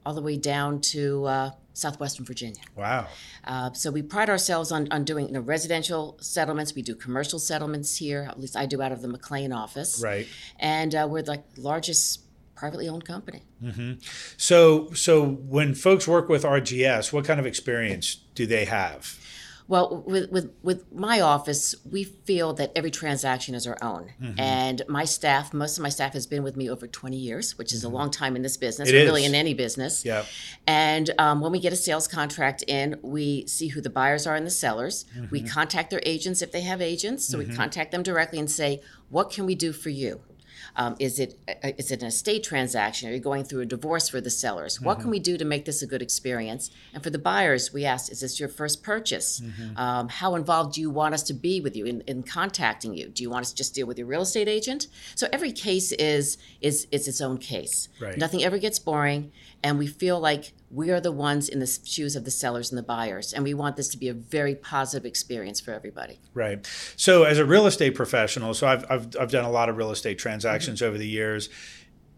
all 0.06 0.14
the 0.14 0.22
way 0.22 0.38
down 0.38 0.82
to 0.82 1.26
uh, 1.26 1.52
southwestern 1.74 2.26
Virginia. 2.26 2.62
Wow. 2.76 3.08
Uh, 3.44 3.72
so 3.74 3.92
we 3.92 4.02
pride 4.02 4.30
ourselves 4.30 4.72
on, 4.72 4.88
on 4.92 5.04
doing 5.04 5.28
you 5.28 5.34
know, 5.34 5.40
residential 5.42 6.18
settlements. 6.20 6.74
We 6.76 6.82
do 6.82 6.96
commercial 6.96 7.40
settlements 7.40 7.98
here. 7.98 8.28
At 8.30 8.40
least 8.40 8.56
I 8.58 8.66
do 8.66 8.82
out 8.82 8.92
of 8.92 9.02
the 9.02 9.08
McLean 9.08 9.52
office. 9.54 10.02
Right. 10.04 10.28
And 10.60 10.94
uh, 10.96 11.08
we're 11.10 11.22
the 11.22 11.44
largest 11.58 12.22
privately 12.62 12.88
owned 12.88 13.04
company. 13.06 13.41
So 14.38 14.93
so 14.93 15.26
when 15.56 15.74
folks 15.74 16.08
work 16.08 16.30
with 16.30 16.43
RGS, 16.43 17.12
what 17.12 17.26
kind 17.26 17.39
of 17.39 17.47
experience 17.47 18.17
do 18.36 18.45
they 18.45 18.65
have? 18.65 19.17
Well, 19.67 20.04
with, 20.06 20.30
with, 20.32 20.52
with 20.62 20.91
my 20.91 21.21
office, 21.21 21.76
we 21.89 22.04
feel 22.04 22.52
that 22.56 22.74
every 22.76 22.91
transaction 22.91 23.56
is 23.56 23.65
our 23.65 23.78
own. 23.82 24.12
Mm-hmm. 24.21 24.38
And 24.38 24.82
my 24.89 25.06
staff, 25.06 25.54
most 25.54 25.78
of 25.78 25.84
my 25.84 25.88
staff 25.88 26.12
has 26.12 26.28
been 26.28 26.43
with 26.43 26.58
me 26.58 26.69
over 26.69 26.88
20 26.88 27.15
years, 27.15 27.58
which 27.58 27.71
is 27.71 27.86
a 27.86 27.88
long 27.88 28.12
time 28.12 28.36
in 28.36 28.41
this 28.41 28.58
business, 28.58 28.89
Mm-hmm. 28.89 28.97
It 28.97 29.02
or 29.04 29.06
really 29.06 29.24
is. 29.24 29.30
in 29.30 29.36
any 29.36 29.54
business. 29.54 30.04
Yeah. 30.04 30.26
And 30.67 31.12
um, 31.17 31.39
when 31.39 31.54
we 31.54 31.60
get 31.62 31.71
a 31.71 31.78
sales 31.78 32.06
contract 32.06 32.65
in, 32.67 33.00
we 33.02 33.47
see 33.47 33.69
who 33.69 33.80
the 33.80 33.89
buyers 33.89 34.28
are 34.28 34.36
and 34.36 34.45
the 34.45 34.52
sellers. 34.52 35.06
Mm-hmm. 35.15 35.28
We 35.32 35.41
contact 35.43 35.89
their 35.89 36.02
agents 36.06 36.41
if 36.41 36.52
they 36.52 36.62
have 36.62 36.82
agents. 36.82 37.26
So 37.26 37.38
we 37.38 37.45
contact 37.45 37.91
them 37.93 38.04
directly 38.04 38.39
and 38.39 38.52
say, 38.52 38.82
what 39.08 39.32
can 39.32 39.45
we 39.45 39.56
do 39.56 39.71
for 39.71 39.89
you? 39.89 40.19
Um, 40.76 40.95
is 41.00 41.19
it 41.19 41.38
uh, 41.47 41.54
it 41.78 41.91
an 41.91 42.06
estate 42.06 42.43
transaction? 42.43 43.10
Are 43.10 43.13
you 43.13 43.19
going 43.19 43.43
through 43.43 43.62
a 43.62 43.65
divorce 43.65 44.10
for 44.10 44.21
the 44.21 44.30
sellers? 44.30 44.80
What 44.80 44.93
Mm-hmm. 44.97 45.02
can 45.02 45.12
we 45.12 45.19
do 45.19 45.38
to 45.38 45.45
make 45.45 45.65
this 45.65 45.82
a 45.82 45.88
good 45.88 46.02
experience? 46.02 46.71
And 46.93 47.04
for 47.04 47.10
the 47.10 47.19
buyers, 47.19 47.74
we 47.74 47.86
ask: 47.86 48.12
Is 48.12 48.19
this 48.21 48.39
your 48.39 48.50
first 48.50 48.84
purchase? 48.84 49.39
Mm-hmm. 49.39 49.78
Um, 49.78 50.10
how 50.10 50.36
involved 50.36 50.74
do 50.76 50.82
you 50.82 50.89
want 50.89 51.13
us 51.13 51.24
to 51.24 51.34
be 51.34 51.62
with 51.62 51.76
you 51.76 51.86
in, 51.86 52.02
in 52.02 52.24
contacting 52.24 52.93
you? 52.93 53.08
Do 53.10 53.24
you 53.24 53.30
want 53.30 53.43
us 53.45 53.52
to 53.52 53.56
just 53.56 53.74
deal 53.76 53.88
with 53.88 53.97
your 53.97 54.08
real 54.08 54.21
estate 54.21 54.47
agent? 54.47 54.88
So 55.15 55.28
every 55.32 55.52
case 55.52 55.91
is 55.93 56.38
is 56.62 56.88
is 56.91 57.08
its 57.08 57.21
own 57.21 57.38
case. 57.38 57.89
Right. 58.00 58.17
Nothing 58.17 58.43
ever 58.43 58.58
gets 58.58 58.80
boring, 58.80 59.32
and 59.63 59.78
we 59.78 59.88
feel 59.88 60.19
like 60.19 60.54
we 60.69 60.89
are 60.89 61.02
the 61.02 61.12
ones 61.12 61.50
in 61.50 61.60
the 61.60 61.80
shoes 61.84 62.15
of 62.15 62.24
the 62.24 62.32
sellers 62.32 62.71
and 62.71 62.78
the 62.78 62.84
buyers, 62.84 63.34
and 63.34 63.43
we 63.43 63.54
want 63.54 63.76
this 63.76 63.89
to 63.89 63.97
be 63.97 64.08
a 64.08 64.13
very 64.13 64.56
positive 64.56 65.06
experience 65.06 65.60
for 65.60 65.71
everybody. 65.71 66.19
Right. 66.34 66.65
So, 66.95 67.24
as 67.24 67.38
a 67.38 67.45
real 67.45 67.67
estate 67.67 67.95
professional, 67.95 68.54
so 68.54 68.67
I've, 68.67 68.86
I've, 68.89 69.15
I've 69.19 69.32
done 69.32 69.45
a 69.45 69.52
lot 69.52 69.69
of 69.69 69.78
real 69.78 69.91
estate 69.91 70.17
transactions 70.17 70.80
mm-hmm. 70.80 70.89
over 70.89 70.97
the 70.97 71.08
years. 71.08 71.50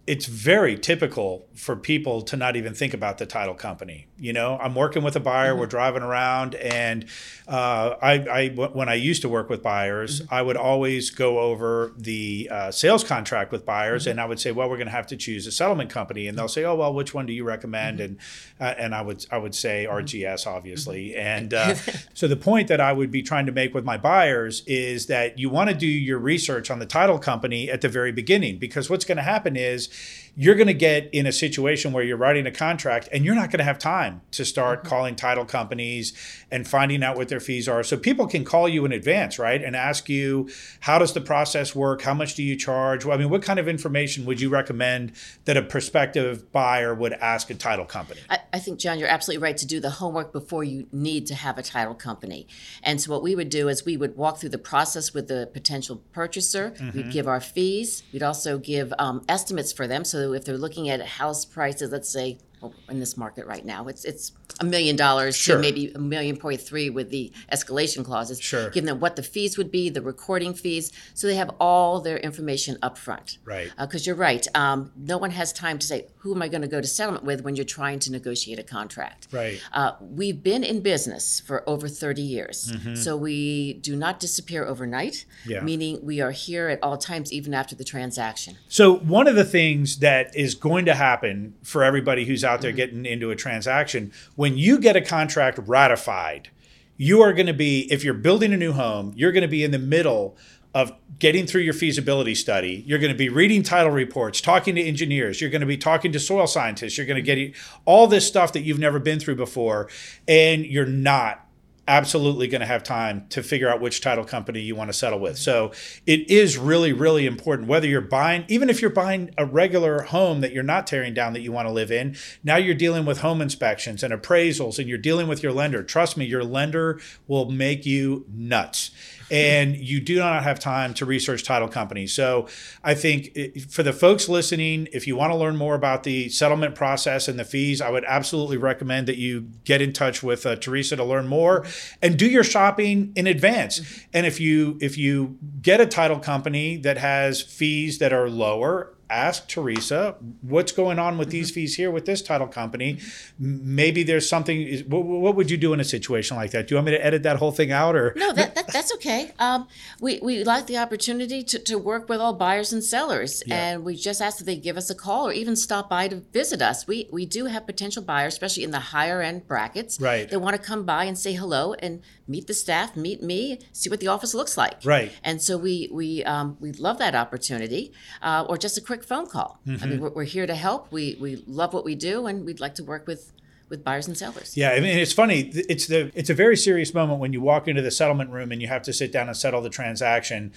It's 0.06 0.26
very 0.26 0.78
typical 0.78 1.48
for 1.56 1.76
people 1.76 2.22
to 2.24 2.36
not 2.36 2.56
even 2.56 2.74
think 2.74 2.94
about 2.94 3.20
the 3.20 3.26
title 3.26 3.54
company. 3.54 4.08
You 4.18 4.34
know, 4.34 4.58
I'm 4.62 4.76
working 4.76 5.04
with 5.04 5.16
a 5.16 5.20
buyer, 5.20 5.56
we're 5.56 5.66
driving 5.66 6.04
around, 6.04 6.56
and 6.56 7.06
uh, 7.48 7.96
I, 8.02 8.14
I, 8.14 8.50
when 8.50 8.90
I 8.90 8.96
used 8.96 9.22
to 9.22 9.30
work 9.30 9.50
with 9.50 9.62
buyers, 9.62 10.22
I 10.30 10.42
would 10.42 10.58
always 10.58 11.10
go 11.10 11.40
over 11.40 11.94
the 11.98 12.50
uh, 12.52 12.72
sales 12.72 13.04
contract 13.04 13.52
with 13.52 13.66
buyers, 13.66 14.08
and 14.08 14.20
I 14.20 14.26
would 14.26 14.40
say, 14.40 14.52
well, 14.52 14.70
we're 14.70 14.78
going 14.78 14.88
to 14.88 14.94
have 14.94 15.08
to 15.08 15.18
choose 15.18 15.48
a 15.48 15.52
settlement 15.52 15.90
company, 15.90 16.28
and 16.28 16.38
they'll 16.38 16.48
say, 16.48 16.64
oh, 16.64 16.76
well, 16.76 16.94
which 16.94 17.14
one 17.14 17.26
do 17.26 17.34
you 17.34 17.44
recommend? 17.44 18.00
And 18.00 18.18
uh, 18.60 18.74
and 18.78 18.96
I 18.96 19.02
would 19.02 19.26
I 19.32 19.38
would 19.38 19.56
say 19.56 19.88
RGS, 19.90 20.48
obviously, 20.48 21.16
and 21.16 21.54
uh, 21.54 21.76
so 22.14 22.28
the 22.28 22.36
point 22.36 22.68
that 22.70 22.82
I 22.82 22.94
would 22.94 23.12
be 23.12 23.22
trying 23.22 23.46
to 23.46 23.52
make 23.52 23.74
with 23.74 23.86
my 23.86 23.98
buyers 23.98 24.64
is 24.66 25.08
that 25.08 25.38
you 25.38 25.50
want 25.50 25.70
to 25.70 25.76
do 25.76 25.88
your 25.88 26.20
research 26.20 26.72
on 26.72 26.80
the 26.80 26.86
title 26.86 27.20
company 27.20 27.70
at 27.70 27.82
the 27.82 27.90
very 27.90 28.12
beginning 28.12 28.58
because 28.58 28.90
what's 28.90 29.06
going 29.06 29.18
to 29.18 29.24
happen 29.24 29.56
is 29.56 29.90
you're 30.36 30.56
going 30.56 30.68
to 30.68 30.74
get 30.74 31.10
in 31.14 31.28
a 31.28 31.32
situation 31.32 31.94
where 31.94 32.04
you're 32.04 32.18
writing 32.18 32.48
a 32.48 32.52
contract 32.52 33.08
and 33.12 33.24
you're 33.24 33.36
not 33.36 33.52
going 33.52 33.60
to 33.60 33.64
have 33.64 33.78
time 33.78 34.22
to 34.32 34.44
start 34.44 34.84
calling 34.84 35.16
title 35.16 35.46
companies 35.46 36.14
and 36.50 36.68
finding 36.68 37.04
out 37.04 37.16
what 37.16 37.30
their 37.30 37.40
fees 37.40 37.68
are. 37.68 37.84
So 37.84 37.98
people 37.98 38.26
can 38.26 38.44
call 38.44 38.68
you 38.68 38.84
in 38.84 38.92
advance, 38.92 39.38
right? 39.38 39.64
And 39.64 39.76
ask 39.76 40.10
you, 40.10 40.50
how 40.80 40.98
does 40.98 41.14
the 41.14 41.22
process 41.22 41.76
work? 41.76 42.02
How 42.02 42.16
much 42.16 42.34
do 42.34 42.42
you 42.42 42.56
charge? 42.56 43.06
Well, 43.06 43.16
I 43.16 43.20
mean, 43.20 43.30
what 43.30 43.44
kind 43.44 43.60
of 43.60 43.68
information 43.68 44.26
would 44.26 44.42
you 44.42 44.50
recommend 44.50 45.12
that 45.46 45.56
a 45.56 45.62
prospective 45.62 46.52
buyer 46.52 46.96
would 46.96 47.14
ask 47.14 47.52
a 47.52 47.56
title 47.56 47.86
company? 47.86 48.22
I, 48.28 48.40
I 48.54 48.60
think, 48.60 48.80
John, 48.80 48.98
you're 48.98 49.10
absolutely 49.10 49.44
right 49.44 49.58
to 49.58 49.68
do 49.68 49.80
the 49.80 49.92
homework 49.92 50.34
before 50.34 50.64
you 50.64 50.88
need 50.92 51.28
to 51.28 51.36
have 51.36 51.60
a 51.60 51.64
title 51.64 51.94
company. 51.94 52.48
And 52.82 53.00
so, 53.00 53.12
what 53.12 53.22
we 53.22 53.36
would 53.36 53.50
do 53.50 53.68
is 53.68 53.86
we 53.86 53.98
would 53.98 54.18
walk 54.18 54.40
through 54.40 54.50
the 54.50 54.58
process 54.58 55.14
with 55.14 55.28
the 55.28 55.50
potential 55.54 56.02
purchaser. 56.12 56.74
We'd 56.94 57.12
give 57.12 57.28
our 57.28 57.40
fees. 57.40 58.04
We'd 58.12 58.24
also 58.24 58.58
give 58.58 58.94
um, 58.98 59.24
estimates 59.30 59.72
for 59.72 59.83
them. 59.88 60.06
So, 60.06 60.34
if 60.34 60.46
they're 60.46 60.58
looking 60.58 60.90
at 60.90 61.02
house 61.06 61.46
prices, 61.46 61.92
let's 61.92 62.10
say 62.10 62.38
oh, 62.62 62.74
in 62.90 63.00
this 63.00 63.18
market 63.18 63.46
right 63.46 63.66
now, 63.66 63.88
it's 63.88 64.06
it's 64.06 64.32
a 64.60 64.66
million 64.66 64.96
dollars 64.96 65.44
to 65.46 65.58
maybe 65.58 65.92
a 65.94 66.00
million 66.00 66.38
point 66.38 66.62
three 66.62 66.90
with 66.90 67.10
the 67.10 67.32
escalation 67.52 68.04
clauses. 68.06 68.40
Sure. 68.40 68.70
Give 68.70 68.86
them 68.86 69.00
what 69.00 69.16
the 69.16 69.24
fees 69.24 69.58
would 69.58 69.72
be, 69.72 69.90
the 69.90 70.02
recording 70.02 70.54
fees, 70.54 70.92
so 71.14 71.28
they 71.28 71.36
have 71.36 71.52
all 71.60 72.00
their 72.02 72.18
information 72.18 72.78
up 72.82 72.98
front 72.98 73.38
Right. 73.46 73.72
because 73.80 74.06
you're 74.06 74.16
right. 74.16 74.46
Um, 74.56 74.92
no 74.96 75.18
one 75.18 75.32
has 75.32 75.52
time 75.54 75.80
to 75.80 75.86
say, 75.88 76.08
who 76.18 76.34
am 76.36 76.42
I 76.42 76.48
going 76.48 76.62
to 76.62 76.68
go 76.68 76.80
to 76.82 76.88
settlement 76.88 77.24
with 77.26 77.42
when 77.44 77.56
you're 77.56 77.66
trying 77.66 78.00
to 78.00 78.12
negotiate 78.12 78.60
a 78.60 78.64
contract? 78.64 79.28
Right. 79.32 79.60
Uh, 79.72 79.94
we've 80.02 80.42
been 80.44 80.64
in 80.64 80.82
business 80.82 81.40
for 81.40 81.68
over 81.68 81.88
30 81.88 82.22
years. 82.22 82.72
So 82.96 83.18
we 83.18 83.74
do 83.74 83.96
not 83.96 84.20
disappear 84.20 84.66
overnight, 84.66 85.26
Yeah. 85.46 85.62
meaning 85.62 86.00
we 86.04 86.22
are 86.22 86.32
here 86.32 86.70
at 86.70 86.80
all 86.84 86.98
times, 86.98 87.32
even 87.34 87.54
after 87.54 87.76
the 87.76 87.84
transaction. 87.84 88.58
So 88.68 88.96
one 88.96 89.28
of 89.28 89.36
the 89.36 89.44
things 89.46 89.98
that 89.98 90.36
is 90.36 90.56
going 90.56 90.86
to 90.86 90.94
happen 90.96 91.56
for 91.64 91.84
everybody 91.84 92.26
who's 92.26 92.44
out 92.44 92.62
there 92.62 92.72
getting 92.72 93.06
into 93.06 93.32
a 93.32 93.36
transaction, 93.36 94.12
when 94.44 94.58
you 94.58 94.78
get 94.78 94.98
a 94.98 95.02
contract 95.02 95.58
ratified, 95.68 96.50
you 96.98 97.22
are 97.22 97.32
going 97.32 97.46
to 97.48 97.54
be 97.54 97.90
if 97.90 98.04
you're 98.04 98.14
building 98.14 98.52
a 98.52 98.58
new 98.58 98.74
home, 98.74 99.14
you're 99.16 99.32
going 99.32 99.44
to 99.44 99.48
be 99.48 99.64
in 99.64 99.72
the 99.72 99.80
middle 99.80 100.36
of 100.74 100.92
getting 101.18 101.48
through 101.48 101.62
your 101.62 101.74
feasibility 101.74 102.36
study. 102.36 102.84
You're 102.86 103.00
going 103.00 103.14
to 103.14 103.18
be 103.18 103.30
reading 103.30 103.64
title 103.64 103.94
reports, 103.94 104.42
talking 104.42 104.76
to 104.76 104.82
engineers, 104.82 105.40
you're 105.40 105.50
going 105.50 105.62
to 105.62 105.66
be 105.66 105.78
talking 105.78 106.12
to 106.12 106.20
soil 106.20 106.46
scientists, 106.46 106.98
you're 106.98 107.08
going 107.08 107.24
to 107.24 107.36
get 107.36 107.56
all 107.86 108.06
this 108.06 108.28
stuff 108.28 108.52
that 108.52 108.64
you've 108.64 108.80
never 108.80 109.00
been 109.00 109.18
through 109.18 109.38
before 109.38 109.88
and 110.28 110.66
you're 110.66 110.86
not 110.86 111.43
absolutely 111.88 112.48
going 112.48 112.62
to 112.62 112.68
have 112.68 112.84
time 112.84 113.26
to 113.30 113.44
figure 113.44 113.70
out 113.70 113.82
which 113.82 114.02
title 114.02 114.24
company 114.24 114.62
you 114.62 114.76
want 114.76 114.90
to 114.90 114.94
settle 114.94 115.20
with. 115.20 115.38
So 115.38 115.72
it 116.06 116.30
is 116.30 116.58
really, 116.58 116.94
really 116.94 117.26
important 117.26 117.68
whether 117.68 117.88
you're 117.88 118.02
buying, 118.02 118.46
even 118.48 118.70
if 118.70 118.82
you're 118.82 118.90
buying 118.90 119.34
a 119.38 119.46
regular 119.46 120.04
home 120.04 120.42
that 120.42 120.54
you're 120.54 120.64
not 120.64 120.88
tearing 120.88 121.14
down 121.14 121.34
that 121.34 121.42
you 121.42 121.52
want 121.52 121.68
to 121.68 121.72
live 121.74 121.92
in, 121.92 122.16
now 122.44 122.56
you're 122.56 122.76
dealing 122.76 123.06
with 123.06 123.20
home 123.20 123.42
inspections 123.42 124.04
and 124.04 124.14
appraisals 124.14 124.80
and 124.80 124.88
you're 124.88 124.98
dealing 124.98 125.28
with 125.28 125.44
your 125.44 125.52
lender. 125.52 125.84
Trust 125.84 126.16
me, 126.16 126.26
your 126.26 126.44
lender 126.44 127.00
will 127.28 127.50
make 127.50 127.86
you 127.86 128.26
nuts. 128.34 128.92
And 129.34 129.76
you 129.76 130.00
do 130.00 130.18
not 130.18 130.44
have 130.44 130.60
time 130.60 130.94
to 130.96 131.06
research 131.06 131.44
title 131.44 131.68
companies. 131.68 132.14
So 132.14 132.48
I 132.84 132.94
think 132.94 133.32
it- 133.36 133.72
for 133.72 133.82
the 133.84 133.94
folks 133.94 134.30
listening, 134.30 134.88
if 134.94 135.08
you 135.08 135.16
want 135.16 135.32
to 135.32 135.38
learn 135.38 135.56
more 135.56 135.76
about 135.76 136.04
the 136.04 136.30
settlement 136.30 136.76
process 136.76 137.28
and 137.28 137.40
the 137.40 137.44
fees, 137.44 137.82
I 137.82 137.90
would 137.90 138.06
absolutely 138.08 138.58
recommend 138.58 139.08
that 139.08 139.18
you 139.18 139.50
get 139.66 139.82
in 139.82 139.92
touch 139.92 140.22
with 140.22 140.46
uh, 140.46 140.56
Teresa 140.56 140.96
to 140.96 141.04
learn 141.04 141.28
more 141.28 141.66
and 142.02 142.18
do 142.18 142.28
your 142.28 142.44
shopping 142.44 143.12
in 143.16 143.28
advance. 143.28 143.82
And 144.14 144.26
if 144.26 144.40
you 144.40 144.78
if 144.82 144.98
you 144.98 145.38
get 145.62 145.82
a 145.82 145.86
title 145.86 146.20
company 146.20 146.78
that 146.78 146.98
has 146.98 147.42
fees 147.42 147.98
that 148.00 148.14
are 148.14 148.30
lower, 148.30 148.93
ask 149.14 149.48
Teresa 149.48 150.16
what's 150.42 150.72
going 150.72 151.00
on 151.00 151.18
with 151.18 151.30
these 151.30 151.52
fees 151.52 151.76
here 151.76 151.92
with 151.92 152.06
this 152.06 152.22
title 152.22 152.48
company. 152.48 153.00
Maybe 153.40 154.04
there's 154.04 154.28
something. 154.28 154.80
What, 154.88 155.06
what 155.06 155.36
would 155.36 155.50
you 155.52 155.58
do 155.58 155.74
in 155.74 155.80
a 155.80 155.84
situation 155.84 156.38
like 156.38 156.52
that? 156.52 156.68
Do 156.68 156.74
you 156.74 156.78
want 156.78 156.88
me 156.88 156.92
to 156.94 157.06
edit 157.06 157.24
that 157.24 157.38
whole 157.38 157.52
thing 157.52 157.72
out 157.72 157.96
or? 157.96 158.14
No, 158.16 158.34
that, 158.34 158.56
that 158.56 158.68
that's 158.74 158.94
okay. 158.96 159.32
Um, 159.40 159.68
we 160.02 160.20
we 160.22 160.44
like 160.44 160.68
the 160.68 160.78
opportunity 160.78 161.44
to, 161.44 161.60
to 161.60 161.76
work 161.78 162.10
with 162.10 162.20
all 162.20 162.34
buyers 162.34 162.74
and 162.74 162.84
sellers, 162.84 163.44
Yeah. 163.46 163.56
and 163.74 163.84
we 163.84 163.96
just 163.96 164.22
ask 164.22 164.38
that 164.40 164.46
they 164.46 164.56
give 164.56 164.78
us 164.78 164.90
a 164.90 164.96
call 164.96 165.28
or 165.28 165.34
even 165.34 165.56
stop 165.56 165.90
by 165.90 166.08
to 166.08 166.18
visit 166.34 166.62
us. 166.62 166.88
We 166.88 167.08
we 167.12 167.26
do 167.26 167.46
have 167.46 167.66
potential 167.66 168.04
buyers, 168.04 168.34
especially 168.34 168.64
in 168.64 168.72
the 168.72 168.80
higher 168.80 169.22
end 169.22 169.48
brackets, 169.48 170.00
Right. 170.00 170.30
They 170.30 170.38
want 170.38 170.56
to 170.56 170.62
come 170.62 170.86
by 170.86 171.04
and 171.06 171.18
say 171.18 171.34
hello 171.34 171.74
and 171.76 172.02
meet 172.28 172.48
the 172.48 172.54
staff, 172.54 172.96
meet 172.96 173.22
me, 173.22 173.60
see 173.74 173.90
what 173.90 174.00
the 174.00 174.08
office 174.08 174.34
looks 174.34 174.56
like, 174.58 174.76
Right. 174.86 175.12
And 175.24 175.42
so 175.42 175.58
we 175.58 175.90
we 175.92 176.24
um, 176.24 176.58
we 176.60 176.72
love 176.72 176.98
that 177.00 177.16
opportunity, 177.16 177.92
uh, 178.22 178.46
or 178.48 178.58
just 178.58 178.78
a 178.78 178.82
quick 178.82 179.04
phone 179.04 179.28
call. 179.28 179.60
I 179.66 179.70
Mm-hmm. 179.70 179.90
mean, 179.90 180.00
we're, 180.02 180.10
we're 180.10 180.24
here 180.24 180.48
to 180.48 180.56
help. 180.56 180.92
We 180.92 181.18
we 181.20 181.44
love 181.48 181.74
what 181.74 181.84
we 181.86 181.96
do, 181.96 182.26
and 182.28 182.46
we'd 182.46 182.60
like 182.60 182.76
to 182.76 182.84
work 182.84 183.08
with 183.08 183.32
with 183.70 183.84
buyers 183.84 184.08
and 184.08 184.18
sellers. 184.18 184.56
Yeah, 184.56 184.72
I 184.72 184.80
mean 184.80 184.98
it's 184.98 185.14
funny. 185.14 185.52
It's 185.70 185.88
the 185.88 186.12
it's 186.16 186.30
a 186.30 186.34
very 186.34 186.56
serious 186.58 186.94
moment 186.94 187.20
when 187.20 187.34
you 187.34 187.42
walk 187.42 187.68
into 187.68 187.82
the 187.82 187.92
settlement 187.92 188.30
room 188.30 188.52
and 188.52 188.62
you 188.62 188.68
have 188.68 188.84
to 188.84 188.94
sit 188.94 189.12
down 189.12 189.28
and 189.28 189.36
settle 189.38 189.62
the 189.62 189.70
transaction. 189.70 190.52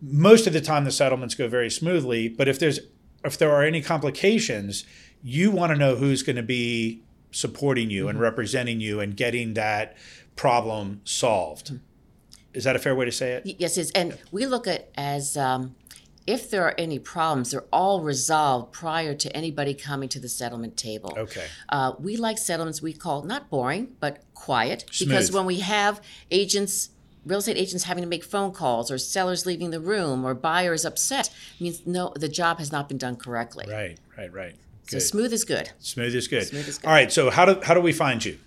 Most 0.00 0.46
of 0.48 0.52
the 0.52 0.60
time, 0.60 0.84
the 0.84 0.90
settlements 0.90 1.34
go 1.36 1.46
very 1.48 1.70
smoothly, 1.70 2.28
but 2.28 2.48
if 2.48 2.58
there's 2.58 2.80
if 3.24 3.38
there 3.38 3.52
are 3.52 3.62
any 3.62 3.80
complications, 3.82 4.84
you 5.22 5.50
want 5.52 5.70
to 5.72 5.76
know 5.78 5.94
who's 5.96 6.22
going 6.24 6.36
to 6.36 6.42
be 6.42 7.02
supporting 7.30 7.88
you 7.90 8.08
and 8.08 8.18
representing 8.20 8.80
you 8.80 9.00
and 9.00 9.16
getting 9.16 9.54
that 9.54 9.96
problem 10.36 11.00
solved. 11.04 11.78
Is 12.54 12.64
that 12.64 12.76
a 12.76 12.78
fair 12.78 12.94
way 12.94 13.04
to 13.04 13.12
say 13.12 13.32
it? 13.32 13.56
Yes, 13.58 13.76
it 13.78 13.82
is. 13.82 13.90
And 13.92 14.18
we 14.30 14.46
look 14.46 14.66
at 14.66 14.90
as 14.96 15.36
um, 15.36 15.74
if 16.26 16.50
there 16.50 16.64
are 16.64 16.74
any 16.78 16.98
problems, 16.98 17.50
they're 17.50 17.64
all 17.72 18.00
resolved 18.00 18.72
prior 18.72 19.14
to 19.14 19.36
anybody 19.36 19.74
coming 19.74 20.08
to 20.10 20.20
the 20.20 20.28
settlement 20.28 20.76
table. 20.76 21.14
Okay. 21.16 21.46
Uh, 21.68 21.92
we 21.98 22.16
like 22.16 22.38
settlements 22.38 22.82
we 22.82 22.92
call 22.92 23.22
not 23.22 23.50
boring, 23.50 23.94
but 24.00 24.22
quiet. 24.34 24.84
Because 24.98 25.32
when 25.32 25.46
we 25.46 25.60
have 25.60 26.00
agents, 26.30 26.90
real 27.24 27.38
estate 27.38 27.56
agents 27.56 27.84
having 27.84 28.02
to 28.02 28.08
make 28.08 28.24
phone 28.24 28.52
calls, 28.52 28.90
or 28.90 28.98
sellers 28.98 29.46
leaving 29.46 29.70
the 29.70 29.80
room, 29.80 30.24
or 30.24 30.34
buyers 30.34 30.84
upset, 30.84 31.30
means 31.58 31.86
no, 31.86 32.12
the 32.16 32.28
job 32.28 32.58
has 32.58 32.70
not 32.70 32.88
been 32.88 32.98
done 32.98 33.16
correctly. 33.16 33.66
Right, 33.68 33.98
right, 34.16 34.32
right. 34.32 34.54
So 34.88 34.98
smooth 34.98 35.32
is 35.32 35.44
good. 35.44 35.70
Smooth 35.78 36.14
is 36.14 36.28
good. 36.28 36.46
Smooth 36.46 36.68
is 36.68 36.78
good. 36.78 36.86
All 36.86 36.92
right. 36.92 37.10
So 37.10 37.30
how 37.30 37.46
do 37.46 37.60
how 37.62 37.72
do 37.72 37.80
we 37.80 37.92
find 37.92 38.22
you? 38.24 38.38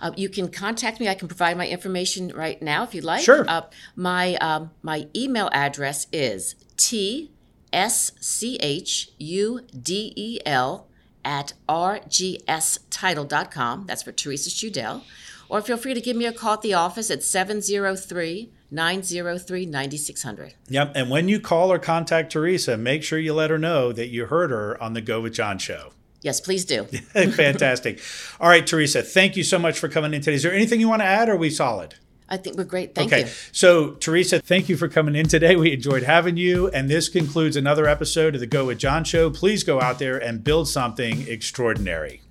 Uh, 0.00 0.12
you 0.16 0.28
can 0.28 0.48
contact 0.48 1.00
me. 1.00 1.08
I 1.08 1.14
can 1.14 1.28
provide 1.28 1.56
my 1.56 1.68
information 1.68 2.32
right 2.34 2.60
now 2.60 2.82
if 2.84 2.94
you'd 2.94 3.04
like. 3.04 3.22
Sure. 3.22 3.44
Uh, 3.48 3.62
my 3.96 4.34
um, 4.36 4.70
my 4.82 5.08
email 5.14 5.48
address 5.52 6.06
is 6.12 6.54
t 6.76 7.30
s 7.72 8.12
c 8.20 8.56
h 8.60 9.10
u 9.18 9.60
d 9.80 10.12
e 10.16 10.38
l 10.44 10.88
at 11.24 11.54
rgstitle.com. 11.68 13.86
That's 13.86 14.02
for 14.02 14.10
Teresa 14.12 14.50
Tschudel. 14.50 15.02
Or 15.48 15.60
feel 15.60 15.76
free 15.76 15.94
to 15.94 16.00
give 16.00 16.16
me 16.16 16.24
a 16.24 16.32
call 16.32 16.54
at 16.54 16.62
the 16.62 16.74
office 16.74 17.10
at 17.10 17.22
703 17.22 18.50
903 18.70 19.66
9600. 19.66 20.54
Yep. 20.68 20.92
And 20.94 21.10
when 21.10 21.28
you 21.28 21.40
call 21.40 21.70
or 21.70 21.78
contact 21.78 22.32
Teresa, 22.32 22.78
make 22.78 23.02
sure 23.02 23.18
you 23.18 23.34
let 23.34 23.50
her 23.50 23.58
know 23.58 23.92
that 23.92 24.08
you 24.08 24.24
heard 24.26 24.50
her 24.50 24.82
on 24.82 24.94
the 24.94 25.02
Go 25.02 25.20
with 25.20 25.34
John 25.34 25.58
show. 25.58 25.92
Yes, 26.22 26.40
please 26.40 26.64
do. 26.64 26.84
Fantastic. 27.14 28.00
All 28.40 28.48
right, 28.48 28.66
Teresa, 28.66 29.02
thank 29.02 29.36
you 29.36 29.44
so 29.44 29.58
much 29.58 29.78
for 29.78 29.88
coming 29.88 30.14
in 30.14 30.22
today. 30.22 30.36
Is 30.36 30.42
there 30.42 30.52
anything 30.52 30.80
you 30.80 30.88
want 30.88 31.02
to 31.02 31.06
add 31.06 31.28
or 31.28 31.32
are 31.32 31.36
we 31.36 31.50
solid? 31.50 31.96
I 32.28 32.38
think 32.38 32.56
we're 32.56 32.64
great. 32.64 32.94
Thank 32.94 33.10
you. 33.10 33.16
okay. 33.18 33.26
you. 33.26 33.34
So, 33.52 33.90
Teresa, 33.90 34.40
thank 34.40 34.68
you 34.70 34.76
for 34.76 34.88
coming 34.88 35.14
in 35.14 35.28
today. 35.28 35.54
We 35.54 35.72
enjoyed 35.72 36.04
having 36.04 36.38
you. 36.38 36.68
And 36.68 36.88
this 36.88 37.10
concludes 37.10 37.56
another 37.56 37.86
episode 37.86 38.34
of 38.34 38.40
the 38.40 38.46
Go 38.46 38.66
with 38.66 38.78
John 38.78 39.04
show. 39.04 39.28
Please 39.28 39.64
go 39.64 39.82
out 39.82 39.98
there 39.98 40.16
and 40.16 40.42
build 40.42 40.68
something 40.68 41.28
extraordinary. 41.28 42.22